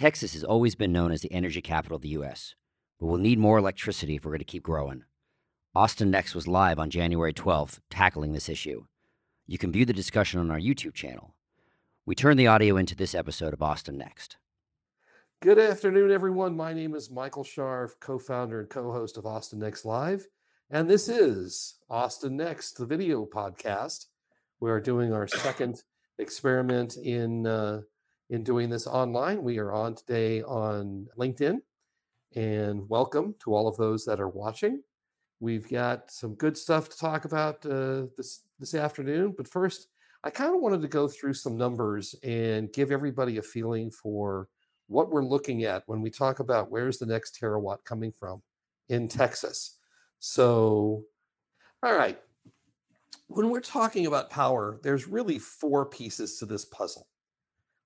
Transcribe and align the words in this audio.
Texas 0.00 0.32
has 0.32 0.42
always 0.42 0.74
been 0.74 0.92
known 0.92 1.12
as 1.12 1.20
the 1.20 1.30
energy 1.30 1.60
capital 1.60 1.96
of 1.96 2.00
the 2.00 2.08
U.S., 2.08 2.54
but 2.98 3.04
we'll 3.04 3.18
need 3.18 3.38
more 3.38 3.58
electricity 3.58 4.16
if 4.16 4.24
we're 4.24 4.30
going 4.30 4.38
to 4.38 4.46
keep 4.46 4.62
growing. 4.62 5.04
Austin 5.74 6.10
Next 6.10 6.34
was 6.34 6.48
live 6.48 6.78
on 6.78 6.88
January 6.88 7.34
12th, 7.34 7.80
tackling 7.90 8.32
this 8.32 8.48
issue. 8.48 8.84
You 9.46 9.58
can 9.58 9.70
view 9.70 9.84
the 9.84 9.92
discussion 9.92 10.40
on 10.40 10.50
our 10.50 10.58
YouTube 10.58 10.94
channel. 10.94 11.34
We 12.06 12.14
turn 12.14 12.38
the 12.38 12.46
audio 12.46 12.78
into 12.78 12.96
this 12.96 13.14
episode 13.14 13.52
of 13.52 13.60
Austin 13.60 13.98
Next. 13.98 14.38
Good 15.42 15.58
afternoon, 15.58 16.10
everyone. 16.10 16.56
My 16.56 16.72
name 16.72 16.94
is 16.94 17.10
Michael 17.10 17.44
Sharf, 17.44 18.00
co 18.00 18.18
founder 18.18 18.60
and 18.60 18.70
co 18.70 18.92
host 18.92 19.18
of 19.18 19.26
Austin 19.26 19.58
Next 19.58 19.84
Live. 19.84 20.26
And 20.70 20.88
this 20.88 21.10
is 21.10 21.74
Austin 21.90 22.38
Next, 22.38 22.78
the 22.78 22.86
video 22.86 23.26
podcast. 23.26 24.06
We 24.60 24.70
are 24.70 24.80
doing 24.80 25.12
our 25.12 25.26
second 25.26 25.82
experiment 26.18 26.96
in 26.96 27.46
uh, 27.46 27.82
in 28.30 28.44
doing 28.44 28.70
this 28.70 28.86
online. 28.86 29.42
We 29.42 29.58
are 29.58 29.72
on 29.72 29.96
today 29.96 30.42
on 30.42 31.08
LinkedIn, 31.18 31.58
and 32.36 32.88
welcome 32.88 33.34
to 33.42 33.52
all 33.52 33.66
of 33.66 33.76
those 33.76 34.04
that 34.04 34.20
are 34.20 34.28
watching. 34.28 34.82
We've 35.40 35.68
got 35.68 36.12
some 36.12 36.36
good 36.36 36.56
stuff 36.56 36.88
to 36.88 36.96
talk 36.96 37.24
about 37.24 37.66
uh, 37.66 38.06
this 38.16 38.44
this 38.60 38.74
afternoon, 38.74 39.34
but 39.36 39.48
first, 39.48 39.88
I 40.22 40.30
kind 40.30 40.54
of 40.54 40.60
wanted 40.60 40.80
to 40.82 40.88
go 40.88 41.08
through 41.08 41.34
some 41.34 41.56
numbers 41.56 42.14
and 42.22 42.72
give 42.72 42.92
everybody 42.92 43.38
a 43.38 43.42
feeling 43.42 43.90
for 43.90 44.48
what 44.86 45.10
we're 45.10 45.24
looking 45.24 45.64
at 45.64 45.82
when 45.86 46.00
we 46.00 46.10
talk 46.10 46.38
about 46.38 46.70
where's 46.70 46.98
the 46.98 47.06
next 47.06 47.38
terawatt 47.40 47.84
coming 47.84 48.12
from 48.12 48.42
in 48.88 49.08
Texas. 49.08 49.78
So, 50.20 51.04
all 51.82 51.94
right, 51.94 52.20
when 53.26 53.50
we're 53.50 53.60
talking 53.60 54.06
about 54.06 54.30
power, 54.30 54.78
there's 54.84 55.08
really 55.08 55.38
four 55.38 55.86
pieces 55.86 56.38
to 56.38 56.46
this 56.46 56.64
puzzle. 56.66 57.08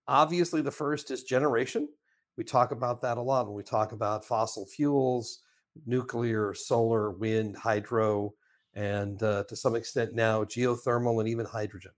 Obviously, 0.07 0.61
the 0.61 0.71
first 0.71 1.11
is 1.11 1.23
generation. 1.23 1.89
We 2.37 2.45
talk 2.45 2.73
about 2.73 3.01
that 3.03 3.19
a 3.19 3.23
lot 3.23 3.47
when 3.47 3.55
we 3.55 3.63
talk 3.63 3.93
about 3.93 4.25
fossil 4.25 4.67
fuels, 4.67 5.41
nuclear, 5.87 6.53
solar, 6.55 7.11
wind, 7.11 7.57
hydro, 7.57 8.35
and 8.75 9.23
uh, 9.23 9.45
to 9.45 9.57
some 9.57 9.77
extent 9.77 10.15
now 10.15 10.45
geothermal 10.45 11.21
and 11.21 11.29
even 11.29 11.47
hydrogen. 11.47 11.93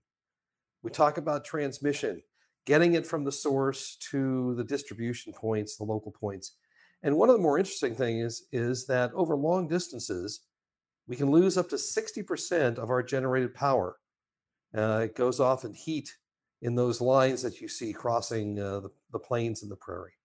We 0.83 0.91
talk 0.91 1.17
about 1.17 1.43
transmission 1.43 2.21
getting 2.65 2.95
it 2.95 3.07
from 3.07 3.23
the 3.23 3.31
source 3.31 3.95
to 4.11 4.53
the 4.55 4.63
distribution 4.63 5.31
points, 5.33 5.77
the 5.77 5.85
local 5.85 6.11
points. 6.11 6.57
And 7.01 7.15
one 7.15 7.29
of 7.29 7.35
the 7.35 7.41
more 7.41 7.57
interesting 7.57 7.95
things 7.95 8.23
is, 8.23 8.47
is 8.51 8.87
that 8.87 9.13
over 9.13 9.37
long 9.37 9.69
distances, 9.69 10.41
we 11.07 11.15
can 11.15 11.31
lose 11.31 11.57
up 11.57 11.69
to 11.69 11.77
60% 11.77 12.77
of 12.77 12.89
our 12.89 13.01
generated 13.01 13.53
power. 13.53 13.97
Uh, 14.77 15.01
it 15.05 15.15
goes 15.15 15.39
off 15.39 15.63
in 15.63 15.73
heat 15.73 16.13
in 16.61 16.75
those 16.75 17.01
lines 17.01 17.41
that 17.41 17.61
you 17.61 17.67
see 17.67 17.93
crossing 17.93 18.59
uh, 18.59 18.79
the, 18.79 18.89
the 19.11 19.19
plains 19.19 19.61
and 19.61 19.71
the 19.71 19.75
prairie. 19.75 20.17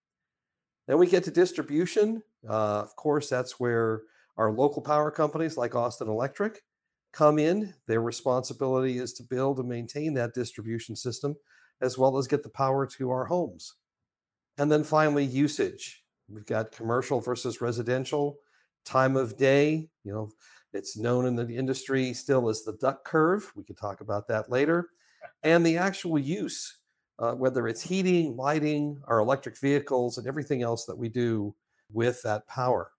Then 0.86 0.98
we 0.98 1.06
get 1.06 1.24
to 1.24 1.30
distribution. 1.30 2.22
Uh, 2.48 2.80
of 2.80 2.96
course, 2.96 3.28
that's 3.28 3.60
where 3.60 4.02
our 4.36 4.50
local 4.50 4.82
power 4.82 5.10
companies 5.10 5.56
like 5.56 5.74
Austin 5.74 6.08
Electric 6.08 6.62
come 7.12 7.38
in. 7.38 7.74
Their 7.86 8.00
responsibility 8.00 8.98
is 8.98 9.12
to 9.14 9.22
build 9.22 9.58
and 9.58 9.68
maintain 9.68 10.14
that 10.14 10.34
distribution 10.34 10.96
system 10.96 11.36
as 11.80 11.98
well 11.98 12.16
as 12.16 12.28
get 12.28 12.42
the 12.42 12.48
power 12.48 12.86
to 12.86 13.10
our 13.10 13.26
homes. 13.26 13.74
And 14.56 14.70
then 14.70 14.84
finally, 14.84 15.24
usage. 15.24 16.04
We've 16.28 16.46
got 16.46 16.72
commercial 16.72 17.20
versus 17.20 17.60
residential, 17.60 18.38
time 18.84 19.16
of 19.16 19.36
day. 19.36 19.88
You 20.04 20.12
know, 20.12 20.30
it's 20.72 20.96
known 20.96 21.26
in 21.26 21.36
the 21.36 21.56
industry 21.56 22.14
still 22.14 22.48
as 22.48 22.62
the 22.62 22.74
duck 22.80 23.04
curve. 23.04 23.52
We 23.54 23.64
could 23.64 23.76
talk 23.76 24.00
about 24.00 24.28
that 24.28 24.50
later. 24.50 24.88
And 25.42 25.66
the 25.66 25.78
actual 25.78 26.18
use, 26.18 26.78
uh, 27.18 27.32
whether 27.32 27.66
it's 27.66 27.82
heating, 27.82 28.36
lighting, 28.36 29.00
our 29.06 29.18
electric 29.18 29.58
vehicles, 29.58 30.18
and 30.18 30.26
everything 30.26 30.62
else 30.62 30.84
that 30.86 30.98
we 30.98 31.08
do 31.08 31.54
with 31.92 32.22
that 32.22 32.46
power. 32.46 32.90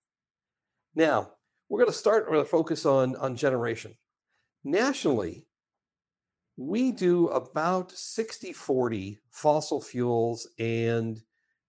Now, 0.96 1.32
we're 1.70 1.80
going 1.80 1.92
to 1.92 1.98
start 1.98 2.30
with 2.30 2.42
a 2.42 2.46
focus 2.46 2.86
on, 2.86 3.16
on 3.16 3.36
generation. 3.36 3.96
Nationally, 4.64 5.46
we 6.58 6.92
do 6.92 7.28
about 7.30 7.92
60 7.92 8.54
40 8.54 9.20
fossil 9.32 9.82
fuels 9.82 10.48
and 10.60 11.22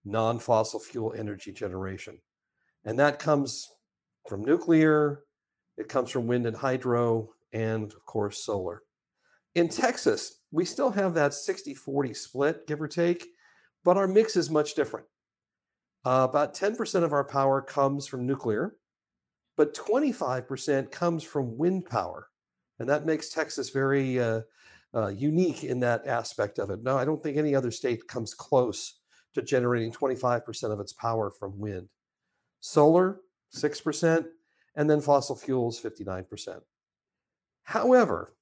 non 0.04 0.38
fossil 0.38 0.78
fuel 0.78 1.14
energy 1.16 1.52
generation. 1.52 2.18
And 2.84 2.98
that 2.98 3.18
comes 3.18 3.66
from 4.28 4.44
nuclear, 4.44 5.24
it 5.78 5.88
comes 5.88 6.10
from 6.10 6.26
wind 6.26 6.46
and 6.46 6.56
hydro, 6.56 7.30
and 7.52 7.92
of 7.92 8.04
course, 8.04 8.44
solar. 8.44 8.82
In 9.54 9.68
Texas, 9.68 10.40
we 10.54 10.64
still 10.64 10.92
have 10.92 11.14
that 11.14 11.34
60 11.34 11.74
40 11.74 12.14
split, 12.14 12.66
give 12.68 12.80
or 12.80 12.86
take, 12.86 13.26
but 13.82 13.96
our 13.96 14.06
mix 14.06 14.36
is 14.36 14.48
much 14.48 14.76
different. 14.76 15.06
Uh, 16.06 16.28
about 16.30 16.54
10% 16.54 17.02
of 17.02 17.12
our 17.12 17.24
power 17.24 17.60
comes 17.60 18.06
from 18.06 18.24
nuclear, 18.24 18.76
but 19.56 19.74
25% 19.74 20.92
comes 20.92 21.24
from 21.24 21.58
wind 21.58 21.86
power. 21.86 22.28
And 22.78 22.88
that 22.88 23.04
makes 23.04 23.30
Texas 23.30 23.70
very 23.70 24.20
uh, 24.20 24.42
uh, 24.94 25.08
unique 25.08 25.64
in 25.64 25.80
that 25.80 26.06
aspect 26.06 26.60
of 26.60 26.70
it. 26.70 26.84
No, 26.84 26.96
I 26.96 27.04
don't 27.04 27.20
think 27.20 27.36
any 27.36 27.56
other 27.56 27.72
state 27.72 28.06
comes 28.06 28.32
close 28.32 29.00
to 29.34 29.42
generating 29.42 29.90
25% 29.90 30.72
of 30.72 30.78
its 30.78 30.92
power 30.92 31.32
from 31.32 31.58
wind. 31.58 31.88
Solar, 32.60 33.22
6%, 33.52 34.26
and 34.76 34.88
then 34.88 35.00
fossil 35.00 35.34
fuels, 35.34 35.80
59%. 35.80 36.60
However, 37.64 38.36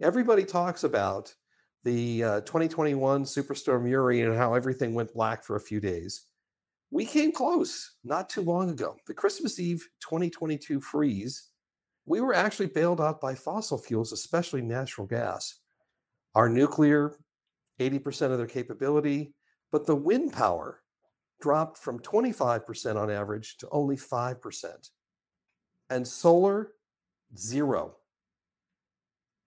everybody 0.00 0.44
talks 0.44 0.82
about 0.82 1.34
the 1.84 2.24
uh, 2.24 2.40
2021 2.42 3.24
Superstorm 3.24 3.88
Uri 3.88 4.22
and 4.22 4.36
how 4.36 4.54
everything 4.54 4.94
went 4.94 5.14
black 5.14 5.44
for 5.44 5.56
a 5.56 5.60
few 5.60 5.80
days. 5.80 6.26
We 6.90 7.06
came 7.06 7.32
close 7.32 7.94
not 8.04 8.28
too 8.28 8.42
long 8.42 8.70
ago. 8.70 8.96
The 9.06 9.14
Christmas 9.14 9.58
Eve 9.58 9.88
2022 10.00 10.80
freeze, 10.80 11.48
we 12.04 12.20
were 12.20 12.34
actually 12.34 12.66
bailed 12.66 13.00
out 13.00 13.20
by 13.20 13.34
fossil 13.34 13.78
fuels, 13.78 14.12
especially 14.12 14.62
natural 14.62 15.06
gas. 15.06 15.58
Our 16.34 16.48
nuclear, 16.48 17.16
80% 17.80 18.30
of 18.30 18.38
their 18.38 18.46
capability, 18.46 19.34
but 19.70 19.86
the 19.86 19.96
wind 19.96 20.32
power 20.32 20.82
dropped 21.40 21.78
from 21.78 21.98
25% 21.98 22.96
on 22.96 23.10
average 23.10 23.56
to 23.58 23.68
only 23.70 23.96
5%. 23.96 24.90
And 25.90 26.06
solar, 26.06 26.72
zero. 27.36 27.96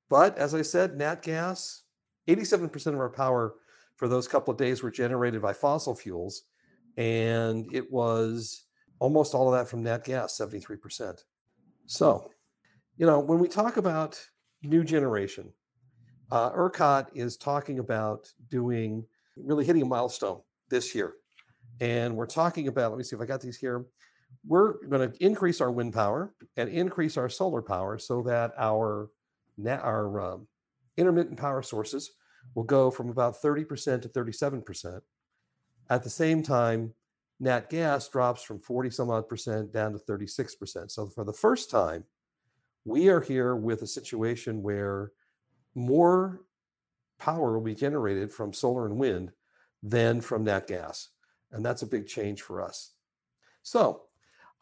But 0.09 0.37
as 0.37 0.53
I 0.53 0.61
said, 0.61 0.97
nat 0.97 1.21
gas, 1.21 1.84
87% 2.27 2.87
of 2.87 2.99
our 2.99 3.09
power 3.09 3.55
for 3.95 4.07
those 4.07 4.27
couple 4.27 4.51
of 4.51 4.57
days 4.57 4.83
were 4.83 4.91
generated 4.91 5.41
by 5.41 5.53
fossil 5.53 5.95
fuels. 5.95 6.43
And 6.97 7.67
it 7.73 7.91
was 7.91 8.65
almost 8.99 9.33
all 9.33 9.53
of 9.53 9.57
that 9.59 9.69
from 9.69 9.83
nat 9.83 10.03
gas, 10.03 10.37
73%. 10.39 11.23
So, 11.85 12.31
you 12.97 13.05
know, 13.05 13.19
when 13.19 13.39
we 13.39 13.47
talk 13.47 13.77
about 13.77 14.19
new 14.63 14.83
generation, 14.83 15.51
uh, 16.31 16.51
ERCOT 16.51 17.07
is 17.13 17.37
talking 17.37 17.79
about 17.79 18.31
doing 18.49 19.05
really 19.37 19.65
hitting 19.65 19.81
a 19.81 19.85
milestone 19.85 20.41
this 20.69 20.95
year. 20.95 21.13
And 21.81 22.15
we're 22.15 22.25
talking 22.25 22.67
about, 22.67 22.91
let 22.91 22.97
me 22.97 23.03
see 23.03 23.15
if 23.15 23.21
I 23.21 23.25
got 23.25 23.41
these 23.41 23.57
here. 23.57 23.85
We're 24.47 24.85
going 24.87 25.11
to 25.11 25.23
increase 25.23 25.61
our 25.61 25.71
wind 25.71 25.93
power 25.93 26.33
and 26.55 26.69
increase 26.69 27.17
our 27.17 27.29
solar 27.29 27.61
power 27.61 27.97
so 27.97 28.21
that 28.23 28.53
our, 28.57 29.09
net 29.57 29.81
our 29.81 30.19
um, 30.19 30.47
intermittent 30.97 31.37
power 31.37 31.61
sources 31.61 32.11
will 32.53 32.63
go 32.63 32.91
from 32.91 33.09
about 33.09 33.41
30% 33.41 34.01
to 34.01 34.09
37%. 34.09 35.01
At 35.89 36.03
the 36.03 36.09
same 36.09 36.43
time, 36.43 36.93
nat 37.39 37.69
gas 37.69 38.07
drops 38.07 38.43
from 38.43 38.59
40 38.59 38.89
some 38.89 39.09
odd 39.09 39.27
percent 39.27 39.73
down 39.73 39.93
to 39.93 39.99
36%. 39.99 40.91
So 40.91 41.07
for 41.07 41.23
the 41.23 41.33
first 41.33 41.69
time, 41.69 42.05
we 42.85 43.09
are 43.09 43.21
here 43.21 43.55
with 43.55 43.81
a 43.81 43.87
situation 43.87 44.61
where 44.61 45.11
more 45.73 46.41
power 47.17 47.53
will 47.53 47.65
be 47.65 47.75
generated 47.75 48.31
from 48.31 48.53
solar 48.53 48.85
and 48.85 48.97
wind 48.97 49.31
than 49.83 50.21
from 50.21 50.43
nat 50.43 50.67
gas. 50.67 51.09
And 51.51 51.65
that's 51.65 51.81
a 51.81 51.87
big 51.87 52.07
change 52.07 52.41
for 52.41 52.61
us. 52.61 52.91
So 53.63 54.03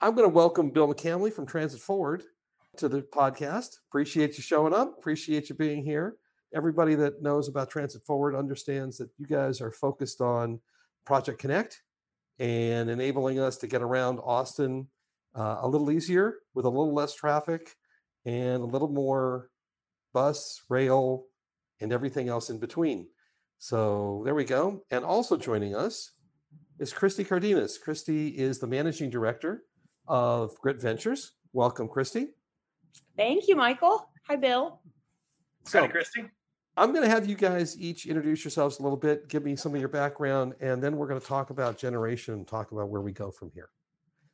I'm 0.02 0.16
going 0.16 0.30
to 0.30 0.34
welcome 0.34 0.70
Bill 0.70 0.94
McCamley 0.94 1.32
from 1.32 1.46
Transit 1.46 1.80
Forward 1.80 2.24
to 2.78 2.90
the 2.90 3.02
podcast. 3.02 3.78
Appreciate 3.90 4.38
you 4.38 4.44
showing 4.44 4.74
up. 4.74 4.98
Appreciate 4.98 5.50
you 5.50 5.56
being 5.56 5.84
here. 5.84 6.18
Everybody 6.56 6.94
that 6.96 7.22
knows 7.22 7.48
about 7.48 7.70
Transit 7.70 8.06
Forward 8.06 8.36
understands 8.36 8.98
that 8.98 9.10
you 9.18 9.26
guys 9.26 9.60
are 9.60 9.72
focused 9.72 10.22
on 10.22 10.60
Project 11.06 11.40
Connect 11.40 11.82
and 12.40 12.90
enabling 12.90 13.40
us 13.40 13.58
to 13.58 13.68
get 13.68 13.82
around 13.82 14.20
Austin 14.20 14.88
uh, 15.36 15.58
a 15.62 15.68
little 15.68 15.90
easier 15.90 16.36
with 16.54 16.66
a 16.66 16.70
little 16.70 16.94
less 16.94 17.16
traffic 17.16 17.76
and 18.26 18.62
a 18.62 18.66
little 18.66 18.88
more 18.88 19.50
bus, 20.14 20.62
rail, 20.70 21.26
and 21.82 21.92
everything 21.92 22.30
else 22.30 22.50
in 22.50 22.60
between. 22.60 23.08
So 23.58 24.22
there 24.24 24.36
we 24.36 24.46
go. 24.46 24.84
And 24.92 25.04
also 25.04 25.38
joining 25.38 25.76
us 25.76 26.12
is 26.80 26.94
Christy 26.94 27.24
Cardenas. 27.24 27.78
Christy 27.78 28.28
is 28.28 28.60
the 28.60 28.68
managing 28.68 29.10
director 29.10 29.64
of 30.08 30.56
Grit 30.62 30.80
Ventures. 30.80 31.32
Welcome, 31.52 31.88
Christy. 31.88 32.28
Thank 33.18 33.48
you, 33.48 33.56
Michael. 33.56 34.08
Hi, 34.28 34.36
Bill. 34.36 34.82
So, 35.66 35.82
Hi, 35.82 35.88
Christy. 35.88 36.26
I'm 36.76 36.92
going 36.92 37.04
to 37.04 37.10
have 37.10 37.28
you 37.28 37.36
guys 37.36 37.80
each 37.80 38.08
introduce 38.08 38.44
yourselves 38.44 38.80
a 38.80 38.84
little 38.84 38.98
bit, 38.98 39.30
give 39.30 39.44
me 39.44 39.56
some 39.56 39.76
of 39.76 39.80
your 39.80 39.90
background, 39.90 40.56
and 40.60 40.82
then 40.82 40.98
we're 40.98 41.08
going 41.08 41.22
to 41.22 41.26
talk 41.26 41.52
about 41.52 41.78
generation 41.78 42.34
and 42.34 42.48
talk 42.48 42.72
about 42.72 42.90
where 42.90 43.02
we 43.02 43.12
go 43.12 43.30
from 43.30 43.52
here. 43.54 43.70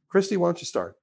Christy, 0.07 0.37
why 0.37 0.47
don't 0.47 0.61
you 0.61 0.65
start? 0.65 0.97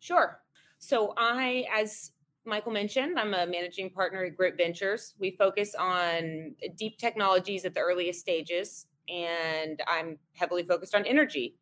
Sure. 0.00 0.40
So, 0.80 1.14
I, 1.16 1.64
as 1.72 2.10
Michael 2.44 2.72
mentioned, 2.72 3.18
I'm 3.20 3.34
a 3.34 3.46
managing 3.46 3.90
partner 3.90 4.24
at 4.24 4.36
Grit 4.36 4.56
Ventures. 4.56 5.14
We 5.20 5.36
focus 5.38 5.76
on 5.78 6.56
deep 6.76 6.98
technologies 6.98 7.64
at 7.64 7.74
the 7.74 7.80
earliest 7.80 8.20
stages, 8.20 8.86
and 9.08 9.80
I'm 9.86 10.18
heavily 10.34 10.64
focused 10.64 10.94
on 10.94 11.04
energy. 11.04 11.56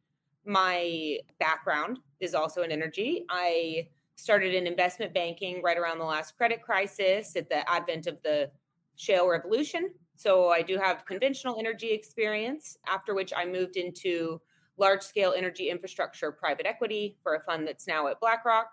My 0.47 1.19
background 1.39 1.99
is 2.21 2.35
also 2.35 2.63
in 2.63 2.73
energy. 2.73 3.27
I 3.29 3.89
started 4.17 4.55
in 4.55 4.67
investment 4.67 5.13
banking 5.13 5.61
right 5.63 5.77
around 5.77 5.99
the 5.99 6.05
last 6.05 6.37
credit 6.39 6.63
crisis 6.63 7.37
at 7.37 7.51
the 7.51 7.69
advent 7.71 8.07
of 8.07 8.17
the 8.23 8.51
shale 8.97 9.29
revolution. 9.29 9.91
So 10.17 10.49
I 10.49 10.63
do 10.63 10.79
have 10.79 11.05
conventional 11.05 11.59
energy 11.59 11.93
experience, 11.93 12.79
after 12.89 13.15
which 13.15 13.33
I 13.37 13.45
moved 13.45 13.77
into 13.77 14.41
large 14.79 15.03
scale 15.03 15.35
energy 15.37 15.71
infrastructure 15.71 16.33
private 16.33 16.67
equity 16.67 17.17
for 17.23 17.35
a 17.35 17.41
fund 17.41 17.67
that's 17.67 17.87
now 17.87 18.09
at 18.09 18.21
BlackRock, 18.21 18.69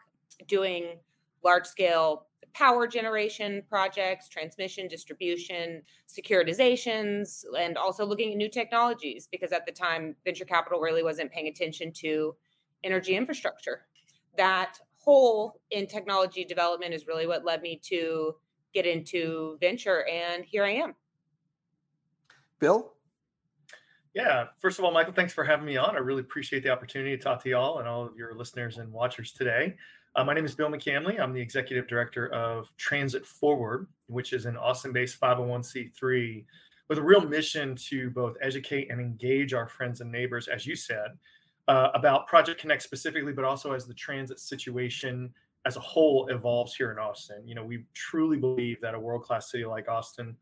doing 0.48 0.98
large 1.44 1.66
scale 1.66 2.28
power 2.54 2.88
generation 2.88 3.64
projects, 3.68 4.30
transmission, 4.30 4.88
distribution, 4.88 5.81
securitizations, 6.08 7.44
and 7.58 7.78
also 7.78 8.06
looking 8.06 8.31
at 8.31 8.38
new 8.38 8.50
technologies 8.50 9.28
because 9.31 9.52
at 9.52 9.66
the 9.66 9.72
time, 9.72 10.16
venture 10.24 10.46
capital 10.46 10.80
really 10.80 11.04
wasn't 11.04 11.31
paying 11.31 11.48
attention 11.48 11.92
to 11.92 12.36
energy 12.84 13.16
infrastructure. 13.16 13.86
That 14.38 14.78
hole 14.98 15.60
in 15.72 15.88
technology 15.88 16.46
development 16.46 16.94
is 16.94 17.08
really 17.08 17.28
what 17.28 17.44
led 17.44 17.62
me 17.62 17.80
to 17.86 18.36
get 18.74 18.86
into 18.86 19.58
venture, 19.60 20.06
and 20.08 20.44
here 20.44 20.64
I 20.64 20.72
am. 20.72 20.96
Bill? 22.60 22.94
Yeah, 24.14 24.46
first 24.60 24.78
of 24.78 24.86
all, 24.86 24.92
Michael, 24.92 25.14
thanks 25.14 25.34
for 25.34 25.44
having 25.44 25.66
me 25.66 25.75
on. 25.75 25.96
I 25.96 26.00
really 26.00 26.22
appreciate 26.22 26.64
the 26.64 26.70
opportunity 26.70 27.18
to 27.18 27.22
talk 27.22 27.42
to 27.44 27.50
y'all 27.50 27.80
and 27.80 27.88
all 27.88 28.06
of 28.06 28.16
your 28.16 28.36
listeners 28.36 28.78
and 28.78 28.92
watchers 28.92 29.31
today. 29.31 29.75
Uh, 30.16 30.24
my 30.24 30.36
name 30.36 30.46
is 30.46 30.54
Bill 30.54 30.70
McCamley. 30.70 31.20
I'm 31.20 31.34
the 31.34 31.42
executive 31.42 31.88
director 31.88 32.31
of 32.31 32.72
Transit 32.78 33.25
Forward, 33.25 33.88
which 34.06 34.31
is 34.31 34.46
an 34.46 34.56
Austin 34.56 34.94
based 34.94 35.20
501c3 35.20 36.46
with 36.88 37.00
a 37.00 37.02
real 37.02 37.22
mission 37.22 37.75
to 37.75 38.12
both 38.12 38.36
educate 38.40 38.92
and 38.92 39.02
engage 39.02 39.56
our 39.56 39.68
friends 39.68 40.02
and 40.02 40.12
neighbors, 40.12 40.48
as 40.48 40.68
you 40.68 40.75
said, 40.75 41.18
uh, 41.68 41.90
about 41.96 42.28
Project 42.28 42.62
Connect 42.62 42.84
specifically, 42.84 43.34
but 43.34 43.46
also 43.46 43.72
as 43.72 43.88
the 43.88 43.94
transit 43.94 44.40
situation 44.40 45.34
as 45.65 45.77
a 45.77 45.80
whole 45.80 46.27
evolves 46.27 46.75
here 46.75 46.92
in 46.92 47.00
Austin. 47.00 47.48
You 47.48 47.56
know, 47.56 47.63
we 47.63 47.86
truly 47.94 48.38
believe 48.38 48.81
that 48.81 48.95
a 48.95 49.00
world 49.00 49.24
class 49.24 49.50
city 49.50 49.65
like 49.65 49.88
Austin 49.88 50.36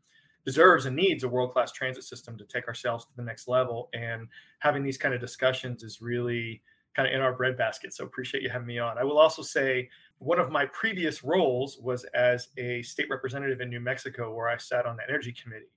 deserves 0.44 0.86
and 0.86 0.96
needs 0.96 1.22
a 1.22 1.28
world 1.28 1.52
class 1.52 1.70
transit 1.70 2.04
system 2.04 2.36
to 2.36 2.44
take 2.44 2.66
ourselves 2.66 3.04
to 3.04 3.10
the 3.16 3.22
next 3.22 3.46
level. 3.46 3.88
And 3.94 4.26
having 4.58 4.82
these 4.82 4.98
kind 4.98 5.14
of 5.14 5.20
discussions 5.20 5.84
is 5.84 6.02
really 6.02 6.62
kind 6.94 7.08
of 7.08 7.14
in 7.14 7.20
our 7.20 7.32
breadbasket. 7.32 7.94
So 7.94 8.04
appreciate 8.04 8.42
you 8.42 8.50
having 8.50 8.66
me 8.66 8.78
on. 8.78 8.98
I 8.98 9.04
will 9.04 9.18
also 9.18 9.42
say 9.42 9.88
one 10.18 10.38
of 10.38 10.50
my 10.50 10.66
previous 10.66 11.24
roles 11.24 11.78
was 11.78 12.04
as 12.14 12.48
a 12.58 12.82
state 12.82 13.08
representative 13.08 13.60
in 13.60 13.70
New 13.70 13.80
Mexico, 13.80 14.34
where 14.34 14.48
I 14.48 14.56
sat 14.56 14.86
on 14.86 14.96
the 14.96 15.04
energy 15.08 15.32
committee 15.32 15.70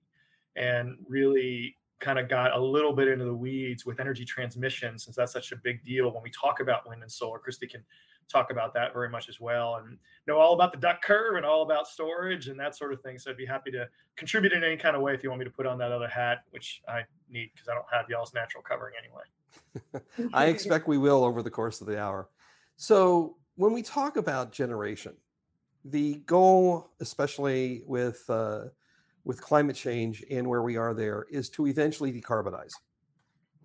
and 0.55 0.97
really 1.07 1.77
kind 1.99 2.19
of 2.19 2.27
got 2.27 2.53
a 2.53 2.59
little 2.59 2.93
bit 2.93 3.07
into 3.07 3.25
the 3.25 3.33
weeds 3.33 3.85
with 3.85 3.99
energy 3.99 4.25
transmission, 4.25 4.99
since 4.99 5.15
that's 5.15 5.31
such 5.31 5.51
a 5.51 5.55
big 5.55 5.83
deal 5.83 6.11
when 6.11 6.21
we 6.21 6.29
talk 6.31 6.59
about 6.59 6.87
wind 6.87 7.01
and 7.01 7.11
solar. 7.11 7.39
Christy 7.39 7.67
can 7.67 7.83
talk 8.31 8.51
about 8.51 8.73
that 8.73 8.93
very 8.93 9.09
much 9.09 9.29
as 9.29 9.39
well 9.39 9.75
and 9.75 9.97
know 10.27 10.37
all 10.37 10.53
about 10.53 10.71
the 10.71 10.79
duck 10.79 11.01
curve 11.01 11.35
and 11.35 11.45
all 11.45 11.61
about 11.61 11.87
storage 11.87 12.47
and 12.47 12.59
that 12.59 12.75
sort 12.75 12.91
of 12.93 13.01
thing. 13.01 13.17
So 13.19 13.31
I'd 13.31 13.37
be 13.37 13.45
happy 13.45 13.71
to 13.71 13.87
contribute 14.15 14.53
in 14.53 14.63
any 14.63 14.77
kind 14.77 14.95
of 14.95 15.01
way 15.01 15.13
if 15.13 15.23
you 15.23 15.29
want 15.29 15.39
me 15.39 15.45
to 15.45 15.51
put 15.51 15.65
on 15.65 15.77
that 15.77 15.91
other 15.91 16.07
hat, 16.07 16.43
which 16.51 16.81
I 16.87 17.01
need 17.29 17.51
because 17.53 17.69
I 17.69 17.73
don't 17.73 17.85
have 17.91 18.09
y'all's 18.09 18.33
natural 18.33 18.63
covering 18.63 18.93
anyway. 18.99 20.31
I 20.33 20.47
expect 20.47 20.87
we 20.87 20.97
will 20.97 21.23
over 21.23 21.41
the 21.41 21.51
course 21.51 21.81
of 21.81 21.87
the 21.87 21.99
hour. 21.99 22.29
So, 22.77 23.37
when 23.55 23.71
we 23.71 23.81
talk 23.81 24.17
about 24.17 24.51
generation, 24.51 25.13
the 25.85 26.15
goal, 26.25 26.89
especially 26.99 27.83
with 27.85 28.23
uh, 28.29 28.65
with 29.23 29.41
climate 29.41 29.75
change 29.75 30.23
and 30.29 30.47
where 30.47 30.61
we 30.61 30.75
are 30.77 30.93
there, 30.93 31.25
is 31.29 31.49
to 31.51 31.67
eventually 31.67 32.11
decarbonize. 32.11 32.73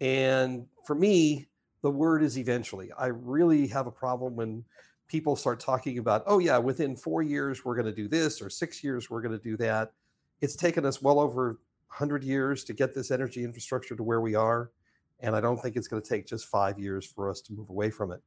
And 0.00 0.66
for 0.86 0.94
me, 0.94 1.48
the 1.82 1.90
word 1.90 2.22
is 2.22 2.38
eventually. 2.38 2.90
I 2.98 3.06
really 3.06 3.66
have 3.68 3.86
a 3.86 3.90
problem 3.92 4.36
when 4.36 4.64
people 5.08 5.34
start 5.34 5.60
talking 5.60 5.98
about, 5.98 6.22
oh 6.26 6.38
yeah, 6.38 6.58
within 6.58 6.96
four 6.96 7.22
years 7.22 7.64
we're 7.64 7.74
going 7.74 7.86
to 7.86 7.92
do 7.92 8.08
this, 8.08 8.40
or 8.40 8.48
six 8.48 8.84
years 8.84 9.10
we're 9.10 9.22
going 9.22 9.36
to 9.36 9.42
do 9.42 9.56
that. 9.56 9.92
It's 10.40 10.56
taken 10.56 10.86
us 10.86 11.02
well 11.02 11.18
over 11.18 11.60
100 11.88 12.22
years 12.22 12.64
to 12.64 12.72
get 12.72 12.94
this 12.94 13.10
energy 13.10 13.44
infrastructure 13.44 13.96
to 13.96 14.02
where 14.02 14.20
we 14.20 14.34
are. 14.34 14.70
And 15.18 15.34
I 15.34 15.40
don't 15.40 15.58
think 15.58 15.76
it's 15.76 15.88
going 15.88 16.02
to 16.02 16.08
take 16.08 16.26
just 16.26 16.46
five 16.46 16.78
years 16.78 17.04
for 17.04 17.28
us 17.28 17.40
to 17.42 17.52
move 17.52 17.68
away 17.68 17.90
from 17.90 18.12
it. 18.12 18.22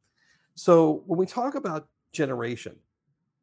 So, 0.55 1.03
when 1.07 1.17
we 1.17 1.25
talk 1.25 1.55
about 1.55 1.87
generation, 2.11 2.75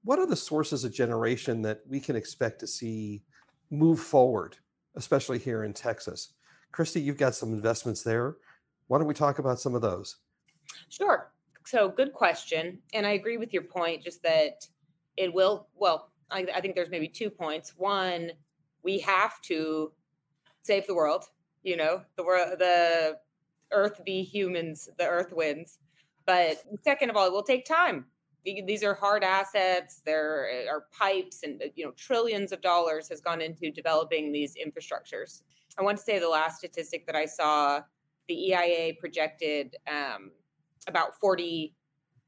what 0.04 0.20
are 0.20 0.26
the 0.26 0.36
sources 0.36 0.84
of 0.84 0.92
generation 0.92 1.62
that 1.62 1.80
we 1.88 1.98
can 1.98 2.14
expect 2.14 2.60
to 2.60 2.66
see 2.66 3.24
move 3.70 3.98
forward, 3.98 4.56
especially 4.94 5.38
here 5.38 5.64
in 5.64 5.72
Texas? 5.72 6.34
Christy, 6.70 7.00
you've 7.00 7.16
got 7.16 7.34
some 7.34 7.52
investments 7.52 8.02
there. 8.04 8.36
Why 8.90 8.98
don't 8.98 9.06
we 9.06 9.14
talk 9.14 9.38
about 9.38 9.60
some 9.60 9.76
of 9.76 9.82
those? 9.82 10.16
Sure. 10.88 11.30
So, 11.64 11.88
good 11.88 12.12
question. 12.12 12.80
And 12.92 13.06
I 13.06 13.10
agree 13.10 13.36
with 13.36 13.52
your 13.52 13.62
point, 13.62 14.02
just 14.02 14.20
that 14.24 14.66
it 15.16 15.32
will, 15.32 15.68
well, 15.76 16.10
I, 16.28 16.44
I 16.52 16.60
think 16.60 16.74
there's 16.74 16.90
maybe 16.90 17.06
two 17.06 17.30
points. 17.30 17.74
One, 17.76 18.32
we 18.82 18.98
have 18.98 19.40
to 19.42 19.92
save 20.62 20.88
the 20.88 20.96
world. 20.96 21.26
You 21.62 21.76
know, 21.76 22.02
the 22.16 22.24
world, 22.24 22.58
the 22.58 23.18
Earth 23.70 24.04
be 24.04 24.24
humans, 24.24 24.88
the 24.98 25.06
Earth 25.06 25.32
wins. 25.32 25.78
But 26.26 26.60
second 26.82 27.10
of 27.10 27.16
all, 27.16 27.28
it 27.28 27.32
will 27.32 27.44
take 27.44 27.64
time. 27.64 28.06
These 28.44 28.82
are 28.82 28.94
hard 28.94 29.22
assets. 29.22 30.00
There 30.04 30.66
are 30.68 30.86
pipes, 30.90 31.44
and 31.44 31.62
you 31.76 31.84
know, 31.84 31.92
trillions 31.92 32.50
of 32.50 32.60
dollars 32.60 33.08
has 33.10 33.20
gone 33.20 33.40
into 33.40 33.70
developing 33.70 34.32
these 34.32 34.56
infrastructures. 34.56 35.42
I 35.78 35.82
want 35.82 35.98
to 35.98 36.02
say 36.02 36.18
the 36.18 36.28
last 36.28 36.58
statistic 36.58 37.06
that 37.06 37.14
I 37.14 37.26
saw, 37.26 37.82
the 38.30 38.52
EIA 38.52 38.94
projected 38.94 39.76
um, 39.88 40.30
about 40.86 41.18
forty 41.20 41.74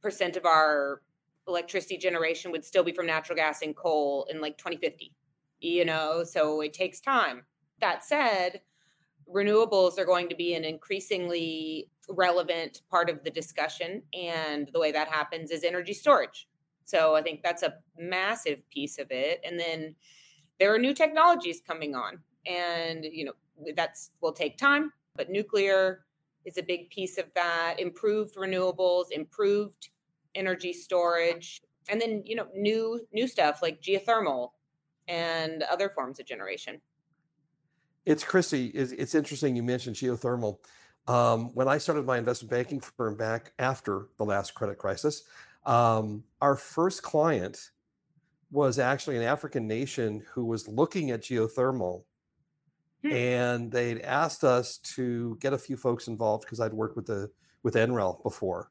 percent 0.03 0.37
of 0.37 0.45
our 0.45 1.01
electricity 1.47 1.97
generation 1.97 2.51
would 2.53 2.65
still 2.65 2.85
be 2.85 2.93
from 2.93 3.07
natural 3.07 3.37
gas 3.37 3.63
and 3.63 3.77
coal 3.77 4.27
in 4.31 4.41
like 4.41 4.59
2050. 4.59 5.13
You 5.61 5.85
know, 5.85 6.25
so 6.25 6.61
it 6.61 6.73
takes 6.73 7.01
time. 7.01 7.45
That 7.81 8.05
said, 8.05 8.61
renewables 9.33 9.99
are 9.99 10.05
going 10.05 10.29
to 10.29 10.35
be 10.35 10.55
an 10.55 10.65
increasingly 10.65 11.89
relevant 12.09 12.83
part 12.91 13.09
of 13.09 13.23
the 13.23 13.31
discussion. 13.31 14.03
And 14.13 14.69
the 14.73 14.81
way 14.81 14.91
that 14.93 15.09
happens 15.09 15.51
is 15.51 15.63
energy 15.63 15.95
storage. 15.95 16.49
So 16.85 17.15
I 17.15 17.23
think 17.23 17.43
that's 17.43 17.63
a 17.63 17.75
massive 17.97 18.69
piece 18.71 18.99
of 18.99 19.07
it. 19.11 19.41
And 19.45 19.59
then 19.59 19.95
there 20.59 20.75
are 20.75 20.79
new 20.79 20.95
technologies 20.95 21.63
coming 21.65 21.95
on. 21.95 22.19
And, 22.45 23.05
you 23.05 23.25
know, 23.25 23.33
that's 23.77 24.11
will 24.21 24.33
take 24.33 24.59
time, 24.59 24.93
but 25.17 25.31
nuclear 25.31 26.05
is 26.45 26.59
a 26.59 26.63
big 26.63 26.91
piece 26.91 27.19
of 27.19 27.27
that. 27.35 27.77
Improved 27.79 28.37
renewables, 28.37 29.11
improved 29.11 29.91
energy 30.35 30.73
storage, 30.73 31.61
and 31.89 32.01
then, 32.01 32.23
you 32.25 32.37
know, 32.37 32.47
new 32.55 33.01
new 33.13 33.27
stuff 33.27 33.61
like 33.63 33.81
geothermal 33.81 34.51
and 35.09 35.63
other 35.65 35.89
forms 35.89 36.21
of 36.21 36.27
generation. 36.27 36.81
It's 38.05 38.25
Christy. 38.25 38.67
It's, 38.69 39.15
interesting 39.15 39.55
you 39.55 39.63
mentioned 39.63 39.97
geothermal. 39.97 40.59
Um, 41.07 41.55
when 41.55 41.69
I 41.69 41.79
started 41.79 42.05
my 42.05 42.19
investment 42.19 42.51
banking 42.51 42.81
firm 42.81 43.17
back 43.17 43.53
after 43.59 44.09
the 44.19 44.25
last 44.25 44.55
credit 44.55 44.79
crisis, 44.79 45.23
um, 45.67 46.25
our 46.41 46.57
first 46.57 47.03
client 47.03 47.71
was 48.51 48.79
actually 48.79 49.17
an 49.17 49.23
African 49.23 49.67
nation 49.67 50.25
who 50.33 50.45
was 50.45 50.69
looking 50.69 51.11
at 51.11 51.23
geothermal. 51.23 52.03
Hmm. 53.03 53.13
And 53.13 53.73
they'd 53.73 54.01
asked 54.03 54.45
us 54.45 54.79
to 54.79 55.37
get 55.41 55.53
a 55.53 55.59
few 55.59 55.77
folks 55.77 56.09
involved 56.09 56.45
because 56.45 56.61
I'd 56.61 56.73
worked 56.73 56.97
with 56.97 57.07
the 57.07 57.31
with 57.63 57.75
NREL 57.75 58.23
before, 58.23 58.71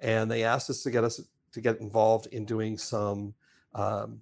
and 0.00 0.30
they 0.30 0.44
asked 0.44 0.70
us 0.70 0.82
to 0.82 0.90
get 0.90 1.04
us 1.04 1.20
to 1.52 1.60
get 1.60 1.80
involved 1.80 2.26
in 2.28 2.44
doing 2.44 2.78
some 2.78 3.34
um, 3.74 4.20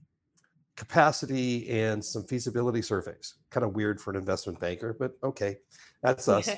capacity 0.76 1.68
and 1.70 2.04
some 2.04 2.24
feasibility 2.24 2.82
surveys. 2.82 3.34
Kind 3.50 3.64
of 3.64 3.74
weird 3.74 4.00
for 4.00 4.10
an 4.10 4.16
investment 4.16 4.60
banker, 4.60 4.94
but 4.98 5.16
okay, 5.22 5.58
that's 6.02 6.28
us. 6.28 6.50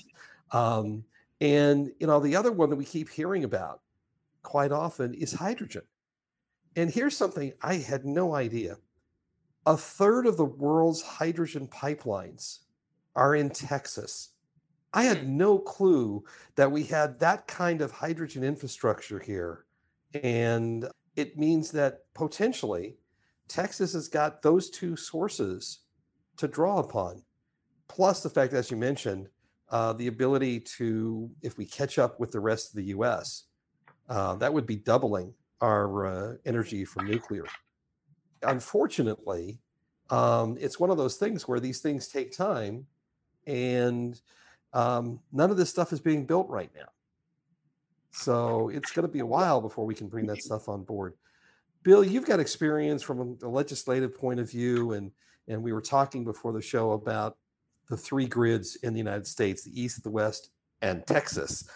um, 0.53 1.05
And 1.41 1.93
you 2.01 2.07
know, 2.07 2.21
the 2.21 2.37
other 2.37 2.53
one 2.53 2.71
that 2.71 2.77
we 2.77 2.85
keep 2.85 3.09
hearing 3.09 3.45
about 3.45 3.83
quite 4.43 4.73
often 4.73 5.15
is 5.15 5.33
hydrogen. 5.33 5.83
And 6.77 6.91
here's 6.91 7.17
something 7.17 7.53
I 7.63 7.75
had 7.77 8.05
no 8.05 8.35
idea. 8.35 8.79
A 9.67 9.77
third 9.77 10.27
of 10.27 10.37
the 10.37 10.45
world's 10.45 11.03
hydrogen 11.03 11.69
pipelines 11.69 12.61
are 13.19 13.35
in 13.35 13.51
Texas. 13.51 14.31
I 14.95 15.05
had 15.05 15.25
Hmm. 15.25 15.37
no 15.37 15.59
clue 15.59 16.25
that 16.57 16.73
we 16.73 16.85
had 16.85 17.19
that 17.21 17.47
kind 17.49 17.83
of 17.83 17.91
hydrogen 17.93 18.45
infrastructure 18.45 19.19
here. 19.19 19.67
And 20.15 20.89
it 21.17 21.37
means 21.37 21.73
that 21.73 22.05
potentially 22.15 22.99
Texas 23.49 23.93
has 23.95 24.09
got 24.09 24.43
those 24.43 24.71
two 24.71 24.97
sources 24.97 25.81
to 26.37 26.49
draw 26.49 26.79
upon. 26.79 27.25
Plus 27.89 28.23
the 28.23 28.31
fact, 28.31 28.53
as 28.55 28.71
you 28.71 28.77
mentioned, 28.77 29.29
uh, 29.71 29.93
the 29.95 30.07
ability 30.07 30.61
to, 30.61 31.31
if 31.43 31.59
we 31.59 31.67
catch 31.67 31.99
up 31.99 32.21
with 32.21 32.33
the 32.33 32.41
rest 32.41 32.71
of 32.71 32.77
the 32.77 32.85
US, 32.97 33.45
uh, 34.09 34.37
that 34.37 34.55
would 34.55 34.67
be 34.67 34.77
doubling 34.77 35.35
our 35.61 36.07
uh, 36.07 36.37
energy 36.47 36.85
from 36.85 37.07
nuclear. 37.07 37.45
Unfortunately, 38.43 39.61
um, 40.11 40.57
it's 40.61 40.81
one 40.81 40.91
of 40.91 40.97
those 40.97 41.17
things 41.17 41.49
where 41.49 41.61
these 41.61 41.81
things 41.81 42.09
take 42.09 42.33
time 42.33 42.87
and 43.49 44.21
um, 44.75 45.19
none 45.33 45.51
of 45.51 45.57
this 45.57 45.71
stuff 45.71 45.93
is 45.93 46.01
being 46.01 46.27
built 46.27 46.49
right 46.49 46.71
now. 46.77 46.89
So 48.11 48.69
it's 48.69 48.93
going 48.93 49.07
to 49.07 49.13
be 49.13 49.21
a 49.21 49.27
while 49.27 49.61
before 49.61 49.87
we 49.87 49.95
can 49.95 50.07
bring 50.07 50.27
that 50.27 50.43
stuff 50.43 50.69
on 50.69 50.85
board. 50.85 51.15
Bill, 51.83 52.05
you've 52.05 52.27
got 52.27 52.39
experience 52.39 53.03
from 53.03 53.39
a 53.43 53.49
legislative 53.49 54.17
point 54.17 54.39
of 54.39 54.51
view, 54.51 54.93
and 54.93 55.11
and 55.49 55.63
we 55.63 55.73
were 55.73 55.81
talking 55.81 56.25
before 56.25 56.53
the 56.53 56.61
show 56.61 56.93
about 56.93 57.39
the 57.89 57.97
three 57.97 58.27
grids 58.27 58.77
in 58.77 58.93
the 58.93 58.99
United 58.99 59.27
States: 59.27 59.65
the 59.65 59.81
East, 59.81 60.03
the 60.03 60.11
West, 60.11 60.51
and 60.83 61.07
Texas, 61.07 61.67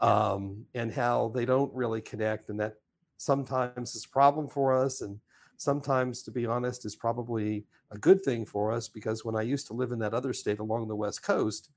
um, 0.00 0.66
and 0.74 0.92
how 0.92 1.32
they 1.34 1.46
don't 1.46 1.72
really 1.74 2.02
connect, 2.02 2.50
and 2.50 2.60
that 2.60 2.74
sometimes 3.16 3.94
is 3.94 4.04
a 4.04 4.08
problem 4.08 4.48
for 4.48 4.76
us, 4.76 5.00
and 5.00 5.20
sometimes, 5.56 6.22
to 6.22 6.30
be 6.30 6.46
honest, 6.46 6.84
is 6.84 6.96
probably 6.96 7.64
a 7.90 7.98
good 7.98 8.22
thing 8.22 8.44
for 8.44 8.72
us 8.72 8.88
because 8.88 9.24
when 9.24 9.36
I 9.36 9.42
used 9.42 9.66
to 9.68 9.74
live 9.74 9.92
in 9.92 9.98
that 10.00 10.14
other 10.14 10.32
state 10.32 10.58
along 10.58 10.88
the 10.88 10.96
West 10.96 11.22
Coast, 11.22 11.70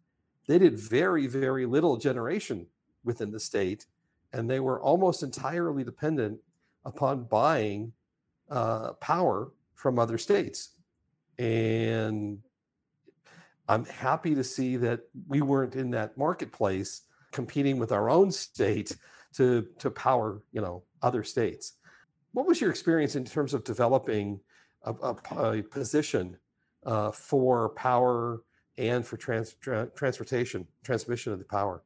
they 0.47 0.59
did 0.59 0.77
very, 0.77 1.27
very 1.27 1.65
little 1.65 1.97
generation 1.97 2.67
within 3.03 3.31
the 3.31 3.39
state, 3.39 3.85
and 4.33 4.49
they 4.49 4.59
were 4.59 4.81
almost 4.81 5.23
entirely 5.23 5.83
dependent 5.83 6.39
upon 6.85 7.23
buying 7.23 7.93
uh, 8.49 8.93
power 8.93 9.51
from 9.73 9.99
other 9.99 10.17
states. 10.17 10.71
And 11.37 12.39
I'm 13.67 13.85
happy 13.85 14.35
to 14.35 14.43
see 14.43 14.77
that 14.77 15.01
we 15.27 15.41
weren't 15.41 15.75
in 15.75 15.91
that 15.91 16.17
marketplace 16.17 17.01
competing 17.31 17.77
with 17.77 17.91
our 17.91 18.09
own 18.09 18.31
state 18.31 18.95
to 19.35 19.67
to 19.79 19.91
power, 19.91 20.41
you 20.51 20.61
know, 20.61 20.83
other 21.01 21.23
states. 21.23 21.73
What 22.35 22.47
was 22.47 22.59
your 22.59 22.69
experience 22.69 23.15
in 23.15 23.23
terms 23.23 23.53
of 23.53 23.63
developing 23.63 24.41
a, 24.83 24.91
a, 24.91 25.15
a 25.37 25.63
position 25.63 26.35
uh, 26.85 27.11
for 27.11 27.69
power 27.69 28.41
and 28.77 29.07
for 29.07 29.15
trans, 29.15 29.53
tra- 29.53 29.89
transportation, 29.95 30.67
transmission 30.83 31.31
of 31.31 31.39
the 31.39 31.45
power? 31.45 31.81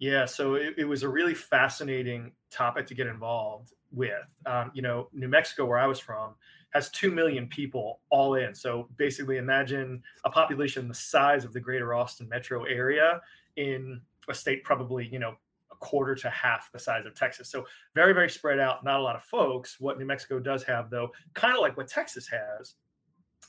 Yeah, 0.00 0.24
so 0.24 0.56
it, 0.56 0.74
it, 0.76 0.84
was 0.86 1.04
a 1.04 1.08
really 1.08 1.34
fascinating 1.34 2.32
topic 2.50 2.88
to 2.88 2.94
get 2.94 3.06
involved 3.06 3.74
with. 3.92 4.26
Um, 4.44 4.72
you 4.74 4.82
know, 4.82 5.08
New 5.12 5.28
Mexico, 5.28 5.66
where 5.66 5.78
I 5.78 5.86
was 5.86 6.00
from, 6.00 6.34
has 6.70 6.90
2 6.90 7.12
million 7.12 7.46
people 7.46 8.00
all 8.10 8.34
in. 8.34 8.56
So 8.56 8.88
basically, 8.96 9.36
imagine 9.36 10.02
a 10.24 10.30
population 10.30 10.88
the 10.88 10.94
size 10.94 11.44
of 11.44 11.52
the 11.52 11.60
greater 11.60 11.94
Austin 11.94 12.28
metro 12.28 12.64
area 12.64 13.20
in 13.54 14.00
a 14.28 14.34
state 14.34 14.64
probably, 14.64 15.06
you 15.06 15.20
know, 15.20 15.36
quarter 15.80 16.14
to 16.14 16.30
half 16.30 16.70
the 16.72 16.78
size 16.78 17.06
of 17.06 17.14
Texas. 17.14 17.48
So 17.48 17.64
very, 17.94 18.12
very 18.12 18.30
spread 18.30 18.58
out, 18.58 18.84
not 18.84 19.00
a 19.00 19.02
lot 19.02 19.16
of 19.16 19.22
folks. 19.22 19.80
What 19.80 19.98
New 19.98 20.04
Mexico 20.04 20.38
does 20.38 20.62
have, 20.64 20.90
though, 20.90 21.10
kind 21.34 21.54
of 21.54 21.60
like 21.60 21.76
what 21.76 21.88
Texas 21.88 22.28
has, 22.28 22.74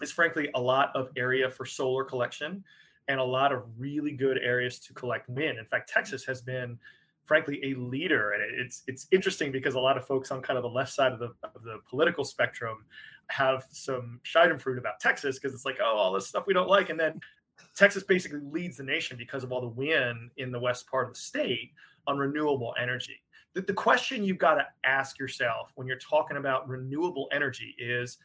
is 0.02 0.12
frankly 0.12 0.50
a 0.56 0.62
lot 0.62 0.96
of 0.96 1.10
area 1.18 1.50
for 1.50 1.66
solar 1.66 2.04
collection 2.04 2.64
and 3.08 3.20
a 3.20 3.24
lot 3.24 3.52
of 3.52 3.64
really 3.78 4.12
good 4.12 4.38
areas 4.38 4.80
to 4.80 4.94
collect 4.94 5.30
wind. 5.30 5.58
In 5.58 5.66
fact, 5.66 5.90
Texas 5.90 6.26
has 6.26 6.42
been, 6.42 6.78
frankly, 7.26 7.60
a 7.64 7.74
leader, 7.76 8.32
and 8.32 8.44
it's 8.60 8.84
it's 8.88 9.08
interesting 9.12 9.52
because 9.52 9.76
a 9.76 9.80
lot 9.80 9.98
of 9.98 10.06
folks 10.06 10.30
on 10.32 10.42
kind 10.42 10.58
of 10.58 10.64
the 10.64 10.70
left 10.70 10.94
side 10.94 11.14
of 11.14 11.20
the 11.20 11.34
of 11.44 11.64
the 11.64 11.80
political 11.90 12.24
spectrum 12.24 12.86
have 13.30 13.66
some 13.72 14.20
schadenfreude 14.24 14.78
about 14.78 15.00
Texas 15.00 15.40
because 15.40 15.54
it's 15.54 15.66
like, 15.66 15.80
oh, 15.82 15.96
all 15.98 16.14
this 16.14 16.28
stuff 16.28 16.46
we 16.48 16.54
don't 16.54 16.70
like, 16.70 16.90
and 16.90 17.00
then 17.00 17.20
Texas 17.76 18.04
basically 18.04 18.40
leads 18.40 18.78
the 18.78 18.84
nation 18.84 19.18
because 19.18 19.44
of 19.44 19.52
all 19.52 19.62
the 19.62 19.68
wind 19.68 20.32
in 20.38 20.52
the 20.52 20.60
west 20.60 20.88
part 20.88 21.08
of 21.08 21.14
the 21.14 21.20
state 21.20 21.72
on 22.08 22.18
renewable 22.18 22.74
energy. 22.82 23.22
The, 23.54 23.62
the 23.62 23.74
question 23.74 24.24
you've 24.24 24.38
got 24.38 24.56
to 24.56 24.66
ask 24.84 25.20
yourself 25.20 25.72
when 25.76 25.88
you're 25.88 25.98
talking 25.98 26.38
about 26.38 26.68
renewable 26.68 27.28
energy 27.32 27.76
is 27.78 28.18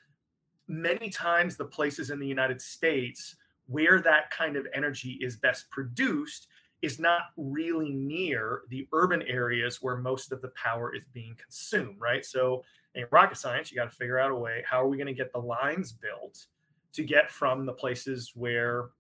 many 0.69 1.11
times 1.11 1.57
the 1.57 1.65
places 1.65 2.11
in 2.11 2.19
the 2.19 2.27
United 2.27 2.61
States 2.61 3.37
where 3.67 4.01
that 4.01 4.31
kind 4.31 4.57
of 4.57 4.67
energy 4.75 5.19
is 5.21 5.37
best 5.37 5.71
produced 5.71 6.49
is 6.83 6.99
not 6.99 7.23
really 7.37 7.91
near 7.91 8.63
the 8.69 8.89
urban 8.93 9.23
areas 9.23 9.81
where 9.81 9.97
most 9.97 10.33
of 10.33 10.43
the 10.43 10.51
power 10.61 10.95
is 10.95 11.05
being 11.13 11.37
consumed, 11.41 11.97
right? 12.01 12.25
So 12.25 12.65
in 12.95 13.07
rocket 13.11 13.39
science, 13.39 13.71
you 13.71 13.77
got 13.77 13.91
to 13.91 13.97
figure 13.97 14.19
out 14.19 14.33
a 14.33 14.35
way 14.35 14.65
how 14.67 14.83
are 14.83 14.89
we 14.89 14.97
going 14.97 15.07
to 15.07 15.15
get 15.15 15.33
the 15.33 15.39
lines 15.39 15.93
built 15.93 16.47
to 16.93 17.05
get 17.05 17.31
from 17.31 17.65
the 17.65 17.73
places 17.73 18.33
where 18.35 18.91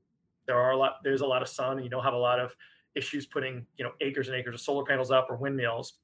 there 0.46 0.58
are 0.58 0.72
a 0.72 0.76
lot 0.76 0.96
there's 1.04 1.20
a 1.20 1.26
lot 1.26 1.42
of 1.42 1.48
sun 1.48 1.76
and 1.76 1.84
you 1.84 1.90
don't 1.90 2.02
have 2.02 2.14
a 2.14 2.16
lot 2.16 2.40
of 2.40 2.54
issues 2.94 3.26
putting, 3.26 3.66
you 3.76 3.84
know, 3.84 3.92
acres 4.00 4.28
and 4.28 4.36
acres 4.36 4.54
of 4.54 4.60
solar 4.60 4.84
panels 4.84 5.10
up 5.10 5.26
or 5.30 5.36
windmills 5.36 5.94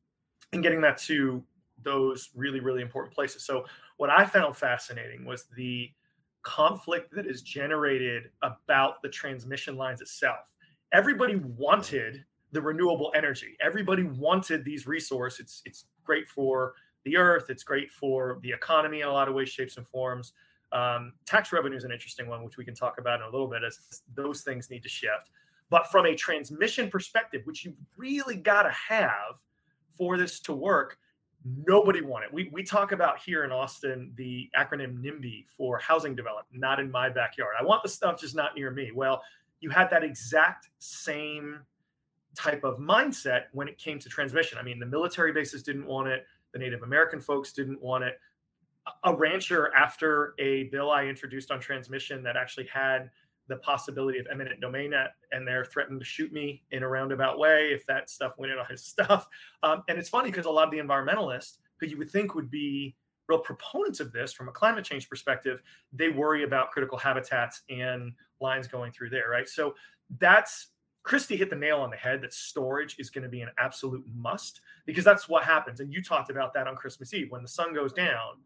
and 0.53 0.63
getting 0.63 0.81
that 0.81 0.99
to 0.99 1.43
those 1.83 2.31
really 2.35 2.61
really 2.61 2.83
important 2.83 3.15
places. 3.15 3.45
So 3.45 3.65
what 3.99 4.11
I 4.11 4.25
found 4.25 4.57
fascinating 4.57 5.25
was 5.25 5.47
the 5.57 5.91
conflict 6.43 7.15
that 7.15 7.27
is 7.27 7.43
generated 7.43 8.31
about 8.43 9.03
the 9.03 9.09
transmission 9.09 9.77
lines 9.77 10.01
itself. 10.01 10.53
Everybody 10.93 11.37
wanted 11.37 12.25
the 12.53 12.63
renewable 12.63 13.13
energy. 13.15 13.57
Everybody 13.61 14.05
wanted 14.05 14.65
these 14.65 14.87
resources. 14.87 15.41
It's 15.41 15.63
it's 15.67 15.85
great 16.05 16.29
for 16.29 16.75
the 17.05 17.17
earth. 17.17 17.51
It's 17.51 17.63
great 17.63 17.91
for 17.91 18.39
the 18.43 18.51
economy 18.51 19.03
in 19.03 19.09
a 19.09 19.13
lot 19.13 19.29
of 19.29 19.35
ways, 19.35 19.49
shapes, 19.51 19.77
and 19.77 19.87
forms. 19.87 20.33
Um, 20.73 21.13
tax 21.27 21.53
revenue 21.53 21.77
is 21.77 21.85
an 21.85 21.93
interesting 21.93 22.29
one, 22.29 22.45
which 22.45 22.57
we 22.57 22.65
can 22.65 22.75
talk 22.75 22.99
about 22.99 23.21
in 23.21 23.27
a 23.27 23.31
little 23.31 23.49
bit, 23.49 23.63
as 23.65 23.79
those 24.15 24.43
things 24.43 24.71
need 24.71 24.83
to 24.83 24.89
shift. 24.89 25.31
But 25.71 25.91
from 25.91 26.07
a 26.07 26.15
transmission 26.15 26.91
perspective, 26.91 27.43
which 27.45 27.65
you 27.65 27.75
really 27.97 28.37
got 28.37 28.63
to 28.63 28.71
have 28.71 29.41
for 29.97 30.17
this 30.17 30.41
to 30.41 30.53
work, 30.53 30.99
nobody 31.45 32.01
wanted. 32.01 32.33
We 32.33 32.51
we 32.53 32.63
talk 32.63 32.93
about 32.93 33.19
here 33.19 33.45
in 33.45 33.53
Austin 33.53 34.13
the 34.17 34.49
acronym 34.57 34.99
NIMBY 34.99 35.47
for 35.57 35.79
housing 35.79 36.15
development, 36.15 36.61
not 36.61 36.81
in 36.81 36.91
my 36.91 37.09
backyard. 37.09 37.55
I 37.59 37.65
want 37.65 37.83
the 37.83 37.89
stuff 37.89 38.21
just 38.21 38.35
not 38.35 38.55
near 38.57 38.71
me. 38.71 38.91
Well, 38.95 39.23
you 39.61 39.71
had 39.71 39.91
that 39.91 40.05
exact 40.05 40.69
same 40.79 41.61
type 42.35 42.63
of 42.65 42.79
mindset 42.79 43.45
when 43.53 43.69
it 43.69 43.79
came 43.79 43.99
to 43.99 44.09
transmission. 44.09 44.59
I 44.59 44.63
mean, 44.63 44.79
the 44.79 44.87
military 44.87 45.33
bases 45.33 45.63
didn't 45.63 45.87
want 45.87 46.09
it, 46.09 46.25
the 46.53 46.59
Native 46.59 46.83
American 46.83 47.21
folks 47.21 47.53
didn't 47.53 47.83
want 47.83 48.05
it. 48.05 48.19
A 49.05 49.15
rancher, 49.15 49.73
after 49.75 50.35
a 50.39 50.65
bill 50.65 50.91
I 50.91 51.05
introduced 51.05 51.51
on 51.51 51.61
transmission 51.61 52.23
that 52.23 52.37
actually 52.37 52.67
had 52.73 53.11
the 53.49 53.57
possibility 53.57 54.19
of 54.19 54.27
eminent 54.31 54.61
domain 54.61 54.93
at, 54.93 55.15
and 55.33 55.47
they're 55.47 55.65
threatening 55.65 55.99
to 55.99 56.05
shoot 56.05 56.33
me 56.33 56.63
in 56.71 56.83
a 56.83 56.89
roundabout 56.89 57.39
way 57.39 57.71
if 57.73 57.85
that 57.87 58.11
stuff 58.11 58.33
went 58.39 58.53
in 58.53 58.59
on 58.59 58.67
his 58.67 58.85
stuff. 58.85 59.27
Um, 59.63 59.83
and 59.89 59.99
it's 59.99 60.09
funny 60.09 60.31
because 60.31 60.47
a 60.47 60.51
lot 60.51 60.65
of 60.65 60.71
the 60.71 60.79
environmentalists 60.79 61.59
who 61.79 61.87
you 61.87 61.97
would 61.99 62.11
think 62.11 62.35
would 62.35 62.51
be 62.51 62.97
real 63.29 63.39
proponents 63.39 64.01
of 64.01 64.13
this 64.13 64.33
from 64.33 64.49
a 64.49 64.53
climate 64.53 64.85
change 64.85 65.09
perspective, 65.09 65.61
they 65.93 66.09
worry 66.09 66.45
about 66.45 66.71
critical 66.71 66.99
habitats 66.99 67.63
and 67.69 68.13
lines 68.41 68.67
going 68.67 68.91
through 68.91 69.11
there, 69.11 69.29
right? 69.31 69.49
So 69.49 69.75
that's 70.19 70.69
Christy 71.03 71.37
hit 71.37 71.51
the 71.51 71.57
nail 71.57 71.79
on 71.79 71.91
the 71.91 71.97
head 71.97 72.21
that 72.23 72.33
storage 72.33 72.97
is 72.99 73.11
going 73.11 73.23
to 73.23 73.31
be 73.31 73.41
an 73.41 73.51
absolute 73.59 74.05
must 74.15 74.61
because 74.87 75.05
that's 75.05 75.29
what 75.29 75.45
happens. 75.45 75.81
And 75.81 75.93
you 75.93 76.03
talked 76.03 76.31
about 76.31 76.53
that 76.55 76.67
on 76.67 76.77
Christmas 76.77 77.15
Eve 77.15 77.31
when 77.31 77.43
the 77.43 77.49
sun 77.49 77.75
goes 77.75 77.93
down 77.93 78.41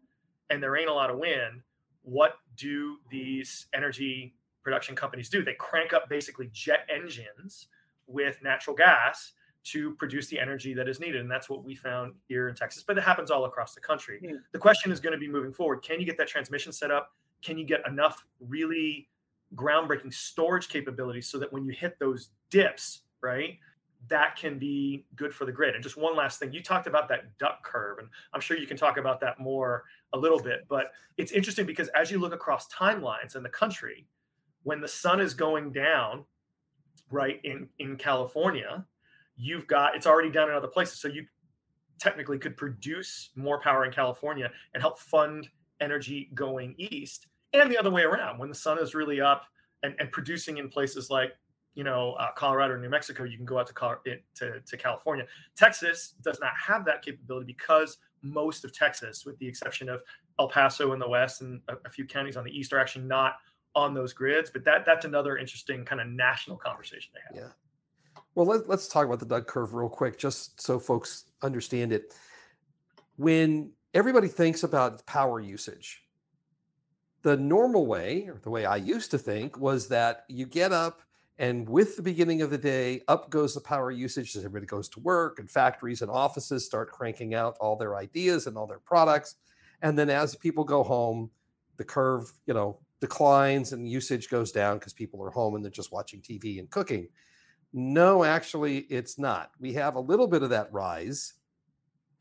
and 0.49 0.61
there 0.61 0.77
ain't 0.77 0.89
a 0.89 0.93
lot 0.93 1.09
of 1.09 1.17
wind. 1.17 1.61
What 2.03 2.35
do 2.57 2.97
these 3.09 3.67
energy 3.73 4.35
production 4.63 4.95
companies 4.95 5.29
do? 5.29 5.43
They 5.43 5.55
crank 5.55 5.93
up 5.93 6.09
basically 6.09 6.49
jet 6.53 6.87
engines 6.93 7.67
with 8.07 8.41
natural 8.41 8.75
gas 8.75 9.33
to 9.65 9.95
produce 9.95 10.27
the 10.27 10.39
energy 10.39 10.73
that 10.73 10.89
is 10.89 10.99
needed. 10.99 11.21
And 11.21 11.31
that's 11.31 11.49
what 11.49 11.63
we 11.63 11.73
found 11.73 12.13
here 12.27 12.49
in 12.49 12.55
Texas, 12.55 12.83
but 12.85 12.97
it 12.97 13.03
happens 13.03 13.31
all 13.31 13.45
across 13.45 13.73
the 13.73 13.81
country. 13.81 14.19
Yeah. 14.21 14.31
The 14.51 14.59
question 14.59 14.91
is 14.91 14.99
going 14.99 15.13
to 15.13 15.19
be 15.19 15.27
moving 15.27 15.53
forward 15.53 15.81
can 15.83 15.99
you 15.99 16.05
get 16.05 16.17
that 16.17 16.27
transmission 16.27 16.71
set 16.71 16.91
up? 16.91 17.13
Can 17.41 17.57
you 17.57 17.65
get 17.65 17.81
enough 17.87 18.25
really 18.39 19.07
groundbreaking 19.55 20.13
storage 20.13 20.67
capabilities 20.67 21.29
so 21.29 21.37
that 21.37 21.51
when 21.51 21.65
you 21.65 21.71
hit 21.71 21.97
those 21.99 22.29
dips, 22.49 23.01
right, 23.21 23.57
that 24.09 24.35
can 24.35 24.59
be 24.59 25.05
good 25.15 25.33
for 25.33 25.45
the 25.45 25.51
grid. 25.51 25.75
And 25.75 25.83
just 25.83 25.97
one 25.97 26.15
last 26.15 26.39
thing, 26.39 26.51
you 26.51 26.61
talked 26.61 26.87
about 26.87 27.07
that 27.09 27.37
duck 27.37 27.63
curve, 27.63 27.99
and 27.99 28.07
I'm 28.33 28.41
sure 28.41 28.57
you 28.57 28.67
can 28.67 28.77
talk 28.77 28.97
about 28.97 29.19
that 29.21 29.39
more 29.39 29.83
a 30.13 30.17
little 30.17 30.39
bit. 30.39 30.65
But 30.67 30.91
it's 31.17 31.31
interesting 31.31 31.65
because 31.65 31.87
as 31.89 32.11
you 32.11 32.19
look 32.19 32.33
across 32.33 32.67
timelines 32.67 33.35
in 33.35 33.43
the 33.43 33.49
country, 33.49 34.07
when 34.63 34.81
the 34.81 34.87
sun 34.87 35.19
is 35.19 35.33
going 35.33 35.71
down, 35.71 36.25
right 37.09 37.39
in 37.43 37.67
in 37.79 37.95
California, 37.97 38.85
you've 39.37 39.67
got 39.67 39.95
it's 39.95 40.07
already 40.07 40.31
down 40.31 40.49
in 40.49 40.55
other 40.55 40.67
places. 40.67 40.99
So 40.99 41.07
you 41.07 41.25
technically 41.99 42.37
could 42.37 42.57
produce 42.57 43.29
more 43.35 43.61
power 43.61 43.85
in 43.85 43.91
California 43.91 44.49
and 44.73 44.81
help 44.81 44.99
fund 44.99 45.47
energy 45.79 46.31
going 46.33 46.75
east 46.77 47.27
and 47.53 47.71
the 47.71 47.77
other 47.77 47.91
way 47.91 48.03
around. 48.03 48.39
When 48.39 48.49
the 48.49 48.55
sun 48.55 48.79
is 48.79 48.95
really 48.95 49.21
up 49.21 49.45
and, 49.83 49.95
and 49.99 50.11
producing 50.11 50.57
in 50.57 50.69
places 50.69 51.09
like 51.09 51.33
you 51.75 51.83
know 51.83 52.13
uh, 52.13 52.31
Colorado 52.35 52.73
or 52.73 52.77
New 52.77 52.89
Mexico, 52.89 53.23
you 53.23 53.37
can 53.37 53.45
go 53.45 53.59
out 53.59 53.67
to, 53.67 54.17
to 54.35 54.59
to 54.59 54.77
California. 54.77 55.25
Texas 55.55 56.15
does 56.21 56.39
not 56.39 56.53
have 56.55 56.85
that 56.85 57.03
capability 57.03 57.45
because 57.45 57.97
most 58.21 58.63
of 58.63 58.73
Texas, 58.73 59.25
with 59.25 59.37
the 59.39 59.47
exception 59.47 59.89
of 59.89 60.01
El 60.39 60.47
Paso 60.47 60.93
in 60.93 60.99
the 60.99 61.07
west 61.07 61.41
and 61.41 61.61
a, 61.67 61.73
a 61.85 61.89
few 61.89 62.05
counties 62.05 62.37
on 62.37 62.43
the 62.43 62.57
east, 62.57 62.73
are 62.73 62.79
actually 62.79 63.05
not 63.05 63.35
on 63.75 63.93
those 63.93 64.13
grids. 64.13 64.49
But 64.49 64.63
that 64.65 64.85
that's 64.85 65.05
another 65.05 65.37
interesting 65.37 65.85
kind 65.85 66.01
of 66.01 66.07
national 66.07 66.57
conversation 66.57 67.11
they 67.13 67.39
have. 67.39 67.47
Yeah. 67.47 67.53
Well, 68.35 68.45
let, 68.45 68.67
let's 68.67 68.87
talk 68.87 69.05
about 69.05 69.19
the 69.19 69.25
duck 69.25 69.47
curve 69.47 69.73
real 69.73 69.89
quick, 69.89 70.17
just 70.17 70.61
so 70.61 70.79
folks 70.79 71.25
understand 71.41 71.93
it. 71.93 72.13
When 73.15 73.71
everybody 73.93 74.27
thinks 74.27 74.63
about 74.63 75.05
power 75.05 75.39
usage, 75.39 76.03
the 77.21 77.37
normal 77.37 77.85
way, 77.85 78.27
or 78.27 78.39
the 78.41 78.49
way 78.49 78.65
I 78.65 78.77
used 78.77 79.11
to 79.11 79.17
think, 79.17 79.57
was 79.57 79.87
that 79.89 80.25
you 80.27 80.45
get 80.45 80.71
up 80.71 81.01
and 81.39 81.67
with 81.67 81.95
the 81.95 82.03
beginning 82.03 82.41
of 82.41 82.51
the 82.51 82.57
day, 82.57 83.01
up 83.07 83.29
goes 83.29 83.55
the 83.55 83.61
power 83.61 83.91
usage 83.91 84.35
as 84.35 84.45
everybody 84.45 84.67
goes 84.67 84.87
to 84.89 84.99
work 84.99 85.39
and 85.39 85.49
factories 85.49 86.01
and 86.01 86.11
offices 86.11 86.65
start 86.65 86.91
cranking 86.91 87.33
out 87.33 87.57
all 87.59 87.75
their 87.75 87.95
ideas 87.95 88.45
and 88.45 88.55
all 88.55 88.67
their 88.67 88.79
products. 88.79 89.35
And 89.81 89.97
then 89.97 90.09
as 90.09 90.35
people 90.35 90.63
go 90.63 90.83
home, 90.83 91.31
the 91.77 91.83
curve, 91.83 92.31
you 92.45 92.53
know, 92.53 92.79
declines 93.03 93.73
and 93.73 93.85
usage 93.85 94.29
goes 94.29 94.53
down 94.53 94.77
because 94.77 94.93
people 94.93 95.21
are 95.21 95.29
home 95.29 95.55
and 95.55 95.63
they're 95.63 95.69
just 95.69 95.91
watching 95.91 96.21
TV 96.21 96.57
and 96.59 96.69
cooking. 96.69 97.09
No, 97.73 98.23
actually, 98.23 98.77
it's 98.89 99.19
not. 99.19 99.51
We 99.59 99.73
have 99.73 99.95
a 99.95 99.99
little 99.99 100.25
bit 100.25 100.41
of 100.41 100.51
that 100.51 100.71
rise 100.71 101.33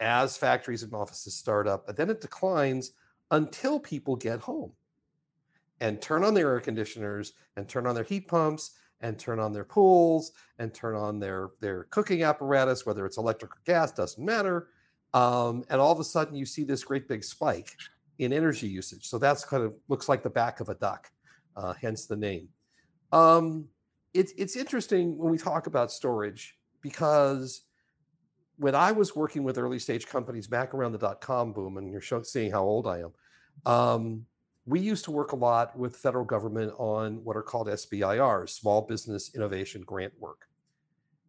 as 0.01 0.37
factories 0.37 0.83
and 0.83 0.93
offices 0.93 1.37
start 1.37 1.69
up, 1.69 1.87
but 1.87 1.97
then 1.97 2.11
it 2.11 2.21
declines 2.21 2.91
until 3.31 3.79
people 3.79 4.17
get 4.17 4.41
home 4.41 4.73
and 5.81 6.03
turn 6.03 6.25
on 6.25 6.35
their 6.35 6.51
air 6.51 6.59
conditioners 6.59 7.35
and 7.57 7.69
turn 7.69 7.87
on 7.87 7.95
their 7.95 8.03
heat 8.03 8.27
pumps 8.27 8.73
and 9.03 9.21
turn 9.21 9.39
on 9.39 9.53
their 9.53 9.65
pools 9.65 10.33
and 10.59 10.75
turn 10.75 10.97
on 10.97 11.21
their 11.21 11.51
their 11.61 11.85
cooking 11.85 12.25
apparatus, 12.25 12.85
whether 12.85 13.07
it's 13.07 13.19
electric 13.19 13.53
or 13.53 13.63
gas, 13.65 13.93
doesn't 13.93 14.25
matter. 14.25 14.67
Um, 15.15 15.63
and 15.71 15.81
all 15.81 15.93
of 15.93 16.01
a 16.01 16.05
sudden, 16.05 16.35
you 16.35 16.45
see 16.45 16.65
this 16.65 16.83
great 16.83 17.07
big 17.07 17.23
spike 17.23 17.77
in 18.19 18.33
energy 18.33 18.69
usage. 18.69 19.09
So 19.09 19.19
that's 19.19 19.45
kind 19.45 19.63
of 19.63 19.75
looks 19.89 20.09
like 20.09 20.23
the 20.23 20.31
back 20.31 20.61
of 20.61 20.69
a 20.69 20.75
duck, 20.75 21.11
uh, 21.57 21.75
hence 21.81 22.07
the 22.07 22.17
name. 22.17 22.49
Um, 23.11 23.69
it's 24.15 24.33
it's 24.37 24.57
interesting 24.57 25.19
when 25.19 25.31
we 25.31 25.39
talk 25.39 25.67
about 25.67 25.91
storage 25.91 26.57
because 26.81 27.63
when 28.59 28.75
I 28.75 28.93
was 28.93 29.17
working 29.17 29.43
with 29.43 29.59
early 29.59 29.79
stage 29.79 30.07
companies 30.07 30.47
back 30.47 30.75
around 30.75 30.93
the 30.93 30.99
dot 30.99 31.21
com 31.21 31.53
boom, 31.53 31.79
and 31.79 31.91
you're 31.91 32.23
seeing 32.23 32.53
how 32.53 32.63
old 32.63 32.87
I 32.87 33.01
am, 33.01 33.13
um, 33.67 34.27
we 34.67 34.79
used 34.79 35.05
to 35.07 35.11
work 35.11 35.33
a 35.33 35.37
lot 35.37 35.77
with 35.77 35.97
federal 35.97 36.25
government 36.25 36.73
on 36.79 37.25
what 37.25 37.37
are 37.37 37.43
called 37.43 37.67
SBIRs, 37.67 38.51
Small 38.51 38.83
Business 38.83 39.35
Innovation 39.35 39.83
Grant 39.83 40.13
Work, 40.21 40.47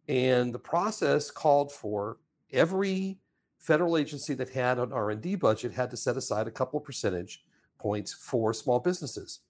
and 0.08 0.54
the 0.54 0.58
process 0.58 1.30
called 1.30 1.72
for 1.72 2.18
every 2.52 3.18
federal 3.64 3.96
agency 3.96 4.34
that 4.34 4.50
had 4.50 4.78
an 4.78 4.92
R&D 4.92 5.36
budget 5.36 5.72
had 5.72 5.90
to 5.90 5.96
set 5.96 6.18
aside 6.18 6.46
a 6.46 6.50
couple 6.50 6.78
percentage 6.80 7.44
points 7.78 8.12
for 8.12 8.52
small 8.52 8.78
businesses. 8.78 9.40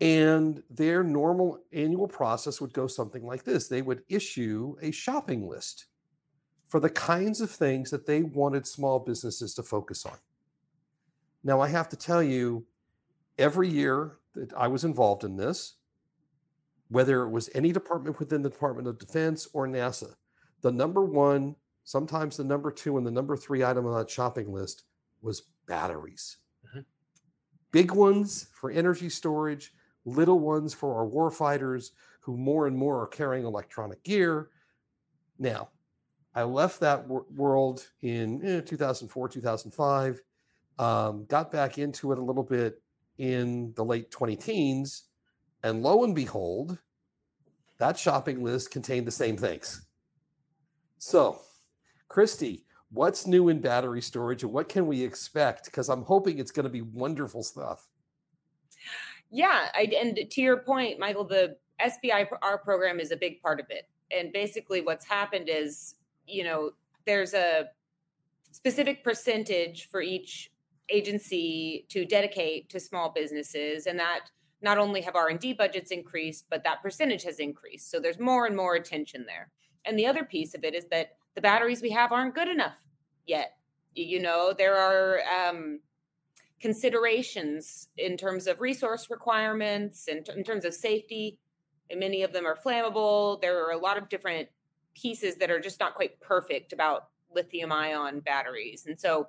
And 0.00 0.64
their 0.68 1.04
normal 1.04 1.60
annual 1.72 2.08
process 2.08 2.60
would 2.60 2.72
go 2.72 2.88
something 2.88 3.24
like 3.24 3.44
this 3.44 3.68
they 3.68 3.82
would 3.82 4.02
issue 4.08 4.74
a 4.82 4.90
shopping 4.90 5.48
list 5.48 5.86
for 6.66 6.80
the 6.80 6.90
kinds 6.90 7.40
of 7.40 7.52
things 7.52 7.88
that 7.90 8.06
they 8.06 8.22
wanted 8.22 8.66
small 8.66 8.98
businesses 8.98 9.54
to 9.54 9.62
focus 9.62 10.04
on. 10.04 10.16
Now, 11.44 11.60
I 11.60 11.68
have 11.68 11.88
to 11.90 11.96
tell 11.96 12.22
you, 12.22 12.66
every 13.38 13.68
year 13.68 14.18
that 14.34 14.52
I 14.54 14.66
was 14.66 14.82
involved 14.82 15.22
in 15.22 15.36
this, 15.36 15.76
whether 16.88 17.22
it 17.22 17.30
was 17.30 17.48
any 17.54 17.70
department 17.70 18.18
within 18.18 18.42
the 18.42 18.50
Department 18.50 18.88
of 18.88 18.98
Defense 18.98 19.46
or 19.52 19.68
NASA, 19.68 20.14
the 20.62 20.72
number 20.72 21.04
one, 21.04 21.54
sometimes 21.84 22.36
the 22.36 22.44
number 22.44 22.70
two, 22.70 22.96
and 22.96 23.06
the 23.06 23.10
number 23.10 23.36
three 23.36 23.64
item 23.64 23.86
on 23.86 23.98
that 23.98 24.10
shopping 24.10 24.52
list 24.52 24.84
was 25.20 25.42
batteries. 25.66 26.38
Mm-hmm. 26.68 26.80
Big 27.70 27.92
ones 27.92 28.48
for 28.52 28.70
energy 28.70 29.08
storage, 29.08 29.72
little 30.04 30.38
ones 30.38 30.74
for 30.74 30.94
our 30.96 31.06
warfighters 31.06 31.90
who 32.20 32.36
more 32.36 32.66
and 32.66 32.76
more 32.76 33.02
are 33.02 33.06
carrying 33.06 33.44
electronic 33.44 34.02
gear. 34.04 34.50
Now, 35.38 35.70
I 36.34 36.44
left 36.44 36.80
that 36.80 37.06
wor- 37.06 37.26
world 37.34 37.88
in 38.00 38.44
eh, 38.44 38.60
2004, 38.60 39.28
2005, 39.28 40.22
um, 40.78 41.26
got 41.26 41.50
back 41.50 41.78
into 41.78 42.12
it 42.12 42.18
a 42.18 42.22
little 42.22 42.42
bit 42.42 42.80
in 43.18 43.72
the 43.76 43.84
late 43.84 44.10
20 44.10 44.36
teens, 44.36 45.04
and 45.62 45.82
lo 45.82 46.04
and 46.04 46.14
behold, 46.14 46.78
that 47.78 47.98
shopping 47.98 48.42
list 48.42 48.70
contained 48.70 49.06
the 49.06 49.12
same 49.12 49.36
things. 49.36 49.86
So, 50.98 51.40
Christy, 52.12 52.66
what's 52.90 53.26
new 53.26 53.48
in 53.48 53.58
battery 53.58 54.02
storage 54.02 54.42
and 54.42 54.52
what 54.52 54.68
can 54.68 54.86
we 54.86 55.02
expect? 55.02 55.64
Because 55.64 55.88
I'm 55.88 56.02
hoping 56.02 56.38
it's 56.38 56.50
going 56.50 56.64
to 56.64 56.70
be 56.70 56.82
wonderful 56.82 57.42
stuff. 57.42 57.88
Yeah, 59.30 59.68
I, 59.74 59.90
and 59.98 60.18
to 60.30 60.40
your 60.42 60.58
point, 60.58 60.98
Michael, 60.98 61.24
the 61.24 61.56
SBIR 61.80 62.62
program 62.62 63.00
is 63.00 63.12
a 63.12 63.16
big 63.16 63.40
part 63.40 63.60
of 63.60 63.66
it. 63.70 63.88
And 64.14 64.30
basically, 64.30 64.82
what's 64.82 65.06
happened 65.06 65.48
is, 65.48 65.94
you 66.26 66.44
know, 66.44 66.72
there's 67.06 67.32
a 67.32 67.70
specific 68.50 69.02
percentage 69.02 69.88
for 69.88 70.02
each 70.02 70.52
agency 70.90 71.86
to 71.88 72.04
dedicate 72.04 72.68
to 72.68 72.78
small 72.78 73.10
businesses, 73.10 73.86
and 73.86 73.98
that 73.98 74.30
not 74.60 74.76
only 74.76 75.00
have 75.00 75.16
R&D 75.16 75.54
budgets 75.54 75.92
increased, 75.92 76.44
but 76.50 76.62
that 76.64 76.82
percentage 76.82 77.22
has 77.22 77.38
increased. 77.38 77.90
So 77.90 77.98
there's 77.98 78.20
more 78.20 78.44
and 78.44 78.54
more 78.54 78.74
attention 78.74 79.24
there. 79.26 79.50
And 79.86 79.98
the 79.98 80.06
other 80.06 80.24
piece 80.24 80.54
of 80.54 80.62
it 80.62 80.74
is 80.74 80.84
that 80.90 81.16
the 81.34 81.40
batteries 81.40 81.82
we 81.82 81.90
have 81.90 82.12
aren't 82.12 82.34
good 82.34 82.48
enough 82.48 82.76
yet. 83.26 83.56
You 83.94 84.20
know, 84.20 84.54
there 84.56 84.76
are 84.76 85.20
um, 85.22 85.80
considerations 86.60 87.88
in 87.98 88.16
terms 88.16 88.46
of 88.46 88.60
resource 88.60 89.08
requirements 89.10 90.08
and 90.08 90.26
in 90.30 90.44
terms 90.44 90.64
of 90.64 90.74
safety. 90.74 91.38
And 91.90 92.00
many 92.00 92.22
of 92.22 92.32
them 92.32 92.46
are 92.46 92.56
flammable. 92.56 93.40
There 93.40 93.66
are 93.66 93.72
a 93.72 93.78
lot 93.78 93.98
of 93.98 94.08
different 94.08 94.48
pieces 94.94 95.36
that 95.36 95.50
are 95.50 95.60
just 95.60 95.80
not 95.80 95.94
quite 95.94 96.20
perfect 96.20 96.72
about 96.72 97.08
lithium 97.34 97.72
ion 97.72 98.20
batteries. 98.20 98.86
And 98.86 98.98
so 98.98 99.28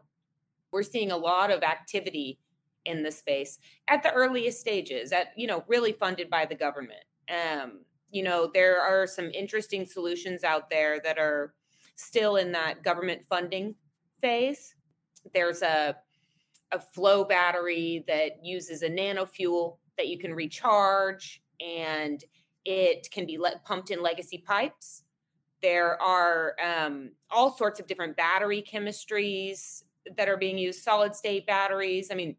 we're 0.71 0.83
seeing 0.83 1.11
a 1.11 1.17
lot 1.17 1.51
of 1.51 1.63
activity 1.63 2.39
in 2.85 3.03
the 3.03 3.11
space 3.11 3.59
at 3.87 4.03
the 4.03 4.11
earliest 4.11 4.59
stages 4.59 5.11
at 5.11 5.27
you 5.37 5.47
know 5.47 5.63
really 5.67 5.93
funded 5.93 6.29
by 6.29 6.45
the 6.45 6.55
government 6.55 7.03
um 7.33 7.79
you 8.11 8.23
know 8.23 8.49
there 8.53 8.81
are 8.81 9.07
some 9.07 9.31
interesting 9.31 9.85
solutions 9.85 10.43
out 10.43 10.69
there 10.69 10.99
that 10.99 11.17
are 11.17 11.53
still 11.95 12.37
in 12.37 12.51
that 12.51 12.83
government 12.83 13.21
funding 13.29 13.75
phase 14.21 14.75
there's 15.33 15.61
a 15.61 15.95
a 16.73 16.79
flow 16.79 17.23
battery 17.23 18.03
that 18.07 18.43
uses 18.43 18.81
a 18.81 18.89
nano 18.89 19.25
fuel 19.25 19.79
that 19.97 20.07
you 20.07 20.17
can 20.17 20.33
recharge 20.33 21.41
and 21.61 22.23
it 22.65 23.07
can 23.11 23.25
be 23.25 23.37
let, 23.37 23.63
pumped 23.63 23.91
in 23.91 24.01
legacy 24.01 24.43
pipes. 24.45 25.03
There 25.61 26.01
are 26.01 26.55
um, 26.63 27.11
all 27.29 27.55
sorts 27.55 27.79
of 27.79 27.87
different 27.87 28.17
battery 28.17 28.63
chemistries 28.63 29.83
that 30.17 30.27
are 30.27 30.37
being 30.37 30.57
used, 30.57 30.83
solid 30.83 31.15
state 31.15 31.45
batteries. 31.45 32.09
I 32.11 32.15
mean, 32.15 32.35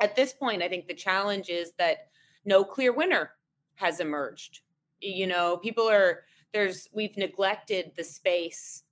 at 0.00 0.16
this 0.16 0.32
point, 0.32 0.62
I 0.62 0.68
think 0.68 0.86
the 0.86 0.94
challenge 0.94 1.48
is 1.48 1.72
that 1.78 2.08
no 2.44 2.64
clear 2.64 2.92
winner 2.92 3.30
has 3.76 4.00
emerged. 4.00 4.60
You 5.00 5.26
know, 5.26 5.56
people 5.56 5.88
are, 5.88 6.24
there's, 6.52 6.88
we've 6.92 7.16
neglected 7.16 7.92
the 7.96 8.04
space 8.04 8.84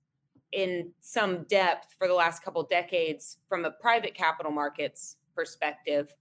in 0.51 0.91
some 0.99 1.43
depth 1.43 1.93
for 1.97 2.07
the 2.07 2.13
last 2.13 2.43
couple 2.43 2.63
decades 2.63 3.37
from 3.47 3.65
a 3.65 3.71
private 3.71 4.15
capital 4.15 4.51
markets 4.51 5.17
perspective 5.35 6.13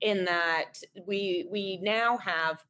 in 0.00 0.24
that 0.24 0.74
we 1.06 1.46
we 1.50 1.80
now 1.82 2.16
have 2.18 2.64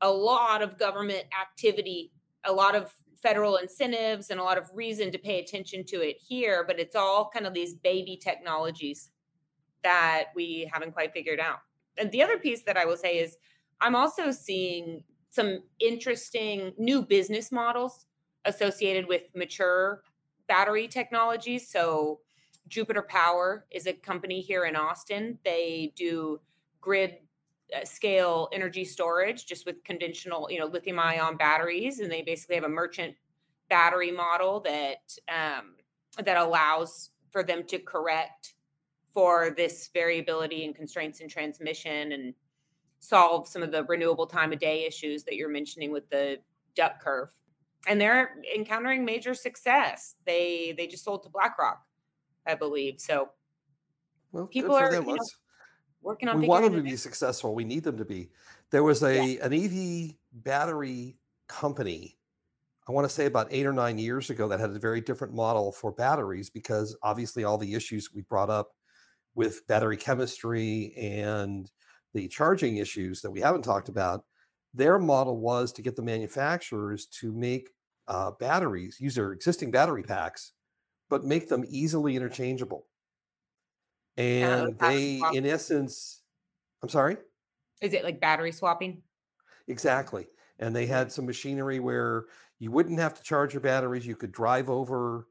a 0.00 0.10
lot 0.10 0.62
of 0.62 0.78
government 0.78 1.24
activity 1.40 2.12
a 2.44 2.52
lot 2.52 2.74
of 2.74 2.92
federal 3.16 3.56
incentives 3.56 4.30
and 4.30 4.40
a 4.40 4.42
lot 4.42 4.58
of 4.58 4.68
reason 4.74 5.10
to 5.10 5.18
pay 5.18 5.38
attention 5.38 5.84
to 5.84 6.00
it 6.02 6.16
here 6.20 6.64
but 6.66 6.78
it's 6.78 6.96
all 6.96 7.30
kind 7.32 7.46
of 7.46 7.54
these 7.54 7.74
baby 7.74 8.18
technologies 8.22 9.10
that 9.82 10.26
we 10.34 10.68
haven't 10.72 10.92
quite 10.92 11.12
figured 11.12 11.40
out. 11.40 11.58
And 11.98 12.10
the 12.12 12.22
other 12.22 12.38
piece 12.38 12.62
that 12.62 12.76
i 12.76 12.84
will 12.84 12.96
say 12.96 13.18
is 13.18 13.36
i'm 13.80 13.94
also 13.94 14.30
seeing 14.30 15.02
some 15.32 15.60
interesting 15.80 16.74
new 16.76 17.00
business 17.00 17.50
models 17.50 18.04
associated 18.44 19.08
with 19.08 19.22
mature 19.34 20.02
battery 20.46 20.86
technologies. 20.86 21.66
So 21.70 22.20
Jupiter 22.68 23.00
Power 23.00 23.64
is 23.70 23.86
a 23.86 23.94
company 23.94 24.42
here 24.42 24.66
in 24.66 24.76
Austin. 24.76 25.38
They 25.42 25.94
do 25.96 26.38
grid 26.82 27.16
uh, 27.74 27.82
scale 27.86 28.50
energy 28.52 28.84
storage 28.84 29.46
just 29.46 29.64
with 29.64 29.82
conventional, 29.84 30.48
you 30.50 30.58
know, 30.58 30.66
lithium 30.66 30.98
ion 30.98 31.38
batteries 31.38 32.00
and 32.00 32.12
they 32.12 32.20
basically 32.20 32.56
have 32.56 32.64
a 32.64 32.68
merchant 32.68 33.14
battery 33.70 34.12
model 34.12 34.60
that 34.60 35.16
um, 35.30 35.76
that 36.22 36.36
allows 36.36 37.08
for 37.30 37.42
them 37.42 37.64
to 37.68 37.78
correct 37.78 38.52
for 39.14 39.54
this 39.56 39.88
variability 39.94 40.66
and 40.66 40.74
constraints 40.74 41.20
in 41.20 41.28
transmission 41.28 42.12
and 42.12 42.34
solve 43.02 43.48
some 43.48 43.62
of 43.64 43.72
the 43.72 43.82
renewable 43.84 44.26
time 44.26 44.52
of 44.52 44.60
day 44.60 44.86
issues 44.86 45.24
that 45.24 45.34
you're 45.34 45.48
mentioning 45.48 45.90
with 45.90 46.08
the 46.08 46.38
duck 46.76 47.02
curve 47.02 47.30
and 47.88 48.00
they're 48.00 48.36
encountering 48.54 49.04
major 49.04 49.34
success 49.34 50.14
they 50.24 50.72
they 50.76 50.86
just 50.86 51.04
sold 51.04 51.20
to 51.24 51.28
blackrock 51.28 51.82
i 52.46 52.54
believe 52.54 53.00
so 53.00 53.28
Well, 54.30 54.46
People 54.46 54.76
are, 54.76 54.90
them. 54.90 55.04
you 55.04 55.16
know, 55.16 55.22
working 56.00 56.28
on 56.28 56.40
we 56.40 56.46
want 56.46 56.64
them 56.64 56.74
to 56.76 56.82
be 56.82 56.96
successful. 56.96 57.54
We 57.54 57.64
need 57.64 57.84
them 57.84 57.98
to 57.98 58.04
be. 58.04 58.30
There 58.70 58.82
was 58.82 59.02
a 59.02 59.38
an 59.38 59.52
EV 59.52 60.14
battery 60.32 61.18
company, 61.48 62.18
I 62.88 62.92
want 62.92 63.06
to 63.06 63.14
say 63.14 63.26
about 63.26 63.48
eight 63.50 63.66
or 63.66 63.72
nine 63.72 63.98
years 63.98 64.30
ago, 64.30 64.48
that 64.48 64.60
had 64.60 64.70
a 64.70 64.78
very 64.78 65.00
different 65.00 65.34
model 65.34 65.72
for 65.72 65.92
batteries 65.92 66.50
because 66.50 66.96
obviously 67.02 67.44
all 67.44 67.58
the 67.58 67.74
issues 67.74 68.12
we 68.14 68.22
brought 68.22 68.48
up 68.48 68.74
with 69.34 69.66
battery 69.66 69.96
chemistry 69.96 70.94
and 70.96 71.70
the 72.14 72.28
charging 72.28 72.76
issues 72.76 73.22
that 73.22 73.30
we 73.30 73.40
haven't 73.40 73.62
talked 73.62 73.88
about. 73.88 74.24
Their 74.74 74.98
model 74.98 75.38
was 75.38 75.72
to 75.72 75.82
get 75.82 75.96
the 75.96 76.02
manufacturers 76.02 77.06
to 77.20 77.32
make 77.32 77.70
uh, 78.08 78.32
batteries, 78.32 78.98
use 79.00 79.14
their 79.14 79.32
existing 79.32 79.70
battery 79.70 80.02
packs, 80.02 80.52
but 81.10 81.24
make 81.24 81.48
them 81.48 81.64
easily 81.68 82.16
interchangeable. 82.16 82.86
And 84.16 84.78
battery 84.78 84.96
they, 84.96 85.18
swap. 85.18 85.34
in 85.34 85.46
essence, 85.46 86.22
I'm 86.82 86.88
sorry? 86.88 87.16
is 87.80 87.92
it 87.92 88.04
like 88.04 88.20
battery 88.20 88.52
swapping 88.52 89.02
Exactly. 89.68 90.26
And 90.58 90.74
they 90.74 90.86
had 90.86 91.10
some 91.10 91.26
machinery 91.26 91.80
where 91.80 92.26
you 92.58 92.70
wouldn't 92.70 92.98
have 92.98 93.14
to 93.14 93.22
charge 93.22 93.54
your 93.54 93.60
batteries. 93.60 94.06
You 94.06 94.16
could 94.16 94.32
drive 94.32 94.68
over, 94.70 95.26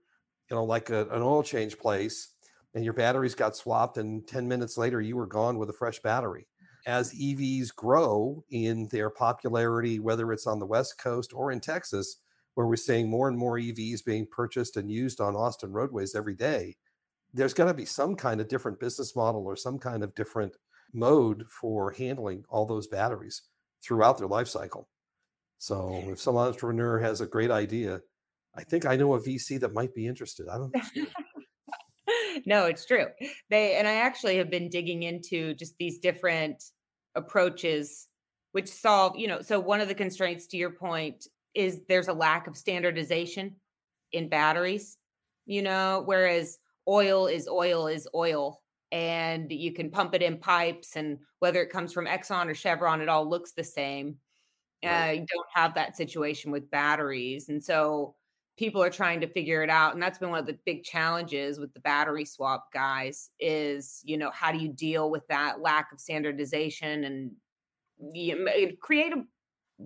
you 0.49 0.55
know, 0.55 0.63
like 0.63 0.89
a, 0.89 1.07
an 1.09 1.21
oil 1.21 1.43
change 1.43 1.77
place, 1.77 2.29
and 2.73 2.83
your 2.83 2.93
batteries 2.93 3.35
got 3.35 3.55
swapped. 3.55 3.97
And 3.97 4.27
10 4.27 4.47
minutes 4.47 4.77
later, 4.77 5.01
you 5.01 5.15
were 5.15 5.27
gone 5.27 5.57
with 5.57 5.69
a 5.69 5.73
fresh 5.73 5.99
battery. 6.01 6.47
As 6.85 7.13
EVs 7.13 7.75
grow 7.75 8.43
in 8.49 8.87
their 8.87 9.09
popularity, 9.09 9.99
whether 9.99 10.31
it's 10.31 10.47
on 10.47 10.59
the 10.59 10.65
West 10.65 10.97
Coast 10.97 11.31
or 11.33 11.51
in 11.51 11.59
Texas, 11.59 12.17
where 12.55 12.67
we're 12.67 12.75
seeing 12.75 13.09
more 13.09 13.27
and 13.27 13.37
more 13.37 13.57
EVs 13.57 14.03
being 14.03 14.27
purchased 14.29 14.77
and 14.77 14.91
used 14.91 15.21
on 15.21 15.35
Austin 15.35 15.71
roadways 15.71 16.15
every 16.15 16.35
day, 16.35 16.75
there's 17.33 17.53
going 17.53 17.69
to 17.69 17.73
be 17.73 17.85
some 17.85 18.15
kind 18.15 18.41
of 18.41 18.47
different 18.47 18.79
business 18.79 19.15
model 19.15 19.45
or 19.45 19.55
some 19.55 19.79
kind 19.79 20.03
of 20.03 20.13
different 20.15 20.57
mode 20.93 21.45
for 21.49 21.91
handling 21.91 22.43
all 22.49 22.65
those 22.65 22.87
batteries 22.87 23.43
throughout 23.83 24.17
their 24.17 24.27
life 24.27 24.47
cycle. 24.47 24.89
So 25.57 26.03
if 26.07 26.19
some 26.19 26.37
entrepreneur 26.37 26.99
has 26.99 27.21
a 27.21 27.27
great 27.27 27.51
idea, 27.51 28.01
I 28.55 28.63
think 28.63 28.85
I 28.85 28.95
know 28.95 29.13
a 29.13 29.19
VC 29.19 29.59
that 29.59 29.73
might 29.73 29.93
be 29.93 30.07
interested. 30.07 30.47
I 30.49 30.57
don't 30.57 30.75
know. 30.75 31.05
no, 32.45 32.65
it's 32.65 32.85
true. 32.85 33.07
They 33.49 33.75
and 33.75 33.87
I 33.87 33.93
actually 33.95 34.37
have 34.37 34.49
been 34.49 34.69
digging 34.69 35.03
into 35.03 35.53
just 35.55 35.75
these 35.77 35.99
different 35.99 36.63
approaches 37.15 38.07
which 38.53 38.67
solve, 38.67 39.15
you 39.17 39.27
know, 39.27 39.41
so 39.41 39.59
one 39.59 39.79
of 39.81 39.87
the 39.87 39.95
constraints 39.95 40.45
to 40.47 40.57
your 40.57 40.71
point 40.71 41.27
is 41.53 41.81
there's 41.87 42.09
a 42.09 42.13
lack 42.13 42.47
of 42.47 42.57
standardization 42.57 43.55
in 44.11 44.29
batteries, 44.29 44.97
you 45.45 45.61
know, 45.61 46.03
whereas 46.05 46.59
oil 46.87 47.27
is 47.27 47.47
oil 47.47 47.87
is 47.87 48.07
oil 48.15 48.61
and 48.91 49.51
you 49.51 49.73
can 49.73 49.89
pump 49.89 50.13
it 50.13 50.21
in 50.21 50.37
pipes 50.37 50.95
and 50.97 51.17
whether 51.39 51.61
it 51.61 51.69
comes 51.69 51.93
from 51.93 52.07
Exxon 52.07 52.47
or 52.47 52.53
Chevron 52.55 53.01
it 53.01 53.09
all 53.09 53.29
looks 53.29 53.53
the 53.53 53.63
same. 53.63 54.17
Uh, 54.83 55.11
you 55.15 55.25
don't 55.31 55.47
have 55.53 55.75
that 55.75 55.95
situation 55.95 56.51
with 56.51 56.71
batteries. 56.71 57.49
And 57.49 57.63
so 57.63 58.15
people 58.61 58.83
are 58.83 58.91
trying 58.91 59.19
to 59.19 59.25
figure 59.25 59.63
it 59.63 59.71
out 59.71 59.95
and 59.95 60.03
that's 60.03 60.19
been 60.19 60.29
one 60.29 60.37
of 60.37 60.45
the 60.45 60.59
big 60.67 60.83
challenges 60.83 61.57
with 61.57 61.73
the 61.73 61.79
battery 61.79 62.23
swap 62.23 62.71
guys 62.71 63.31
is 63.39 64.03
you 64.05 64.15
know 64.15 64.29
how 64.29 64.51
do 64.51 64.59
you 64.59 64.71
deal 64.71 65.09
with 65.09 65.27
that 65.29 65.61
lack 65.61 65.91
of 65.91 65.99
standardization 65.99 67.05
and 67.05 67.31
you 68.13 68.45
ma- 68.45 68.51
create 68.79 69.13
a 69.13 69.23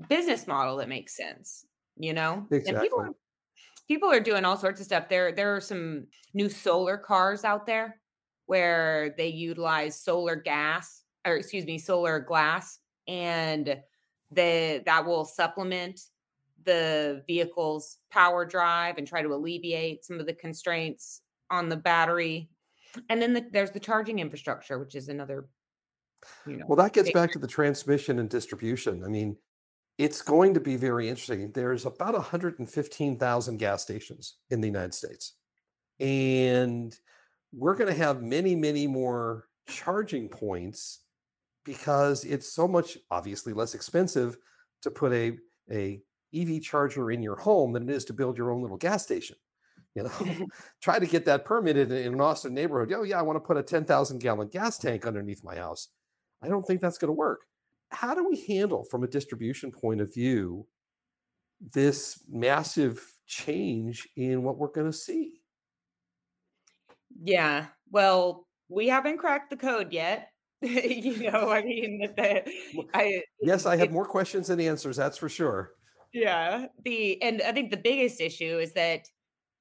business 0.10 0.46
model 0.46 0.76
that 0.76 0.90
makes 0.90 1.16
sense 1.16 1.66
you 1.96 2.12
know 2.12 2.46
and 2.52 2.64
people 2.66 2.74
Exactly. 2.74 3.00
are, 3.00 3.10
people 3.88 4.12
are 4.12 4.20
doing 4.20 4.44
all 4.44 4.58
sorts 4.58 4.82
of 4.82 4.86
stuff 4.86 5.08
there 5.08 5.32
there 5.32 5.56
are 5.56 5.62
some 5.62 6.06
new 6.34 6.50
solar 6.50 6.98
cars 6.98 7.46
out 7.46 7.66
there 7.66 8.02
where 8.46 9.16
they 9.18 9.30
utilize 9.30 9.98
solar 9.98 10.36
gas 10.36 11.04
or 11.26 11.38
excuse 11.38 11.66
me 11.66 11.78
solar 11.78 12.20
glass 12.20 12.80
and 13.08 13.78
they 14.32 14.84
that 14.86 15.06
will 15.06 15.24
supplement 15.24 16.02
the 16.66 17.24
vehicle's 17.28 17.98
power 18.12 18.46
drive 18.46 18.98
and 18.98 19.08
try 19.08 19.22
to 19.22 19.34
alleviate 19.34 20.04
some 20.04 20.20
of 20.20 20.26
the 20.26 20.34
constraints 20.34 21.22
on 21.50 21.70
the 21.70 21.76
battery. 21.76 22.50
And 23.10 23.22
then 23.22 23.34
the, 23.34 23.46
there's 23.52 23.72
the 23.72 23.80
charging 23.80 24.20
infrastructure, 24.20 24.80
which 24.80 24.96
is 24.96 25.10
another, 25.10 25.48
you 26.46 26.58
know, 26.58 26.66
Well, 26.68 26.78
that 26.78 26.94
gets 26.94 27.12
back 27.12 27.32
to 27.34 27.40
the 27.40 27.48
transmission 27.48 28.20
and 28.20 28.30
distribution. 28.30 29.04
I 29.04 29.08
mean, 29.08 29.38
it's 29.98 30.22
going 30.22 30.54
to 30.54 30.60
be 30.60 30.76
very 30.76 31.08
interesting. 31.08 31.52
There's 31.54 31.86
about 31.86 32.14
115,000 32.14 33.58
gas 33.58 33.82
stations 33.82 34.36
in 34.50 34.62
the 34.62 34.68
United 34.68 34.94
States. 34.94 35.34
And 36.00 36.98
we're 37.54 37.76
going 37.76 37.94
to 37.94 37.98
have 37.98 38.22
many, 38.22 38.56
many 38.56 38.88
more 38.88 39.46
charging 39.68 40.28
points 40.28 41.02
because 41.64 42.24
it's 42.26 42.52
so 42.52 42.68
much 42.68 42.98
obviously 43.10 43.54
less 43.54 43.74
expensive 43.74 44.38
to 44.82 44.92
put 44.92 45.14
a, 45.14 45.38
a 45.72 46.02
EV 46.36 46.62
charger 46.62 47.12
in 47.12 47.24
your 47.24 47.36
home 47.38 47.74
than 47.74 47.90
it 47.90 47.94
is 47.96 48.06
to 48.06 48.14
build 48.14 48.38
your 48.38 48.52
own 48.52 48.62
little 48.62 48.78
gas 48.78 49.04
station. 49.04 49.38
You 49.96 50.04
know, 50.04 50.12
try 50.82 51.00
to 51.00 51.06
get 51.06 51.26
that 51.26 51.46
permitted 51.46 51.92
in 51.92 52.14
an 52.14 52.22
Austin 52.22 52.54
neighborhood. 52.54 52.94
Oh, 52.94 53.04
yeah, 53.04 53.20
I 53.20 53.24
want 53.24 53.38
to 53.38 53.48
put 53.48 53.58
a 53.58 53.64
10,000 53.64 54.20
gallon 54.20 54.50
gas 54.50 54.78
tank 54.78 55.06
underneath 55.06 55.44
my 55.44 55.56
house. 55.56 55.90
I 56.42 56.48
don't 56.48 56.64
think 56.66 56.82
that's 56.82 56.98
going 56.98 57.10
to 57.10 57.14
work. 57.14 57.42
How 57.90 58.14
do 58.14 58.28
we 58.28 58.44
handle, 58.48 58.84
from 58.84 59.04
a 59.04 59.08
distribution 59.08 59.72
point 59.72 60.02
of 60.02 60.14
view, 60.14 60.68
this 61.74 62.22
massive 62.30 63.02
change 63.26 64.08
in 64.18 64.44
what 64.44 64.58
we're 64.58 64.68
going 64.72 64.92
to 64.92 64.98
see? 64.98 65.42
yeah. 67.24 67.68
Well, 67.92 68.46
we 68.68 68.88
haven't 68.88 69.20
cracked 69.20 69.50
the 69.50 69.58
code 69.58 69.94
yet. 69.94 70.30
you 70.62 71.32
know, 71.32 71.50
I 71.50 71.62
mean, 71.64 72.00
the, 72.18 72.44
I, 72.94 73.22
Yes, 73.42 73.66
I 73.66 73.76
have 73.78 73.88
it- 73.88 73.92
more 73.94 74.06
questions 74.06 74.48
than 74.48 74.60
answers, 74.60 74.98
that's 74.98 75.18
for 75.18 75.30
sure. 75.30 75.72
Yeah. 76.16 76.68
The 76.84 77.22
and 77.22 77.42
I 77.42 77.52
think 77.52 77.72
the 77.72 77.78
biggest 77.78 78.22
issue 78.22 78.58
is 78.60 78.74
that 78.74 79.10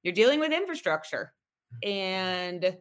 you're 0.03 0.15
dealing 0.15 0.41
with 0.41 0.53
infrastructure 0.53 1.35
and 1.83 2.79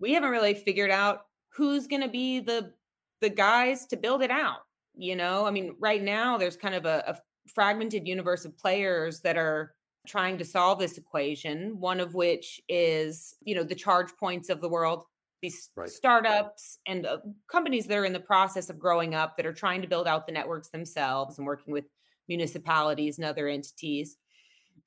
we 0.00 0.12
haven't 0.12 0.30
really 0.30 0.54
figured 0.54 0.90
out 0.90 1.26
who's 1.48 1.86
going 1.86 2.02
to 2.02 2.08
be 2.08 2.40
the 2.40 2.74
the 3.20 3.30
guys 3.30 3.86
to 3.86 3.96
build 3.96 4.22
it 4.22 4.30
out, 4.30 4.60
you 4.94 5.16
know? 5.16 5.46
I 5.46 5.50
mean, 5.50 5.76
right 5.80 6.02
now 6.02 6.38
there's 6.38 6.56
kind 6.56 6.74
of 6.74 6.86
a, 6.86 7.04
a 7.06 7.50
fragmented 7.50 8.06
universe 8.08 8.44
of 8.44 8.58
players 8.58 9.22
that 9.22 9.38
are 9.38 9.74
trying 10.06 10.38
to 10.38 10.44
solve 10.44 10.78
this 10.80 10.98
equation, 10.98 11.80
one 11.80 12.00
of 12.00 12.14
which 12.14 12.60
is, 12.68 13.36
you 13.42 13.54
know, 13.54 13.64
the 13.64 13.74
charge 13.74 14.14
points 14.18 14.50
of 14.50 14.60
the 14.60 14.68
world, 14.68 15.04
these 15.42 15.70
Right. 15.76 15.92
startups 15.92 16.78
and 16.86 17.06
uh, 17.06 17.18
companies 17.48 17.86
that 17.86 17.98
are 17.98 18.04
in 18.04 18.12
the 18.12 18.20
process 18.20 18.70
of 18.70 18.78
growing 18.78 19.14
up 19.14 19.36
that 19.36 19.46
are 19.46 19.54
trying 19.54 19.82
to 19.82 19.88
build 19.88 20.08
out 20.08 20.26
the 20.26 20.32
networks 20.32 20.70
themselves 20.70 21.38
and 21.38 21.46
working 21.46 21.72
with 21.72 21.86
municipalities 22.28 23.18
and 23.18 23.24
other 23.24 23.48
entities. 23.48 24.18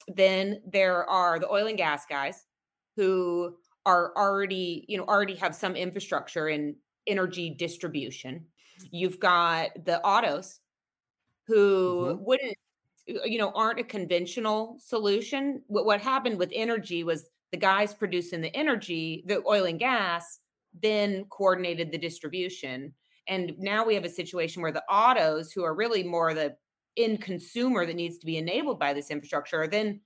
Then 0.08 0.62
there 0.66 1.10
are 1.10 1.40
the 1.40 1.50
oil 1.50 1.68
and 1.68 1.78
gas 1.78 2.06
guys 2.06 2.46
who 2.96 3.58
are 3.86 4.16
already, 4.18 4.86
you 4.88 4.98
know, 4.98 5.06
already 5.06 5.36
have 5.36 5.56
some 5.56 5.76
infrastructure 5.76 6.50
in 6.50 6.76
energy 7.08 7.50
distribution. 7.50 8.46
You've 8.92 9.20
got 9.20 9.86
the 9.86 10.02
autos 10.04 10.60
who 11.48 12.18
Mhm. 12.18 12.20
wouldn't, 12.20 12.58
you 13.06 13.38
know, 13.38 13.52
aren't 13.52 13.80
a 13.80 13.84
conventional 13.84 14.78
solution. 14.80 15.64
What, 15.68 15.86
what 15.86 16.02
happened 16.02 16.38
with 16.40 16.52
energy 16.54 17.04
was 17.04 17.30
the 17.52 17.58
guys 17.58 17.94
producing 17.94 18.42
the 18.42 18.54
energy, 18.56 19.24
the 19.26 19.42
oil 19.48 19.66
and 19.66 19.80
gas, 19.80 20.40
then 20.74 21.26
coordinated 21.26 21.92
the 21.92 21.98
distribution. 21.98 22.94
And 23.28 23.58
now 23.58 23.86
we 23.86 23.96
have 23.96 24.06
a 24.06 24.10
situation 24.10 24.62
where 24.62 24.72
the 24.74 24.84
autos, 24.90 25.52
who 25.54 25.64
are 25.64 25.74
really 25.74 26.04
more 26.04 26.34
the 26.34 26.58
end 26.98 27.22
consumer 27.22 27.86
that 27.86 27.96
needs 27.96 28.18
to 28.18 28.26
be 28.26 28.38
enabled 28.38 28.80
by 28.80 28.94
this 28.94 29.12
infrastructure, 29.12 29.62
are 29.62 29.68
then 29.68 30.02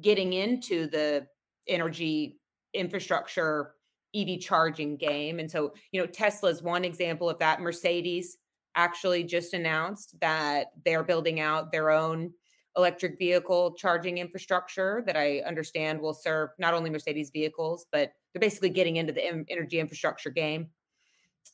getting 0.00 0.32
into 0.32 0.86
the 0.86 1.26
energy 1.66 2.38
infrastructure 2.74 3.74
EV 4.14 4.40
charging 4.40 4.96
game. 4.96 5.38
And 5.40 5.50
so, 5.50 5.72
you 5.92 6.00
know, 6.00 6.06
Tesla 6.06 6.50
is 6.50 6.62
one 6.62 6.84
example 6.84 7.28
of 7.28 7.38
that. 7.38 7.60
Mercedes 7.60 8.36
actually 8.76 9.24
just 9.24 9.54
announced 9.54 10.18
that 10.20 10.68
they're 10.84 11.04
building 11.04 11.40
out 11.40 11.72
their 11.72 11.90
own 11.90 12.32
electric 12.76 13.18
vehicle 13.18 13.74
charging 13.74 14.18
infrastructure 14.18 15.02
that 15.06 15.16
I 15.16 15.40
understand 15.46 16.00
will 16.00 16.14
serve 16.14 16.50
not 16.58 16.74
only 16.74 16.90
Mercedes 16.90 17.30
vehicles, 17.30 17.86
but 17.92 18.12
they're 18.32 18.40
basically 18.40 18.70
getting 18.70 18.96
into 18.96 19.12
the 19.12 19.24
en- 19.24 19.46
energy 19.48 19.78
infrastructure 19.78 20.30
game. 20.30 20.68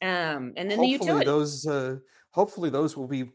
Um, 0.03 0.55
and 0.57 0.70
then 0.70 0.81
the 0.81 0.87
utility. 0.87 1.26
those 1.26 1.66
uh, 1.66 1.96
hopefully 2.31 2.70
those 2.70 2.96
will 2.96 3.09
be 3.09 3.31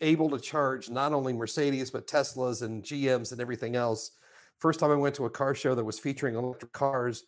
able 0.00 0.30
to 0.30 0.38
charge 0.38 0.90
not 0.90 1.12
only 1.12 1.32
Mercedes 1.32 1.90
but 1.90 2.06
Teslas 2.06 2.62
and 2.62 2.82
GMs 2.82 3.32
and 3.32 3.40
everything 3.40 3.76
else 3.76 4.12
first 4.58 4.80
time 4.80 4.90
I 4.90 4.96
went 4.96 5.14
to 5.16 5.26
a 5.26 5.30
car 5.30 5.54
show 5.54 5.74
that 5.74 5.84
was 5.84 5.98
featuring 5.98 6.34
electric 6.34 6.72
cars, 6.72 7.24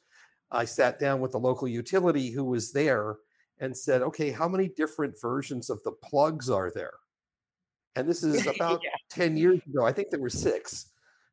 I 0.50 0.64
sat 0.64 0.98
down 0.98 1.20
with 1.20 1.32
the 1.32 1.38
local 1.38 1.68
utility 1.68 2.30
who 2.30 2.44
was 2.44 2.72
there 2.72 3.16
and 3.60 3.76
said, 3.76 4.02
okay, 4.02 4.30
how 4.30 4.48
many 4.48 4.68
different 4.68 5.14
versions 5.20 5.70
of 5.70 5.82
the 5.84 5.92
plugs 5.92 6.50
are 6.50 6.72
there? 6.74 6.94
And 7.94 8.08
this 8.08 8.22
is 8.22 8.46
about 8.54 8.80
yeah. 8.82 8.90
10 9.10 9.36
years 9.36 9.60
ago. 9.66 9.84
I 9.84 9.92
think 9.92 10.10
there 10.10 10.20
were 10.20 10.30
six, 10.30 10.90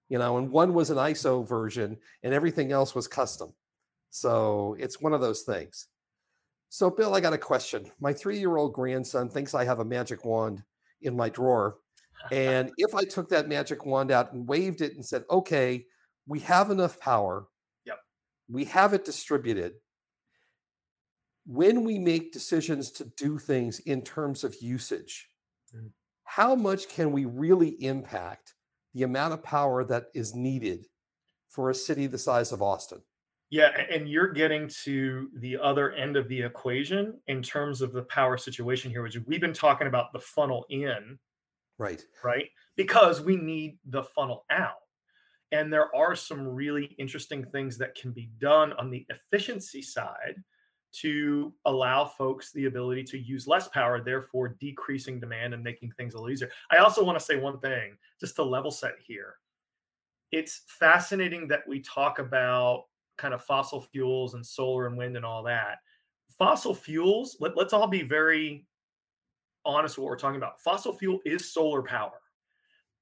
you 0.10 0.20
know, 0.20 0.38
and 0.38 0.52
one 0.52 0.74
was 0.74 0.90
an 0.90 0.98
ISO 0.98 1.48
version 1.48 1.98
and 2.24 2.34
everything 2.34 2.72
else 2.72 2.94
was 2.94 3.08
custom. 3.08 3.54
So 4.10 4.76
it's 4.80 5.02
one 5.02 5.14
of 5.14 5.22
those 5.22 5.42
things. 5.42 5.88
So, 6.70 6.90
Bill, 6.90 7.16
I 7.16 7.22
got 7.22 7.34
a 7.34 7.38
question. 7.38 7.90
My 8.00 8.12
three 8.12 8.40
year 8.40 8.58
old 8.58 8.74
grandson 8.74 9.30
thinks 9.30 9.54
I 9.54 9.64
have 9.64 9.80
a 9.80 9.86
magic 9.86 10.26
wand 10.26 10.64
in 11.02 11.16
my 11.16 11.30
drawer. 11.30 11.78
And 12.32 12.72
if 12.78 12.94
I 12.94 13.04
took 13.04 13.30
that 13.30 13.48
magic 13.48 13.86
wand 13.86 14.12
out 14.12 14.34
and 14.34 14.48
waved 14.48 14.82
it 14.82 14.96
and 14.96 15.06
said, 15.06 15.24
okay, 15.30 15.86
we 16.26 16.40
have 16.42 16.70
enough 16.70 17.00
power, 17.00 17.48
yep. 17.86 18.00
we 18.50 18.66
have 18.66 18.94
it 18.94 19.06
distributed. 19.06 19.74
When 21.46 21.86
we 21.86 22.00
make 22.00 22.34
decisions 22.34 22.92
to 22.92 23.06
do 23.16 23.38
things 23.38 23.80
in 23.80 24.02
terms 24.02 24.44
of 24.44 24.56
usage, 24.62 25.30
mm-hmm. 25.74 25.88
how 26.26 26.56
much 26.56 26.90
can 26.90 27.12
we 27.12 27.24
really 27.24 27.82
impact 27.82 28.56
the 28.94 29.04
amount 29.04 29.34
of 29.34 29.44
power 29.44 29.86
that 29.86 30.08
is 30.14 30.36
needed 30.36 30.88
for 31.48 31.70
a 31.70 31.76
city 31.76 32.08
the 32.08 32.18
size 32.18 32.52
of 32.52 32.62
Austin? 32.62 33.02
Yeah, 33.50 33.70
and 33.90 34.10
you're 34.10 34.34
getting 34.34 34.70
to 34.84 35.30
the 35.38 35.58
other 35.58 35.94
end 35.94 36.18
of 36.18 36.28
the 36.28 36.42
equation 36.42 37.18
in 37.28 37.42
terms 37.42 37.82
of 37.82 37.94
the 37.94 38.04
power 38.04 38.38
situation 38.38 38.92
here, 38.92 39.04
which 39.04 39.18
we've 39.26 39.40
been 39.40 39.54
talking 39.54 39.88
about 39.88 40.12
the 40.12 40.20
funnel 40.20 40.66
in. 40.70 41.18
Right. 41.78 42.04
Right. 42.24 42.50
Because 42.76 43.22
we 43.22 43.38
need 43.38 43.78
the 43.86 44.04
funnel 44.04 44.44
out. 44.50 44.82
And 45.54 45.72
there 45.72 45.96
are 45.96 46.14
some 46.14 46.46
really 46.46 46.96
interesting 46.98 47.46
things 47.46 47.78
that 47.78 47.96
can 47.96 48.12
be 48.12 48.30
done 48.40 48.74
on 48.74 48.90
the 48.90 49.06
efficiency 49.10 49.82
side 49.82 50.44
to 50.94 51.54
allow 51.66 52.06
folks 52.06 52.52
the 52.52 52.66
ability 52.66 53.04
to 53.04 53.18
use 53.18 53.48
less 53.48 53.68
power, 53.70 54.04
therefore 54.04 54.58
decreasing 54.60 55.20
demand 55.20 55.54
and 55.54 55.64
making 55.64 55.92
things 55.92 56.14
a 56.14 56.18
little 56.18 56.32
easier. 56.32 56.50
I 56.72 56.78
also 56.78 57.04
want 57.04 57.18
to 57.18 57.24
say 57.24 57.38
one 57.38 57.60
thing 57.60 57.98
just 58.20 58.36
to 58.38 58.44
level 58.44 58.72
set 58.72 58.96
here. 59.06 59.36
It's 60.32 60.64
fascinating 60.68 61.48
that 61.48 61.68
we 61.68 61.80
talk 61.82 62.20
about 62.20 62.86
kind 63.18 63.34
of 63.34 63.44
fossil 63.44 63.82
fuels 63.82 64.34
and 64.34 64.46
solar 64.46 64.88
and 64.88 64.98
wind 64.98 65.16
and 65.16 65.26
all 65.26 65.44
that. 65.44 65.78
Fossil 66.38 66.76
fuels, 66.76 67.38
let, 67.40 67.58
let's 67.58 67.74
all 67.74 67.88
be 67.88 68.04
very 68.04 68.66
honest 69.66 69.98
what 69.98 70.06
we're 70.06 70.18
talking 70.18 70.38
about. 70.38 70.62
Fossil 70.62 70.94
fuel 70.94 71.20
is 71.26 71.52
solar 71.52 71.82
power. 71.82 72.22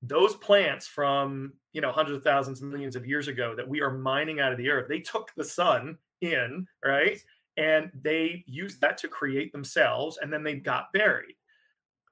Those 0.01 0.35
plants 0.35 0.87
from 0.87 1.53
you 1.73 1.81
know 1.81 1.91
hundreds 1.91 2.17
of 2.17 2.23
thousands, 2.23 2.61
millions 2.61 2.95
of 2.95 3.07
years 3.07 3.27
ago 3.27 3.55
that 3.55 3.67
we 3.67 3.81
are 3.81 3.91
mining 3.91 4.39
out 4.39 4.51
of 4.51 4.57
the 4.57 4.69
earth, 4.69 4.87
they 4.87 4.99
took 4.99 5.31
the 5.35 5.43
sun 5.43 5.97
in, 6.21 6.67
right? 6.83 7.19
And 7.57 7.89
they 8.01 8.43
used 8.47 8.81
that 8.81 8.97
to 8.99 9.07
create 9.07 9.51
themselves, 9.51 10.19
and 10.21 10.31
then 10.31 10.43
they 10.43 10.55
got 10.55 10.91
buried. 10.93 11.35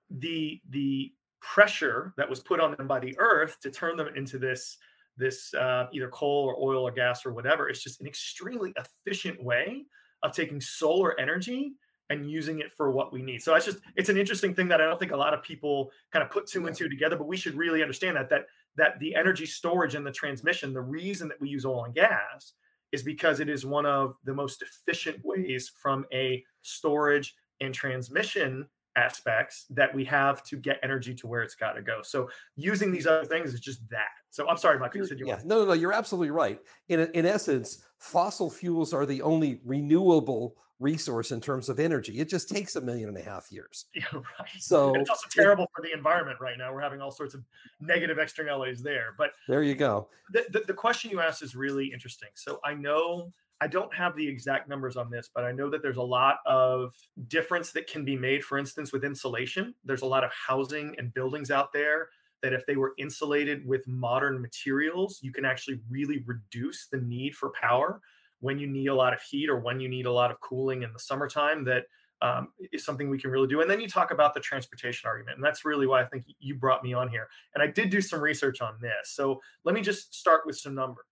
The 0.10 0.62
the 0.70 1.12
pressure 1.42 2.14
that 2.16 2.30
was 2.30 2.40
put 2.40 2.60
on 2.60 2.72
them 2.72 2.88
by 2.88 3.00
the 3.00 3.16
earth 3.20 3.60
to 3.62 3.70
turn 3.70 3.98
them 3.98 4.08
into 4.16 4.38
this 4.38 4.78
this 5.18 5.54
uh, 5.54 5.88
either 5.94 6.10
coal 6.10 6.46
or 6.46 6.56
oil 6.62 6.88
or 6.88 6.92
gas 6.92 7.26
or 7.26 7.34
whatever. 7.34 7.70
It's 7.70 7.84
just 7.84 8.02
an 8.02 8.08
extremely 8.08 8.74
efficient 8.78 9.44
way 9.44 9.86
of 10.24 10.32
taking 10.32 10.60
solar 10.62 11.20
energy 11.20 11.74
and 12.10 12.30
using 12.30 12.60
it 12.60 12.72
for 12.72 12.92
what 12.92 13.14
we 13.14 13.22
need. 13.22 13.42
So 13.42 13.56
it's 13.56 13.66
just 13.66 13.80
it's 13.96 14.10
an 14.10 14.18
interesting 14.18 14.54
thing 14.54 14.68
that 14.70 14.82
I 14.82 14.86
don't 14.86 15.00
think 15.00 15.12
a 15.12 15.18
lot 15.18 15.34
of 15.34 15.42
people 15.44 15.92
kind 16.12 16.24
of 16.24 16.30
put 16.30 16.48
two 16.48 16.68
and 16.68 16.76
two 16.76 16.90
together, 16.90 17.16
but 17.16 17.28
we 17.28 17.38
should 17.38 17.56
really 17.56 17.82
understand 17.82 18.18
that 18.18 18.30
that 18.30 18.46
that 18.76 19.00
the 19.00 19.16
energy 19.16 19.46
storage 19.46 19.96
and 19.96 20.06
the 20.06 20.12
transmission, 20.12 20.74
the 20.74 20.82
reason 20.82 21.28
that 21.28 21.40
we 21.40 21.50
use 21.50 21.66
oil 21.66 21.86
and 21.86 21.94
gas 21.94 22.54
is 22.92 23.04
because 23.04 23.40
it 23.40 23.50
is 23.50 23.66
one 23.66 23.86
of 23.86 24.16
the 24.24 24.34
most 24.34 24.62
efficient 24.62 25.18
ways 25.24 25.72
from 25.82 26.06
a 26.14 26.44
storage 26.62 27.36
and 27.60 27.74
transmission 27.74 28.68
aspects 28.96 29.66
that 29.72 29.94
we 29.94 30.06
have 30.06 30.44
to 30.44 30.58
get 30.58 30.80
energy 30.84 31.14
to 31.16 31.28
where 31.28 31.42
it's 31.42 31.56
got 31.56 31.74
to 31.74 31.82
go. 31.82 32.02
So 32.04 32.30
using 32.56 32.92
these 32.92 33.08
other 33.08 33.26
things 33.26 33.54
is 33.54 33.60
just 33.60 33.88
that. 33.90 34.10
So 34.30 34.48
I'm 34.48 34.58
sorry, 34.58 34.80
Mike. 34.80 34.96
You 34.96 35.06
said 35.06 35.20
you 35.20 35.28
yeah, 35.28 35.40
no, 35.46 35.60
no, 35.60 35.66
no. 35.66 35.74
You're 35.74 35.94
absolutely 35.94 36.32
right. 36.32 36.60
In 36.90 37.00
in 37.14 37.26
essence, 37.26 37.84
fossil 38.00 38.50
fuels 38.50 38.94
are 38.94 39.06
the 39.06 39.22
only 39.22 39.60
renewable 39.66 40.56
resource 40.80 41.32
in 41.32 41.40
terms 41.40 41.70
of 41.70 41.80
energy. 41.80 42.20
It 42.20 42.30
just 42.30 42.50
takes 42.50 42.76
a 42.76 42.82
million 42.82 43.08
and 43.10 43.18
a 43.18 43.24
half 43.24 43.52
years. 43.52 43.86
Yeah, 43.96 44.04
right. 44.14 44.50
So 44.60 44.90
and 44.90 45.02
it's 45.02 45.10
also 45.10 45.28
terrible 45.30 45.64
it, 45.66 45.70
for 45.76 45.82
the 45.82 45.94
environment 45.94 46.40
right 46.42 46.58
now. 46.58 46.74
We're 46.74 46.82
having 46.82 47.00
all 47.00 47.12
sorts 47.12 47.34
of 47.34 47.44
negative 47.80 48.18
externalities 48.18 48.84
there. 48.84 49.14
But 49.18 49.32
there 49.48 49.64
you 49.64 49.76
go. 49.76 50.10
The, 50.32 50.46
the, 50.52 50.60
the 50.68 50.74
question 50.74 51.10
you 51.10 51.22
asked 51.22 51.42
is 51.42 51.56
really 51.56 51.92
interesting. 51.92 52.30
So 52.34 52.60
I 52.66 52.74
know 52.74 53.32
I 53.64 53.68
don't 53.68 53.94
have 53.96 54.14
the 54.18 54.28
exact 54.28 54.68
numbers 54.68 54.98
on 54.98 55.10
this, 55.10 55.30
but 55.34 55.46
I 55.46 55.54
know 55.54 55.70
that 55.70 55.82
there's 55.82 55.96
a 55.96 56.04
lot 56.04 56.40
of 56.46 56.94
difference 57.30 57.72
that 57.72 57.88
can 57.88 58.04
be 58.04 58.18
made. 58.18 58.44
For 58.44 58.58
instance, 58.58 58.92
with 58.92 59.06
insulation, 59.06 59.74
there's 59.86 60.02
a 60.02 60.06
lot 60.06 60.26
of 60.26 60.32
housing 60.34 60.94
and 60.98 61.14
buildings 61.14 61.50
out 61.50 61.72
there 61.72 62.10
that 62.42 62.52
if 62.52 62.66
they 62.66 62.76
were 62.76 62.94
insulated 62.98 63.66
with 63.66 63.88
modern 63.88 64.42
materials, 64.42 65.20
you 65.22 65.32
can 65.32 65.46
actually 65.46 65.80
really 65.90 66.26
reduce 66.26 66.88
the 66.92 66.98
need 66.98 67.36
for 67.36 67.54
power 67.60 68.02
when 68.42 68.60
you 68.60 68.68
need 68.68 68.88
a 68.88 68.96
lot 68.96 69.14
of 69.14 69.22
heat 69.22 69.50
or 69.50 69.60
when 69.60 69.80
you 69.80 69.88
need 69.88 70.08
a 70.08 70.12
lot 70.12 70.30
of 70.30 70.42
cooling 70.42 70.84
in 70.84 70.92
the 70.92 71.00
summertime. 71.00 71.64
That 71.64 71.86
um, 72.22 72.50
is 72.74 72.84
something 72.84 73.10
we 73.10 73.18
can 73.18 73.32
really 73.32 73.48
do. 73.48 73.62
And 73.62 73.70
then 73.70 73.80
you 73.80 73.88
talk 73.88 74.12
about 74.12 74.34
the 74.34 74.42
transportation 74.42 75.08
argument. 75.08 75.38
And 75.38 75.44
that's 75.44 75.64
really 75.64 75.88
why 75.88 76.02
I 76.02 76.06
think 76.06 76.26
you 76.40 76.56
brought 76.56 76.84
me 76.84 76.94
on 76.94 77.08
here. 77.08 77.30
And 77.56 77.64
I 77.64 77.68
did 77.68 77.90
do 77.90 78.02
some 78.02 78.20
research 78.20 78.60
on 78.60 78.76
this. 78.82 79.12
So 79.12 79.42
let 79.64 79.74
me 79.74 79.82
just 79.82 80.14
start 80.16 80.42
with 80.46 80.58
some 80.58 80.76
numbers. 80.76 81.06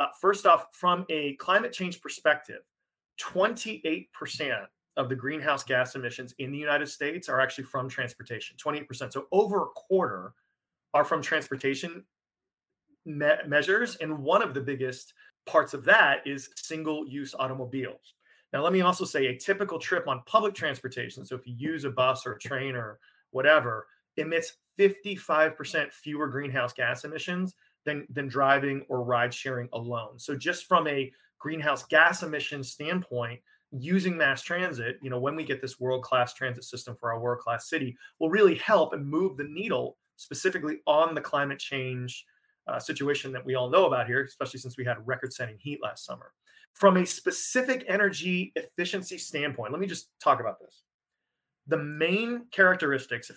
Uh, 0.00 0.06
first 0.20 0.46
off, 0.46 0.66
from 0.72 1.04
a 1.10 1.34
climate 1.34 1.72
change 1.72 2.00
perspective, 2.00 2.62
28% 3.20 4.06
of 4.96 5.08
the 5.08 5.14
greenhouse 5.14 5.64
gas 5.64 5.94
emissions 5.94 6.34
in 6.38 6.52
the 6.52 6.58
United 6.58 6.88
States 6.88 7.28
are 7.28 7.40
actually 7.40 7.64
from 7.64 7.88
transportation, 7.88 8.56
28%. 8.56 9.12
So 9.12 9.26
over 9.32 9.62
a 9.62 9.68
quarter 9.68 10.34
are 10.94 11.04
from 11.04 11.22
transportation 11.22 12.04
me- 13.04 13.30
measures. 13.46 13.96
And 13.96 14.18
one 14.18 14.42
of 14.42 14.54
the 14.54 14.60
biggest 14.60 15.14
parts 15.46 15.74
of 15.74 15.84
that 15.84 16.26
is 16.26 16.50
single 16.56 17.06
use 17.08 17.34
automobiles. 17.38 18.14
Now, 18.52 18.62
let 18.62 18.72
me 18.72 18.80
also 18.80 19.04
say 19.04 19.26
a 19.26 19.36
typical 19.36 19.78
trip 19.78 20.08
on 20.08 20.22
public 20.26 20.54
transportation. 20.54 21.24
So 21.24 21.34
if 21.36 21.46
you 21.46 21.54
use 21.56 21.84
a 21.84 21.90
bus 21.90 22.26
or 22.26 22.32
a 22.32 22.38
train 22.38 22.74
or 22.74 22.98
whatever, 23.30 23.86
emits 24.16 24.54
55% 24.78 25.92
fewer 25.92 26.28
greenhouse 26.28 26.72
gas 26.72 27.04
emissions 27.04 27.54
than, 27.88 28.06
than 28.10 28.28
driving 28.28 28.84
or 28.88 29.02
ride 29.02 29.32
sharing 29.32 29.68
alone. 29.72 30.18
So 30.18 30.36
just 30.36 30.66
from 30.66 30.86
a 30.86 31.10
greenhouse 31.38 31.84
gas 31.86 32.22
emission 32.22 32.62
standpoint, 32.62 33.40
using 33.72 34.16
mass 34.16 34.42
transit, 34.42 34.98
you 35.02 35.10
know, 35.10 35.18
when 35.18 35.34
we 35.34 35.44
get 35.44 35.62
this 35.62 35.80
world-class 35.80 36.34
transit 36.34 36.64
system 36.64 36.94
for 37.00 37.10
our 37.10 37.18
world-class 37.18 37.68
city, 37.68 37.96
will 38.18 38.30
really 38.30 38.56
help 38.56 38.92
and 38.92 39.06
move 39.06 39.36
the 39.36 39.44
needle 39.44 39.96
specifically 40.16 40.80
on 40.86 41.14
the 41.14 41.20
climate 41.20 41.58
change 41.58 42.26
uh, 42.66 42.78
situation 42.78 43.32
that 43.32 43.44
we 43.44 43.54
all 43.54 43.70
know 43.70 43.86
about 43.86 44.06
here, 44.06 44.22
especially 44.22 44.60
since 44.60 44.76
we 44.76 44.84
had 44.84 45.06
record-setting 45.06 45.56
heat 45.58 45.80
last 45.82 46.04
summer. 46.04 46.32
From 46.74 46.98
a 46.98 47.06
specific 47.06 47.84
energy 47.88 48.52
efficiency 48.54 49.16
standpoint, 49.16 49.72
let 49.72 49.80
me 49.80 49.86
just 49.86 50.10
talk 50.20 50.40
about 50.40 50.60
this. 50.60 50.82
The 51.66 51.78
main 51.78 52.46
characteristics 52.50 53.30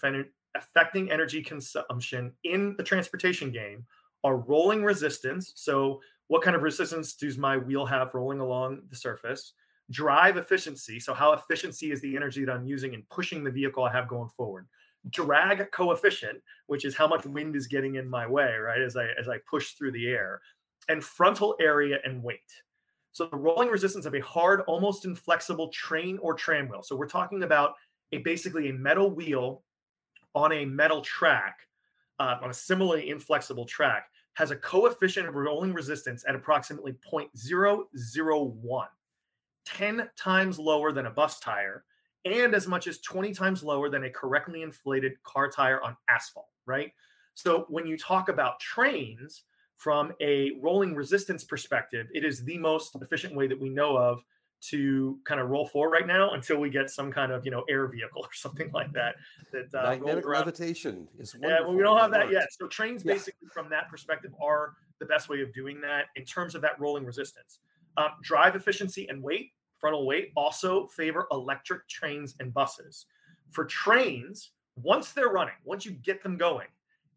affecting 0.55 1.11
energy 1.11 1.41
consumption 1.41 2.33
in 2.43 2.75
the 2.77 2.83
transportation 2.83 3.51
game 3.51 3.85
are 4.23 4.37
rolling 4.37 4.83
resistance. 4.83 5.53
So, 5.55 6.01
what 6.27 6.41
kind 6.41 6.55
of 6.55 6.61
resistance 6.61 7.13
does 7.13 7.37
my 7.37 7.57
wheel 7.57 7.85
have 7.85 8.13
rolling 8.13 8.39
along 8.39 8.83
the 8.89 8.95
surface? 8.95 9.53
Drive 9.89 10.37
efficiency. 10.37 10.99
So, 10.99 11.13
how 11.13 11.33
efficiency 11.33 11.91
is 11.91 12.01
the 12.01 12.15
energy 12.15 12.45
that 12.45 12.53
I'm 12.53 12.65
using 12.65 12.93
in 12.93 13.03
pushing 13.09 13.43
the 13.43 13.51
vehicle 13.51 13.83
I 13.83 13.91
have 13.91 14.07
going 14.07 14.29
forward? 14.29 14.67
Drag 15.09 15.71
coefficient, 15.71 16.39
which 16.67 16.85
is 16.85 16.95
how 16.95 17.07
much 17.07 17.25
wind 17.25 17.55
is 17.55 17.67
getting 17.67 17.95
in 17.95 18.09
my 18.09 18.27
way, 18.27 18.53
right? 18.55 18.81
As 18.81 18.95
I 18.95 19.07
as 19.19 19.27
I 19.27 19.39
push 19.49 19.71
through 19.71 19.91
the 19.93 20.07
air, 20.07 20.41
and 20.89 21.03
frontal 21.03 21.55
area 21.59 21.97
and 22.05 22.23
weight. 22.23 22.39
So 23.13 23.25
the 23.25 23.37
rolling 23.37 23.69
resistance 23.69 24.05
of 24.05 24.15
a 24.15 24.21
hard, 24.21 24.61
almost 24.61 25.05
inflexible 25.05 25.67
train 25.69 26.17
or 26.21 26.33
tram 26.33 26.69
wheel. 26.69 26.81
So 26.81 26.95
we're 26.95 27.07
talking 27.07 27.43
about 27.43 27.73
a 28.13 28.19
basically 28.19 28.69
a 28.69 28.73
metal 28.73 29.09
wheel 29.09 29.63
on 30.33 30.53
a 30.53 30.65
metal 30.65 31.01
track, 31.01 31.57
uh, 32.19 32.37
on 32.41 32.49
a 32.49 32.53
similarly 32.53 33.09
inflexible 33.09 33.65
track 33.65 34.05
has 34.33 34.51
a 34.51 34.55
coefficient 34.55 35.27
of 35.27 35.35
rolling 35.35 35.73
resistance 35.73 36.23
at 36.27 36.35
approximately 36.35 36.93
0.001, 36.93 38.87
10 39.65 40.09
times 40.17 40.59
lower 40.59 40.91
than 40.91 41.05
a 41.05 41.11
bus 41.11 41.39
tire, 41.39 41.83
and 42.25 42.53
as 42.53 42.67
much 42.67 42.87
as 42.87 42.99
20 42.99 43.33
times 43.33 43.63
lower 43.63 43.89
than 43.89 44.03
a 44.05 44.09
correctly 44.09 44.61
inflated 44.61 45.21
car 45.23 45.49
tire 45.49 45.81
on 45.81 45.97
asphalt, 46.09 46.47
right? 46.65 46.91
So 47.33 47.65
when 47.69 47.85
you 47.85 47.97
talk 47.97 48.29
about 48.29 48.59
trains 48.59 49.43
from 49.77 50.13
a 50.21 50.51
rolling 50.61 50.95
resistance 50.95 51.43
perspective, 51.43 52.07
it 52.13 52.23
is 52.23 52.43
the 52.43 52.57
most 52.57 52.95
efficient 53.01 53.35
way 53.35 53.47
that 53.47 53.59
we 53.59 53.69
know 53.69 53.97
of 53.97 54.21
to 54.61 55.19
kind 55.25 55.41
of 55.41 55.49
roll 55.49 55.67
forward 55.67 55.91
right 55.91 56.07
now 56.07 56.31
until 56.31 56.57
we 56.57 56.69
get 56.69 56.89
some 56.89 57.11
kind 57.11 57.31
of 57.31 57.45
you 57.45 57.51
know 57.51 57.63
air 57.69 57.87
vehicle 57.87 58.21
or 58.23 58.33
something 58.33 58.71
like 58.73 58.91
that. 58.93 59.15
That 59.51 59.73
uh, 59.73 59.89
magnetic 59.89 60.25
levitation 60.27 61.07
is 61.19 61.33
wonderful. 61.35 61.49
Yeah, 61.49 61.67
well, 61.67 61.75
we 61.75 61.83
don't 61.83 61.97
have 61.97 62.11
that 62.11 62.31
yet. 62.31 62.47
So 62.51 62.67
trains, 62.67 63.03
yeah. 63.03 63.13
basically, 63.13 63.47
from 63.53 63.69
that 63.69 63.89
perspective, 63.89 64.31
are 64.41 64.73
the 64.99 65.05
best 65.05 65.29
way 65.29 65.41
of 65.41 65.53
doing 65.53 65.81
that 65.81 66.05
in 66.15 66.25
terms 66.25 66.55
of 66.55 66.61
that 66.61 66.79
rolling 66.79 67.05
resistance. 67.05 67.59
Um, 67.97 68.09
drive 68.21 68.55
efficiency 68.55 69.07
and 69.09 69.21
weight, 69.21 69.51
frontal 69.79 70.05
weight, 70.05 70.31
also 70.37 70.87
favor 70.87 71.27
electric 71.31 71.87
trains 71.89 72.35
and 72.39 72.53
buses. 72.53 73.07
For 73.49 73.65
trains, 73.65 74.51
once 74.77 75.11
they're 75.11 75.29
running, 75.29 75.55
once 75.65 75.85
you 75.85 75.91
get 75.91 76.23
them 76.23 76.37
going, 76.37 76.67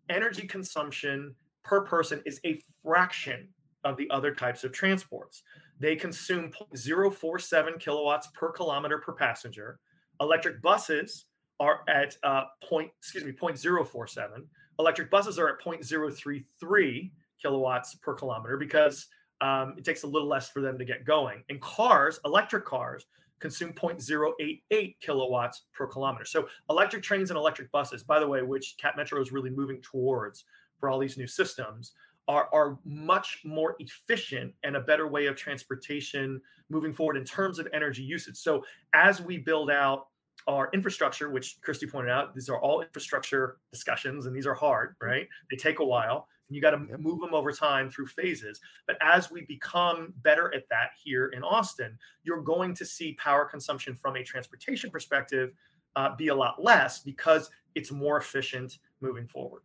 energy 0.09 0.47
consumption 0.47 1.35
per 1.63 1.83
person 1.83 2.23
is 2.27 2.41
a 2.45 2.61
fraction 2.83 3.49
of 3.85 3.97
the 3.97 4.09
other 4.11 4.35
types 4.35 4.65
of 4.65 4.73
transports. 4.73 5.43
They 5.81 5.97
consume 5.97 6.51
0.047 6.75 7.81
kilowatts 7.81 8.29
per 8.29 8.51
kilometer 8.51 8.99
per 8.99 9.13
passenger. 9.13 9.79
Electric 10.21 10.63
buses 10.63 11.27
are 11.61 11.81
at 11.89 12.17
uh, 12.23 12.45
point, 12.63 12.91
excuse 12.99 13.25
me, 13.25 13.33
0.047. 13.33 14.45
Electric 14.79 15.11
buses 15.11 15.39
are 15.39 15.49
at 15.49 15.61
0.033 15.61 17.11
kilowatts 17.41 17.95
per 17.97 18.15
kilometer 18.15 18.57
because 18.57 19.07
um, 19.41 19.75
it 19.77 19.85
takes 19.85 20.05
a 20.05 20.07
little 20.07 20.29
less 20.29 20.49
for 20.49 20.61
them 20.61 20.79
to 20.79 20.85
get 20.85 21.05
going. 21.05 21.43
And 21.49 21.61
cars, 21.61 22.21
electric 22.25 22.65
cars, 22.65 23.07
consume 23.41 23.73
0.088 23.73 24.97
kilowatts 25.01 25.63
per 25.73 25.87
kilometer. 25.87 26.25
So 26.25 26.49
electric 26.71 27.03
trains 27.03 27.31
and 27.31 27.37
electric 27.37 27.71
buses, 27.73 28.03
by 28.03 28.19
the 28.19 28.27
way, 28.27 28.43
which 28.43 28.77
Cap 28.79 28.97
Metro 28.97 29.21
is 29.21 29.33
really 29.33 29.51
moving 29.51 29.83
towards 29.83 30.45
for 30.79 30.89
all 30.89 30.99
these 30.99 31.19
new 31.19 31.27
systems, 31.27 31.93
are, 32.29 32.49
are 32.53 32.79
much 32.85 33.41
more 33.45 33.77
efficient 33.79 34.53
and 34.63 34.77
a 34.77 34.81
better 34.81 35.07
way 35.09 35.27
of 35.27 35.37
transportation 35.37 36.41
moving 36.71 36.93
forward 36.93 37.17
in 37.17 37.25
terms 37.25 37.59
of 37.59 37.69
energy 37.73 38.03
usage. 38.03 38.37
So 38.37 38.65
as 38.95 39.21
we 39.21 39.39
build 39.39 39.71
out 39.71 40.07
our 40.47 40.71
infrastructure, 40.73 41.31
which 41.31 41.59
Christy 41.63 41.87
pointed 41.87 42.11
out, 42.11 42.35
these 42.35 42.49
are 42.49 42.61
all 42.61 42.81
infrastructure 42.81 43.59
discussions 43.73 44.27
and 44.27 44.35
these 44.35 44.47
are 44.47 44.55
hard, 44.55 44.91
mm-hmm. 44.91 45.07
right? 45.07 45.29
They 45.51 45.57
take 45.57 45.79
a 45.79 45.85
while 45.85 46.29
and 46.49 46.57
you 46.57 46.63
got 46.63 46.71
to 46.71 46.87
yep. 46.89 47.01
move 47.01 47.21
them 47.21 47.35
over 47.35 47.53
time 47.53 47.91
through 47.91 48.07
phases. 48.07 48.61
But 48.87 48.97
as 49.01 49.31
we 49.31 49.43
become 49.43 50.15
better 50.23 50.55
at 50.55 50.69
that 50.71 50.91
here 51.03 51.29
in 51.29 51.43
Austin, 51.43 51.99
you're 52.23 52.43
going 52.43 52.75
to 52.75 52.85
see 52.85 53.15
power 53.15 53.45
consumption 53.45 53.95
from 53.95 54.17
a 54.17 54.25
transportation 54.25 54.91
perspective 54.91 55.51
uh, 55.97 56.15
be 56.17 56.29
a 56.29 56.35
lot 56.35 56.63
less 56.63 57.01
because 57.01 57.51
it's 57.75 57.91
more 57.91 58.17
efficient 58.19 58.79
moving 59.01 59.27
forward. 59.27 59.63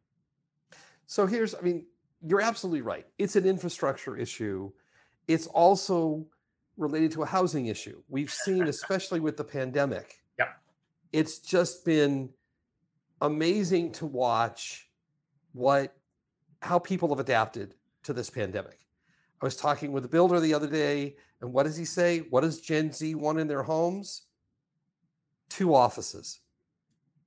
So 1.07 1.25
here's, 1.25 1.55
I 1.55 1.61
mean, 1.61 1.85
you're 2.25 2.41
absolutely 2.41 2.81
right. 2.81 3.05
It's 3.17 3.35
an 3.35 3.45
infrastructure 3.45 4.17
issue. 4.17 4.71
It's 5.27 5.47
also 5.47 6.25
related 6.77 7.11
to 7.13 7.23
a 7.23 7.25
housing 7.25 7.67
issue. 7.67 8.01
We've 8.09 8.31
seen, 8.31 8.63
especially 8.67 9.19
with 9.19 9.37
the 9.37 9.43
pandemic, 9.43 10.21
yeah. 10.37 10.49
it's 11.11 11.39
just 11.39 11.85
been 11.85 12.29
amazing 13.21 13.91
to 13.93 14.05
watch 14.05 14.89
what 15.53 15.95
how 16.61 16.77
people 16.77 17.09
have 17.09 17.19
adapted 17.19 17.75
to 18.03 18.13
this 18.13 18.29
pandemic. 18.29 18.79
I 19.41 19.45
was 19.45 19.55
talking 19.55 19.93
with 19.93 20.03
a 20.03 20.09
builder 20.09 20.41
the 20.41 20.53
other 20.53 20.67
day, 20.67 21.15
and 21.39 21.53
what 21.53 21.63
does 21.63 21.77
he 21.77 21.85
say? 21.85 22.19
What 22.29 22.41
does 22.41 22.59
Gen 22.59 22.91
Z 22.91 23.15
want 23.15 23.39
in 23.39 23.47
their 23.47 23.63
homes? 23.63 24.23
Two 25.49 25.73
offices. 25.73 26.39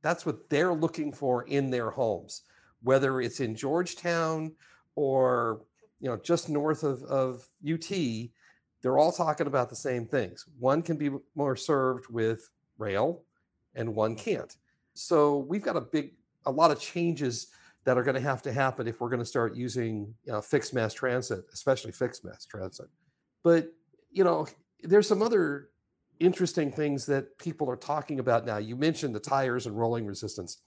That's 0.03 0.27
what 0.27 0.51
they're 0.51 0.75
looking 0.75 1.13
for 1.13 1.45
in 1.45 1.71
their 1.71 1.91
homes, 1.91 2.43
whether 2.83 3.21
it's 3.23 3.41
in 3.41 3.57
Georgetown 3.57 4.53
or 4.95 5.63
you 6.01 6.09
know 6.09 6.17
just 6.17 6.49
north 6.49 6.83
of, 6.83 7.03
of 7.05 7.49
UT. 7.69 7.91
They're 8.83 8.99
all 8.99 9.13
talking 9.13 9.47
about 9.47 9.71
the 9.71 9.77
same 9.77 10.07
things. 10.07 10.45
One 10.59 10.83
can 10.83 10.97
be 10.97 11.11
more 11.37 11.55
served 11.55 12.07
with 12.11 12.51
rail, 12.79 13.23
and 13.75 13.95
one 13.95 14.17
can't. 14.17 14.57
So 14.95 15.39
we've 15.39 15.63
got 15.63 15.77
a 15.77 15.81
big, 15.81 16.15
a 16.47 16.51
lot 16.51 16.71
of 16.71 16.81
changes 16.81 17.49
that 17.85 17.97
are 17.97 18.03
going 18.03 18.15
to 18.15 18.21
have 18.21 18.43
to 18.43 18.53
happen 18.53 18.87
if 18.87 19.01
we're 19.01 19.09
going 19.09 19.21
to 19.21 19.27
start 19.27 19.57
using 19.57 20.15
you 20.25 20.33
know, 20.33 20.41
fixed 20.41 20.75
mass 20.75 20.95
transit, 20.95 21.45
especially 21.53 21.93
fixed 21.93 22.25
mass 22.25 22.45
transit. 22.45 22.87
But 23.43 23.73
you 24.11 24.25
know, 24.25 24.47
there's 24.83 25.09
some 25.09 25.23
other 25.23 25.69
interesting 26.21 26.71
things 26.71 27.07
that 27.07 27.39
people 27.39 27.69
are 27.71 27.77
talking 27.77 28.21
about 28.21 28.47
now. 28.47 28.59
You 28.59 28.77
mentioned 28.77 29.15
the 29.15 29.21
tires 29.21 29.67
and 29.67 29.77
rolling 29.77 30.07
resistance. 30.07 30.59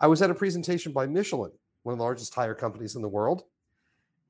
I 0.00 0.06
was 0.06 0.22
at 0.22 0.30
a 0.30 0.34
presentation 0.34 0.92
by 0.92 1.06
Michelin, 1.06 1.52
one 1.82 1.94
of 1.94 1.98
the 1.98 2.04
largest 2.04 2.32
tire 2.32 2.54
companies 2.54 2.94
in 2.94 3.02
the 3.02 3.08
world, 3.08 3.44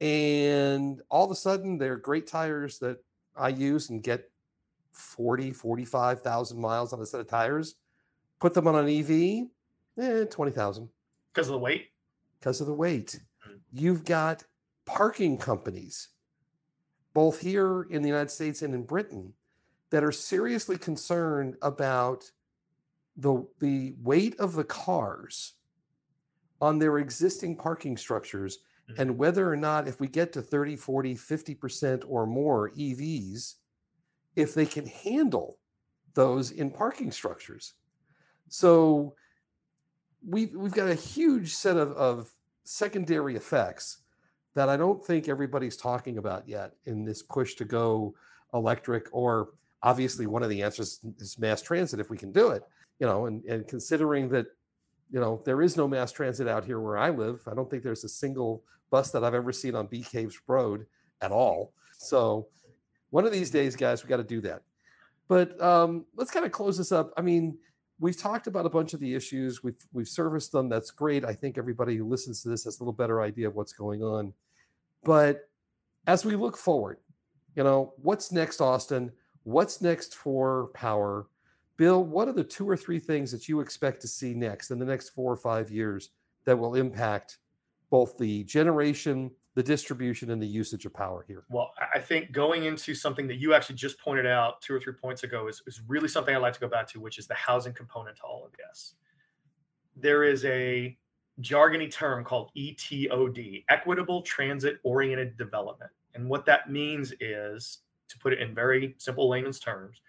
and 0.00 1.00
all 1.10 1.24
of 1.24 1.30
a 1.30 1.36
sudden, 1.36 1.78
they're 1.78 1.96
great 1.96 2.26
tires 2.26 2.78
that 2.80 2.98
I 3.36 3.48
use 3.48 3.90
and 3.90 4.02
get 4.02 4.30
40, 4.92 5.52
45,000 5.52 6.60
miles 6.60 6.92
on 6.92 7.00
a 7.00 7.06
set 7.06 7.20
of 7.20 7.28
tires. 7.28 7.76
Put 8.40 8.54
them 8.54 8.66
on 8.66 8.74
an 8.74 8.88
EV, 8.88 9.48
eh, 9.98 10.24
20,000. 10.24 10.88
Because 11.32 11.48
of 11.48 11.52
the 11.52 11.58
weight? 11.58 11.92
because 12.42 12.60
of 12.60 12.66
the 12.66 12.74
weight. 12.74 13.20
Mm. 13.48 13.60
You've 13.72 14.04
got 14.04 14.42
parking 14.84 15.38
companies, 15.38 16.08
both 17.14 17.40
here 17.40 17.82
in 17.82 18.02
the 18.02 18.08
United 18.08 18.32
States 18.32 18.62
and 18.62 18.74
in 18.74 18.82
Britain, 18.82 19.34
that 19.90 20.02
are 20.02 20.12
seriously 20.12 20.76
concerned 20.76 21.56
about 21.62 22.24
the, 23.16 23.46
the 23.60 23.94
weight 24.02 24.38
of 24.40 24.54
the 24.54 24.64
cars 24.64 25.54
on 26.60 26.80
their 26.80 26.98
existing 26.98 27.56
parking 27.56 27.96
structures. 27.96 28.58
Mm-hmm. 28.90 29.00
and 29.00 29.18
whether 29.18 29.50
or 29.50 29.56
not, 29.56 29.86
if 29.86 30.00
we 30.00 30.08
get 30.08 30.32
to 30.32 30.42
30, 30.42 30.76
40, 30.76 31.14
50% 31.14 32.02
or 32.08 32.26
more 32.26 32.70
EVs, 32.70 33.54
if 34.34 34.54
they 34.54 34.66
can 34.66 34.86
handle 34.86 35.58
those 36.14 36.50
in 36.50 36.70
parking 36.70 37.12
structures. 37.12 37.74
So 38.48 39.14
we've 40.26 40.54
we've 40.54 40.72
got 40.72 40.88
a 40.88 40.94
huge 40.94 41.54
set 41.54 41.76
of, 41.76 41.92
of 41.92 42.30
secondary 42.64 43.36
effects 43.36 43.98
that 44.54 44.68
I 44.68 44.76
don't 44.76 45.04
think 45.04 45.28
everybody's 45.28 45.76
talking 45.76 46.18
about 46.18 46.48
yet 46.48 46.72
in 46.84 47.04
this 47.04 47.22
push 47.22 47.54
to 47.54 47.64
go 47.64 48.14
electric 48.54 49.08
or 49.12 49.50
obviously 49.82 50.26
one 50.26 50.42
of 50.42 50.50
the 50.50 50.62
answers 50.62 51.00
is 51.18 51.38
mass 51.38 51.62
transit 51.62 51.98
if 51.98 52.10
we 52.10 52.18
can 52.18 52.30
do 52.30 52.50
it 52.50 52.62
you 53.00 53.06
know 53.06 53.26
and, 53.26 53.42
and 53.44 53.66
considering 53.66 54.28
that 54.28 54.46
you 55.12 55.20
know 55.20 55.40
there 55.44 55.62
is 55.62 55.76
no 55.76 55.86
mass 55.86 56.10
transit 56.10 56.48
out 56.48 56.64
here 56.64 56.80
where 56.80 56.98
i 56.98 57.10
live 57.10 57.42
i 57.50 57.54
don't 57.54 57.70
think 57.70 57.82
there's 57.82 58.04
a 58.04 58.08
single 58.08 58.64
bus 58.90 59.10
that 59.10 59.22
i've 59.22 59.34
ever 59.34 59.52
seen 59.52 59.74
on 59.74 59.86
bee 59.86 60.02
caves 60.02 60.40
road 60.48 60.86
at 61.20 61.30
all 61.30 61.72
so 61.96 62.48
one 63.10 63.24
of 63.24 63.32
these 63.32 63.50
days 63.50 63.76
guys 63.76 64.02
we 64.02 64.08
got 64.08 64.16
to 64.16 64.24
do 64.24 64.40
that 64.40 64.62
but 65.28 65.58
um, 65.62 66.04
let's 66.16 66.30
kind 66.30 66.44
of 66.44 66.52
close 66.52 66.76
this 66.76 66.92
up 66.92 67.12
i 67.16 67.22
mean 67.22 67.56
we've 68.02 68.18
talked 68.18 68.48
about 68.48 68.66
a 68.66 68.70
bunch 68.70 68.94
of 68.94 69.00
the 69.00 69.14
issues. 69.14 69.62
We've 69.62 69.80
we've 69.92 70.08
serviced 70.08 70.52
them. 70.52 70.68
That's 70.68 70.90
great. 70.90 71.24
I 71.24 71.32
think 71.32 71.56
everybody 71.56 71.96
who 71.96 72.04
listens 72.04 72.42
to 72.42 72.48
this 72.48 72.64
has 72.64 72.78
a 72.78 72.82
little 72.82 72.92
better 72.92 73.22
idea 73.22 73.48
of 73.48 73.54
what's 73.54 73.72
going 73.72 74.02
on. 74.02 74.34
But 75.04 75.48
as 76.06 76.24
we 76.24 76.34
look 76.34 76.56
forward, 76.56 76.98
you 77.54 77.62
know, 77.62 77.94
what's 78.02 78.32
next, 78.32 78.60
Austin? 78.60 79.12
What's 79.44 79.80
next 79.80 80.16
for 80.16 80.68
power? 80.74 81.26
Bill, 81.76 82.04
what 82.04 82.28
are 82.28 82.32
the 82.32 82.44
two 82.44 82.68
or 82.68 82.76
three 82.76 82.98
things 82.98 83.32
that 83.32 83.48
you 83.48 83.60
expect 83.60 84.00
to 84.02 84.08
see 84.08 84.34
next 84.34 84.70
in 84.70 84.78
the 84.78 84.84
next 84.84 85.10
four 85.10 85.32
or 85.32 85.36
five 85.36 85.70
years 85.70 86.10
that 86.44 86.58
will 86.58 86.74
impact 86.74 87.38
both 87.90 88.16
the 88.18 88.44
generation 88.44 89.30
the 89.54 89.62
distribution 89.62 90.30
and 90.30 90.40
the 90.40 90.46
usage 90.46 90.86
of 90.86 90.94
power 90.94 91.24
here? 91.26 91.44
Well, 91.50 91.72
I 91.94 91.98
think 91.98 92.32
going 92.32 92.64
into 92.64 92.94
something 92.94 93.26
that 93.28 93.36
you 93.36 93.54
actually 93.54 93.76
just 93.76 93.98
pointed 93.98 94.26
out 94.26 94.60
two 94.62 94.74
or 94.74 94.80
three 94.80 94.94
points 94.94 95.24
ago 95.24 95.48
is, 95.48 95.62
is 95.66 95.82
really 95.86 96.08
something 96.08 96.34
I'd 96.34 96.40
like 96.40 96.54
to 96.54 96.60
go 96.60 96.68
back 96.68 96.86
to, 96.88 97.00
which 97.00 97.18
is 97.18 97.26
the 97.26 97.34
housing 97.34 97.72
component 97.72 98.16
to 98.16 98.22
all 98.22 98.44
of 98.44 98.52
this. 98.52 98.94
There 99.96 100.24
is 100.24 100.44
a 100.46 100.96
jargony 101.42 101.90
term 101.90 102.24
called 102.24 102.50
ETOD, 102.56 103.64
Equitable 103.68 104.22
Transit 104.22 104.78
Oriented 104.84 105.36
Development. 105.36 105.90
And 106.14 106.28
what 106.28 106.46
that 106.46 106.70
means 106.70 107.12
is, 107.20 107.78
to 108.08 108.18
put 108.18 108.32
it 108.32 108.40
in 108.40 108.54
very 108.54 108.94
simple 108.98 109.28
layman's 109.28 109.60
terms, 109.60 110.00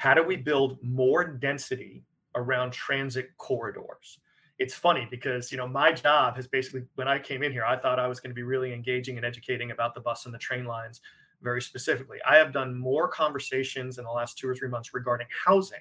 how 0.00 0.14
do 0.14 0.22
we 0.22 0.36
build 0.36 0.78
more 0.82 1.24
density 1.24 2.02
around 2.34 2.72
transit 2.72 3.30
corridors? 3.36 4.18
it's 4.60 4.74
funny 4.74 5.08
because 5.10 5.50
you 5.50 5.56
know 5.56 5.66
my 5.66 5.90
job 5.90 6.36
has 6.36 6.46
basically 6.46 6.82
when 6.94 7.08
I 7.08 7.18
came 7.18 7.42
in 7.42 7.50
here, 7.50 7.64
I 7.64 7.78
thought 7.78 7.98
I 7.98 8.06
was 8.06 8.20
going 8.20 8.30
to 8.30 8.34
be 8.34 8.42
really 8.42 8.72
engaging 8.72 9.16
and 9.16 9.24
educating 9.24 9.70
about 9.70 9.94
the 9.94 10.00
bus 10.00 10.26
and 10.26 10.34
the 10.34 10.38
train 10.38 10.66
lines 10.66 11.00
very 11.42 11.62
specifically. 11.62 12.18
I 12.28 12.36
have 12.36 12.52
done 12.52 12.78
more 12.78 13.08
conversations 13.08 13.96
in 13.96 14.04
the 14.04 14.10
last 14.10 14.36
two 14.36 14.46
or 14.46 14.54
three 14.54 14.68
months 14.68 14.92
regarding 14.92 15.26
housing 15.46 15.80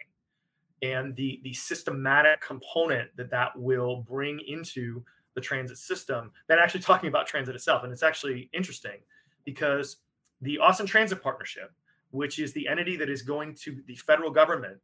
and 0.82 1.14
the 1.18 1.42
the 1.44 1.54
systematic 1.54 2.40
component 2.40 3.16
that 3.18 3.30
that 3.30 3.52
will 3.60 3.98
bring 3.98 4.40
into 4.48 5.04
the 5.36 5.42
transit 5.42 5.78
system 5.78 6.32
than 6.48 6.58
actually 6.58 6.80
talking 6.80 7.10
about 7.10 7.28
transit 7.28 7.56
itself. 7.56 7.84
And 7.84 7.92
it's 7.92 8.02
actually 8.02 8.50
interesting 8.54 9.00
because 9.44 9.98
the 10.42 10.58
Austin 10.58 10.86
Transit 10.86 11.22
Partnership, 11.22 11.74
which 12.12 12.40
is 12.40 12.54
the 12.54 12.68
entity 12.68 12.96
that 12.98 13.10
is 13.10 13.22
going 13.22 13.56
to 13.56 13.82
the 13.88 13.96
federal 13.96 14.32
government 14.32 14.78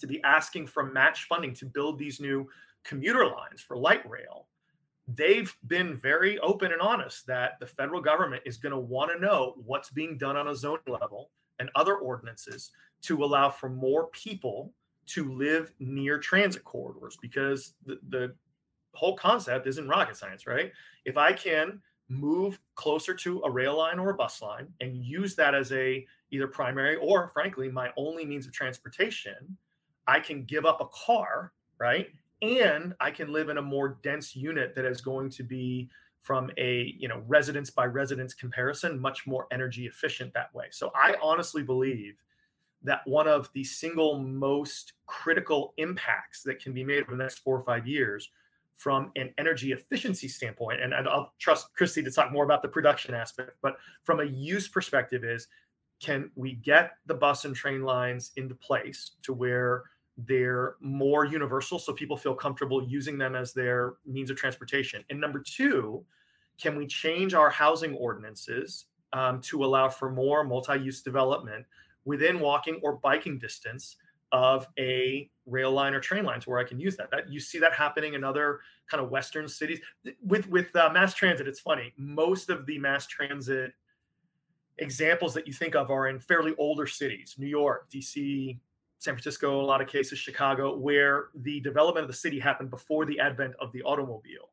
to 0.00 0.06
be 0.06 0.22
asking 0.22 0.66
for 0.66 0.84
match 0.84 1.24
funding 1.24 1.54
to 1.54 1.66
build 1.66 1.98
these 1.98 2.20
new 2.20 2.48
commuter 2.84 3.26
lines 3.26 3.60
for 3.60 3.76
light 3.76 4.08
rail, 4.08 4.46
they've 5.14 5.56
been 5.66 5.96
very 5.96 6.38
open 6.40 6.72
and 6.72 6.80
honest 6.80 7.26
that 7.26 7.58
the 7.60 7.66
federal 7.66 8.00
government 8.00 8.42
is 8.44 8.56
going 8.56 8.72
to 8.72 8.78
want 8.78 9.10
to 9.10 9.18
know 9.18 9.54
what's 9.64 9.90
being 9.90 10.18
done 10.18 10.36
on 10.36 10.48
a 10.48 10.56
zone 10.56 10.78
level 10.86 11.30
and 11.58 11.70
other 11.74 11.96
ordinances 11.96 12.70
to 13.02 13.24
allow 13.24 13.48
for 13.48 13.68
more 13.68 14.08
people 14.08 14.72
to 15.06 15.32
live 15.32 15.72
near 15.78 16.18
transit 16.18 16.62
corridors 16.64 17.16
because 17.20 17.74
the, 17.86 17.98
the 18.10 18.34
whole 18.92 19.16
concept 19.16 19.66
isn't 19.66 19.88
rocket 19.88 20.16
science, 20.16 20.46
right? 20.46 20.72
If 21.04 21.16
I 21.16 21.32
can 21.32 21.80
move 22.08 22.58
closer 22.74 23.14
to 23.14 23.42
a 23.44 23.50
rail 23.50 23.76
line 23.76 23.98
or 23.98 24.10
a 24.10 24.14
bus 24.14 24.40
line 24.40 24.68
and 24.80 24.96
use 24.96 25.34
that 25.36 25.54
as 25.54 25.72
a 25.72 26.06
either 26.30 26.46
primary 26.46 26.96
or 26.96 27.28
frankly 27.28 27.70
my 27.70 27.90
only 27.96 28.24
means 28.24 28.46
of 28.46 28.52
transportation, 28.52 29.56
I 30.06 30.20
can 30.20 30.44
give 30.44 30.64
up 30.64 30.80
a 30.80 30.86
car, 30.86 31.52
right? 31.78 32.08
And 32.40 32.94
I 33.00 33.10
can 33.10 33.32
live 33.32 33.48
in 33.48 33.58
a 33.58 33.62
more 33.62 33.98
dense 34.02 34.34
unit 34.34 34.74
that 34.74 34.84
is 34.84 35.00
going 35.00 35.30
to 35.30 35.42
be 35.42 35.90
from 36.20 36.50
a 36.58 36.94
you 36.98 37.08
know 37.08 37.22
residence 37.26 37.70
by 37.70 37.84
residence 37.86 38.34
comparison 38.34 38.98
much 38.98 39.26
more 39.26 39.46
energy 39.52 39.86
efficient 39.86 40.32
that 40.34 40.52
way 40.54 40.66
so 40.70 40.90
i 40.94 41.14
honestly 41.22 41.62
believe 41.62 42.16
that 42.82 43.00
one 43.06 43.26
of 43.26 43.48
the 43.54 43.64
single 43.64 44.18
most 44.18 44.94
critical 45.06 45.74
impacts 45.78 46.42
that 46.42 46.60
can 46.62 46.72
be 46.72 46.84
made 46.84 47.02
over 47.02 47.12
the 47.12 47.22
next 47.22 47.38
four 47.38 47.56
or 47.56 47.62
five 47.62 47.86
years 47.86 48.30
from 48.78 49.12
an 49.16 49.32
energy 49.36 49.72
efficiency 49.72 50.28
standpoint 50.28 50.80
and 50.80 50.94
i'll 50.94 51.32
trust 51.38 51.74
christy 51.74 52.02
to 52.02 52.10
talk 52.10 52.32
more 52.32 52.44
about 52.44 52.62
the 52.62 52.68
production 52.68 53.14
aspect 53.14 53.52
but 53.60 53.76
from 54.04 54.20
a 54.20 54.24
use 54.24 54.66
perspective 54.66 55.24
is 55.24 55.48
can 56.00 56.30
we 56.36 56.54
get 56.54 56.92
the 57.06 57.14
bus 57.14 57.44
and 57.44 57.54
train 57.54 57.82
lines 57.82 58.32
into 58.36 58.54
place 58.54 59.12
to 59.22 59.32
where 59.32 59.84
they're 60.16 60.76
more 60.80 61.24
universal 61.24 61.78
so 61.78 61.92
people 61.92 62.16
feel 62.16 62.34
comfortable 62.34 62.82
using 62.82 63.18
them 63.18 63.34
as 63.34 63.52
their 63.52 63.94
means 64.06 64.30
of 64.30 64.36
transportation? 64.36 65.04
And 65.10 65.20
number 65.20 65.40
two 65.40 66.04
can 66.60 66.76
we 66.76 66.86
change 66.86 67.34
our 67.34 67.50
housing 67.50 67.94
ordinances 67.94 68.86
um, 69.12 69.40
to 69.42 69.64
allow 69.64 69.88
for 69.88 70.10
more 70.10 70.44
multi-use 70.44 71.02
development 71.02 71.64
within 72.04 72.40
walking 72.40 72.80
or 72.82 72.96
biking 72.96 73.38
distance 73.38 73.96
of 74.32 74.66
a 74.78 75.30
rail 75.46 75.72
line 75.72 75.94
or 75.94 76.00
train 76.00 76.24
lines 76.24 76.46
where 76.46 76.58
I 76.58 76.64
can 76.64 76.78
use 76.78 76.96
that. 76.96 77.10
That 77.10 77.30
you 77.30 77.40
see 77.40 77.58
that 77.58 77.72
happening 77.72 78.14
in 78.14 78.24
other 78.24 78.60
kind 78.90 79.02
of 79.02 79.10
Western 79.10 79.48
cities 79.48 79.80
with 80.22 80.48
with 80.48 80.74
uh, 80.76 80.90
mass 80.92 81.14
transit. 81.14 81.48
It's 81.48 81.60
funny. 81.60 81.92
Most 81.96 82.50
of 82.50 82.66
the 82.66 82.78
mass 82.78 83.06
transit 83.06 83.72
examples 84.78 85.34
that 85.34 85.46
you 85.46 85.52
think 85.52 85.74
of 85.74 85.90
are 85.90 86.08
in 86.08 86.18
fairly 86.18 86.54
older 86.58 86.86
cities, 86.86 87.34
New 87.38 87.46
York, 87.46 87.90
DC, 87.90 88.58
San 88.98 89.14
Francisco, 89.14 89.60
a 89.60 89.62
lot 89.62 89.80
of 89.80 89.88
cases, 89.88 90.18
Chicago, 90.18 90.76
where 90.76 91.26
the 91.34 91.60
development 91.60 92.04
of 92.04 92.08
the 92.08 92.16
city 92.16 92.38
happened 92.38 92.70
before 92.70 93.04
the 93.04 93.18
advent 93.20 93.54
of 93.60 93.72
the 93.72 93.82
automobile. 93.82 94.50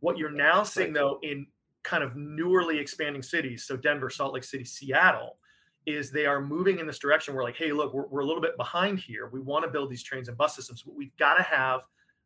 What 0.00 0.18
you're 0.18 0.30
now 0.30 0.62
seeing, 0.62 0.92
though, 0.92 1.18
in 1.22 1.46
kind 1.82 2.02
of 2.02 2.12
newerly 2.12 2.80
expanding 2.80 3.22
cities, 3.22 3.64
so 3.64 3.76
Denver, 3.76 4.10
Salt 4.10 4.34
Lake 4.34 4.44
City, 4.44 4.64
Seattle, 4.64 5.38
is 5.86 6.10
they 6.10 6.26
are 6.26 6.40
moving 6.40 6.80
in 6.80 6.86
this 6.86 6.98
direction. 6.98 7.34
We're 7.34 7.44
like, 7.44 7.56
hey, 7.56 7.72
look, 7.72 7.94
we're, 7.94 8.06
we're 8.06 8.20
a 8.20 8.26
little 8.26 8.42
bit 8.42 8.56
behind 8.56 8.98
here. 8.98 9.28
We 9.32 9.40
want 9.40 9.64
to 9.64 9.70
build 9.70 9.88
these 9.90 10.02
trains 10.02 10.28
and 10.28 10.36
bus 10.36 10.56
systems, 10.56 10.82
but 10.82 10.94
we've 10.94 11.16
got 11.16 11.34
to 11.34 11.42
have 11.42 11.82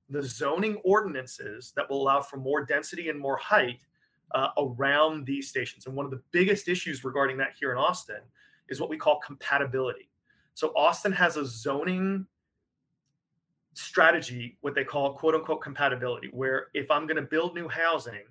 the 0.08 0.22
zoning 0.22 0.76
ordinances 0.84 1.72
that 1.76 1.88
will 1.88 2.02
allow 2.02 2.20
for 2.20 2.38
more 2.38 2.64
density 2.64 3.10
and 3.10 3.18
more 3.18 3.36
height 3.36 3.82
uh, 4.32 4.48
around 4.58 5.26
these 5.26 5.48
stations. 5.48 5.86
And 5.86 5.94
one 5.94 6.04
of 6.04 6.10
the 6.10 6.22
biggest 6.32 6.68
issues 6.68 7.04
regarding 7.04 7.36
that 7.38 7.50
here 7.58 7.70
in 7.72 7.78
Austin 7.78 8.20
is 8.68 8.80
what 8.80 8.88
we 8.88 8.96
call 8.96 9.20
compatibility. 9.20 10.08
So 10.54 10.72
Austin 10.74 11.12
has 11.12 11.36
a 11.36 11.46
zoning 11.46 12.26
strategy, 13.74 14.58
what 14.62 14.74
they 14.74 14.84
call 14.84 15.14
quote 15.14 15.34
unquote 15.34 15.62
compatibility, 15.62 16.28
where 16.32 16.68
if 16.74 16.90
I'm 16.90 17.06
going 17.06 17.16
to 17.16 17.22
build 17.22 17.54
new 17.54 17.68
housing, 17.68 18.24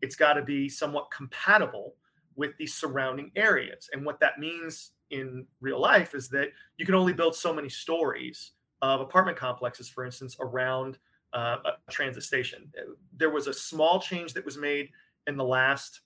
it's 0.00 0.16
got 0.16 0.34
to 0.34 0.42
be 0.42 0.68
somewhat 0.68 1.10
compatible 1.10 1.94
with 2.36 2.56
the 2.58 2.66
surrounding 2.66 3.30
areas. 3.36 3.88
And 3.92 4.04
what 4.04 4.20
that 4.20 4.38
means 4.38 4.92
in 5.10 5.46
real 5.60 5.80
life 5.80 6.14
is 6.14 6.28
that 6.30 6.48
you 6.76 6.86
can 6.86 6.94
only 6.94 7.12
build 7.12 7.34
so 7.34 7.52
many 7.52 7.68
stories 7.68 8.52
of 8.82 9.00
apartment 9.00 9.36
complexes, 9.36 9.88
for 9.88 10.04
instance, 10.04 10.36
around 10.40 10.98
uh, 11.32 11.56
a 11.64 11.90
transit 11.90 12.22
station. 12.22 12.72
There 13.16 13.30
was 13.30 13.46
a 13.46 13.54
small 13.54 14.00
change 14.00 14.32
that 14.34 14.44
was 14.44 14.56
made 14.56 14.90
in 15.26 15.36
the 15.36 15.44
last 15.44 16.00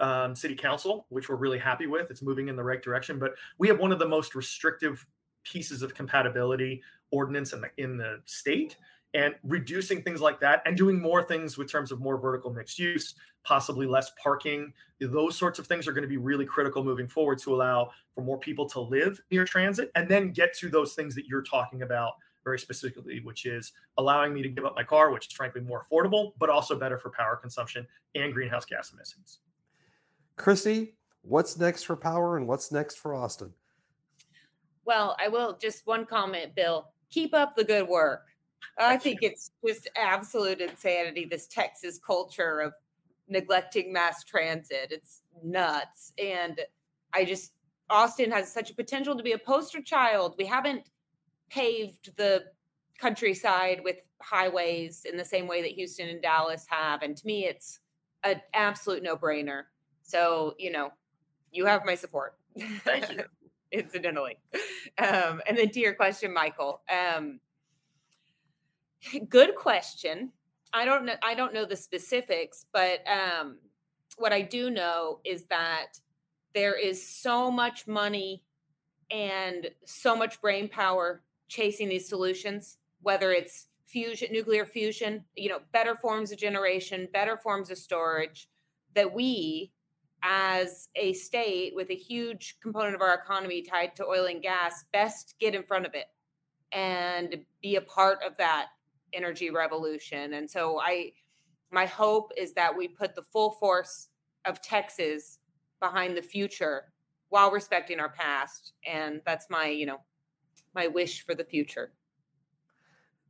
um, 0.00 0.34
city 0.34 0.54
council, 0.54 1.06
which 1.10 1.28
we're 1.28 1.36
really 1.36 1.58
happy 1.58 1.86
with. 1.86 2.10
It's 2.10 2.22
moving 2.22 2.48
in 2.48 2.56
the 2.56 2.64
right 2.64 2.82
direction, 2.82 3.18
but 3.18 3.34
we 3.58 3.68
have 3.68 3.78
one 3.78 3.92
of 3.92 3.98
the 3.98 4.08
most 4.08 4.34
restrictive 4.34 5.06
pieces 5.44 5.82
of 5.82 5.94
compatibility 5.94 6.82
ordinance 7.10 7.52
in 7.52 7.60
the 7.60 7.70
in 7.76 7.96
the 7.96 8.20
state 8.24 8.76
and 9.14 9.34
reducing 9.42 10.02
things 10.02 10.20
like 10.20 10.40
that 10.40 10.62
and 10.64 10.76
doing 10.76 11.00
more 11.00 11.22
things 11.22 11.58
with 11.58 11.70
terms 11.70 11.92
of 11.92 12.00
more 12.00 12.16
vertical 12.16 12.52
mixed 12.52 12.78
use 12.78 13.14
possibly 13.44 13.86
less 13.86 14.12
parking. 14.22 14.72
Those 15.00 15.36
sorts 15.36 15.58
of 15.58 15.66
things 15.66 15.88
are 15.88 15.92
going 15.92 16.02
to 16.02 16.08
be 16.08 16.16
really 16.16 16.44
critical 16.44 16.84
moving 16.84 17.08
forward 17.08 17.38
to 17.40 17.54
allow 17.54 17.90
for 18.14 18.22
more 18.22 18.38
people 18.38 18.68
to 18.70 18.80
live 18.80 19.20
near 19.30 19.44
transit 19.44 19.90
and 19.94 20.08
then 20.08 20.30
get 20.30 20.56
to 20.58 20.68
those 20.68 20.94
things 20.94 21.14
that 21.14 21.26
you're 21.26 21.42
talking 21.42 21.82
about 21.82 22.12
very 22.44 22.58
specifically 22.58 23.20
which 23.22 23.46
is 23.46 23.72
allowing 23.98 24.34
me 24.34 24.42
to 24.42 24.48
give 24.48 24.64
up 24.64 24.74
my 24.74 24.82
car 24.82 25.10
which 25.12 25.28
is 25.28 25.32
frankly 25.32 25.60
more 25.60 25.84
affordable 25.84 26.32
but 26.38 26.50
also 26.50 26.76
better 26.76 26.98
for 26.98 27.10
power 27.10 27.36
consumption 27.36 27.86
and 28.14 28.32
greenhouse 28.32 28.64
gas 28.64 28.92
emissions. 28.92 29.40
Christy 30.36 30.94
what's 31.22 31.56
next 31.56 31.84
for 31.84 31.96
power 31.96 32.36
and 32.36 32.48
what's 32.48 32.72
next 32.72 32.96
for 32.96 33.14
austin? 33.14 33.52
Well 34.84 35.16
i 35.20 35.28
will 35.28 35.56
just 35.60 35.86
one 35.86 36.06
comment 36.06 36.54
bill. 36.54 36.88
Keep 37.10 37.34
up 37.34 37.54
the 37.56 37.64
good 37.64 37.86
work 37.86 38.26
I 38.78 38.96
think 38.96 39.20
it's 39.22 39.50
just 39.66 39.88
absolute 39.96 40.60
insanity, 40.60 41.24
this 41.24 41.46
Texas 41.46 41.98
culture 41.98 42.60
of 42.60 42.72
neglecting 43.28 43.92
mass 43.92 44.24
transit. 44.24 44.88
It's 44.90 45.22
nuts. 45.42 46.12
And 46.18 46.60
I 47.12 47.24
just, 47.24 47.52
Austin 47.90 48.30
has 48.30 48.52
such 48.52 48.70
a 48.70 48.74
potential 48.74 49.16
to 49.16 49.22
be 49.22 49.32
a 49.32 49.38
poster 49.38 49.82
child. 49.82 50.34
We 50.38 50.46
haven't 50.46 50.88
paved 51.50 52.16
the 52.16 52.44
countryside 52.98 53.80
with 53.84 53.96
highways 54.22 55.04
in 55.04 55.16
the 55.16 55.24
same 55.24 55.46
way 55.46 55.62
that 55.62 55.72
Houston 55.72 56.08
and 56.08 56.22
Dallas 56.22 56.66
have. 56.68 57.02
And 57.02 57.16
to 57.16 57.26
me, 57.26 57.46
it's 57.46 57.80
an 58.22 58.40
absolute 58.54 59.02
no 59.02 59.16
brainer. 59.16 59.64
So, 60.02 60.54
you 60.58 60.70
know, 60.70 60.90
you 61.50 61.66
have 61.66 61.84
my 61.84 61.94
support. 61.94 62.36
Thank 62.58 63.10
you. 63.12 63.24
Incidentally. 63.72 64.38
Um, 64.98 65.40
and 65.46 65.56
then 65.56 65.70
to 65.70 65.80
your 65.80 65.94
question, 65.94 66.32
Michael, 66.32 66.82
um, 66.90 67.40
Good 69.28 69.54
question. 69.54 70.32
I 70.72 70.84
don't 70.84 71.04
know. 71.04 71.14
I 71.22 71.34
don't 71.34 71.54
know 71.54 71.64
the 71.64 71.76
specifics, 71.76 72.66
but 72.72 73.00
um, 73.06 73.58
what 74.16 74.32
I 74.32 74.42
do 74.42 74.70
know 74.70 75.20
is 75.24 75.44
that 75.44 75.98
there 76.54 76.78
is 76.78 77.06
so 77.06 77.50
much 77.50 77.86
money 77.86 78.42
and 79.10 79.70
so 79.84 80.16
much 80.16 80.40
brain 80.40 80.68
power 80.68 81.22
chasing 81.48 81.88
these 81.88 82.08
solutions, 82.08 82.78
whether 83.02 83.32
it's 83.32 83.68
fusion, 83.84 84.28
nuclear 84.32 84.64
fusion, 84.64 85.24
you 85.36 85.50
know, 85.50 85.60
better 85.72 85.94
forms 85.94 86.32
of 86.32 86.38
generation, 86.38 87.08
better 87.12 87.36
forms 87.36 87.70
of 87.70 87.76
storage, 87.76 88.48
that 88.94 89.12
we 89.12 89.72
as 90.22 90.88
a 90.96 91.12
state 91.12 91.74
with 91.74 91.90
a 91.90 91.94
huge 91.94 92.56
component 92.62 92.94
of 92.94 93.02
our 93.02 93.14
economy 93.14 93.60
tied 93.60 93.94
to 93.96 94.06
oil 94.06 94.26
and 94.26 94.40
gas 94.40 94.84
best 94.92 95.34
get 95.40 95.54
in 95.54 95.62
front 95.62 95.84
of 95.84 95.94
it 95.94 96.06
and 96.70 97.36
be 97.60 97.76
a 97.76 97.80
part 97.80 98.18
of 98.24 98.36
that 98.36 98.68
energy 99.12 99.50
revolution. 99.50 100.34
And 100.34 100.50
so 100.50 100.80
I 100.80 101.12
my 101.72 101.86
hope 101.86 102.32
is 102.36 102.52
that 102.52 102.76
we 102.76 102.86
put 102.86 103.14
the 103.14 103.22
full 103.22 103.52
force 103.52 104.08
of 104.44 104.60
Texas 104.60 105.38
behind 105.80 106.16
the 106.16 106.22
future 106.22 106.92
while 107.30 107.50
respecting 107.50 107.98
our 107.98 108.10
past. 108.10 108.74
And 108.86 109.22
that's 109.24 109.48
my, 109.48 109.66
you 109.66 109.86
know, 109.86 110.00
my 110.74 110.86
wish 110.86 111.24
for 111.24 111.34
the 111.34 111.44
future. 111.44 111.92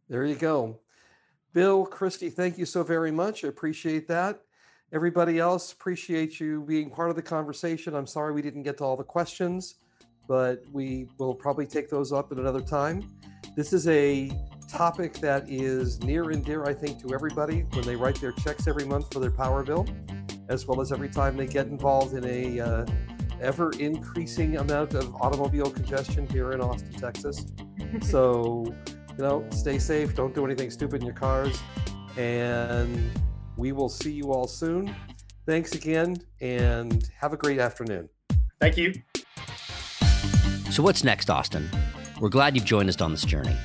There 0.08 0.24
you 0.26 0.34
go. 0.34 0.80
Bill, 1.52 1.86
Christy, 1.86 2.30
thank 2.30 2.58
you 2.58 2.66
so 2.66 2.82
very 2.82 3.12
much. 3.12 3.44
I 3.44 3.48
appreciate 3.48 4.08
that. 4.08 4.40
Everybody 4.92 5.38
else, 5.38 5.72
appreciate 5.72 6.40
you 6.40 6.62
being 6.62 6.90
part 6.90 7.10
of 7.10 7.16
the 7.16 7.22
conversation. 7.22 7.94
I'm 7.94 8.06
sorry 8.06 8.32
we 8.32 8.42
didn't 8.42 8.64
get 8.64 8.76
to 8.78 8.84
all 8.84 8.96
the 8.96 9.04
questions, 9.04 9.76
but 10.28 10.62
we 10.72 11.08
will 11.18 11.34
probably 11.34 11.66
take 11.66 11.88
those 11.88 12.12
up 12.12 12.32
at 12.32 12.38
another 12.38 12.60
time. 12.60 13.08
This 13.56 13.72
is 13.72 13.86
a 13.88 14.30
topic 14.72 15.12
that 15.14 15.44
is 15.48 16.02
near 16.02 16.30
and 16.30 16.44
dear, 16.44 16.64
I 16.64 16.72
think, 16.72 17.00
to 17.02 17.14
everybody 17.14 17.60
when 17.72 17.84
they 17.84 17.94
write 17.94 18.20
their 18.20 18.32
checks 18.32 18.66
every 18.66 18.86
month 18.86 19.12
for 19.12 19.20
their 19.20 19.30
power 19.30 19.62
bill, 19.62 19.86
as 20.48 20.66
well 20.66 20.80
as 20.80 20.92
every 20.92 21.10
time 21.10 21.36
they 21.36 21.46
get 21.46 21.66
involved 21.66 22.14
in 22.14 22.24
a 22.24 22.60
uh, 22.60 22.86
ever 23.40 23.70
increasing 23.78 24.56
amount 24.56 24.94
of 24.94 25.14
automobile 25.16 25.70
congestion 25.70 26.26
here 26.28 26.52
in 26.52 26.60
Austin, 26.60 26.92
Texas. 26.94 27.46
so, 28.00 28.64
you 28.86 29.18
know, 29.18 29.46
stay 29.50 29.78
safe. 29.78 30.14
Don't 30.14 30.34
do 30.34 30.44
anything 30.46 30.70
stupid 30.70 31.02
in 31.02 31.06
your 31.06 31.14
cars. 31.14 31.60
And 32.16 33.10
we 33.56 33.72
will 33.72 33.90
see 33.90 34.12
you 34.12 34.32
all 34.32 34.46
soon. 34.46 34.94
Thanks 35.44 35.74
again 35.74 36.16
and 36.40 37.10
have 37.18 37.32
a 37.32 37.36
great 37.36 37.58
afternoon. 37.58 38.08
Thank 38.60 38.78
you. 38.78 38.94
So, 40.70 40.82
what's 40.82 41.04
next, 41.04 41.28
Austin? 41.28 41.68
We're 42.20 42.30
glad 42.30 42.54
you've 42.54 42.64
joined 42.64 42.88
us 42.88 43.00
on 43.00 43.10
this 43.10 43.24
journey. 43.24 43.56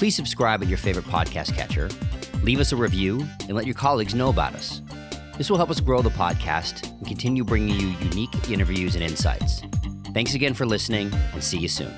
Please 0.00 0.16
subscribe 0.16 0.62
at 0.62 0.68
your 0.70 0.78
favorite 0.78 1.04
podcast 1.04 1.54
catcher, 1.54 1.90
leave 2.42 2.58
us 2.58 2.72
a 2.72 2.76
review, 2.76 3.22
and 3.40 3.50
let 3.50 3.66
your 3.66 3.74
colleagues 3.74 4.14
know 4.14 4.30
about 4.30 4.54
us. 4.54 4.80
This 5.36 5.50
will 5.50 5.58
help 5.58 5.68
us 5.68 5.78
grow 5.78 6.00
the 6.00 6.08
podcast 6.08 6.90
and 6.90 7.06
continue 7.06 7.44
bringing 7.44 7.78
you 7.78 7.88
unique 8.08 8.48
interviews 8.50 8.94
and 8.94 9.04
insights. 9.04 9.60
Thanks 10.14 10.32
again 10.32 10.54
for 10.54 10.64
listening, 10.64 11.12
and 11.34 11.44
see 11.44 11.58
you 11.58 11.68
soon. 11.68 11.92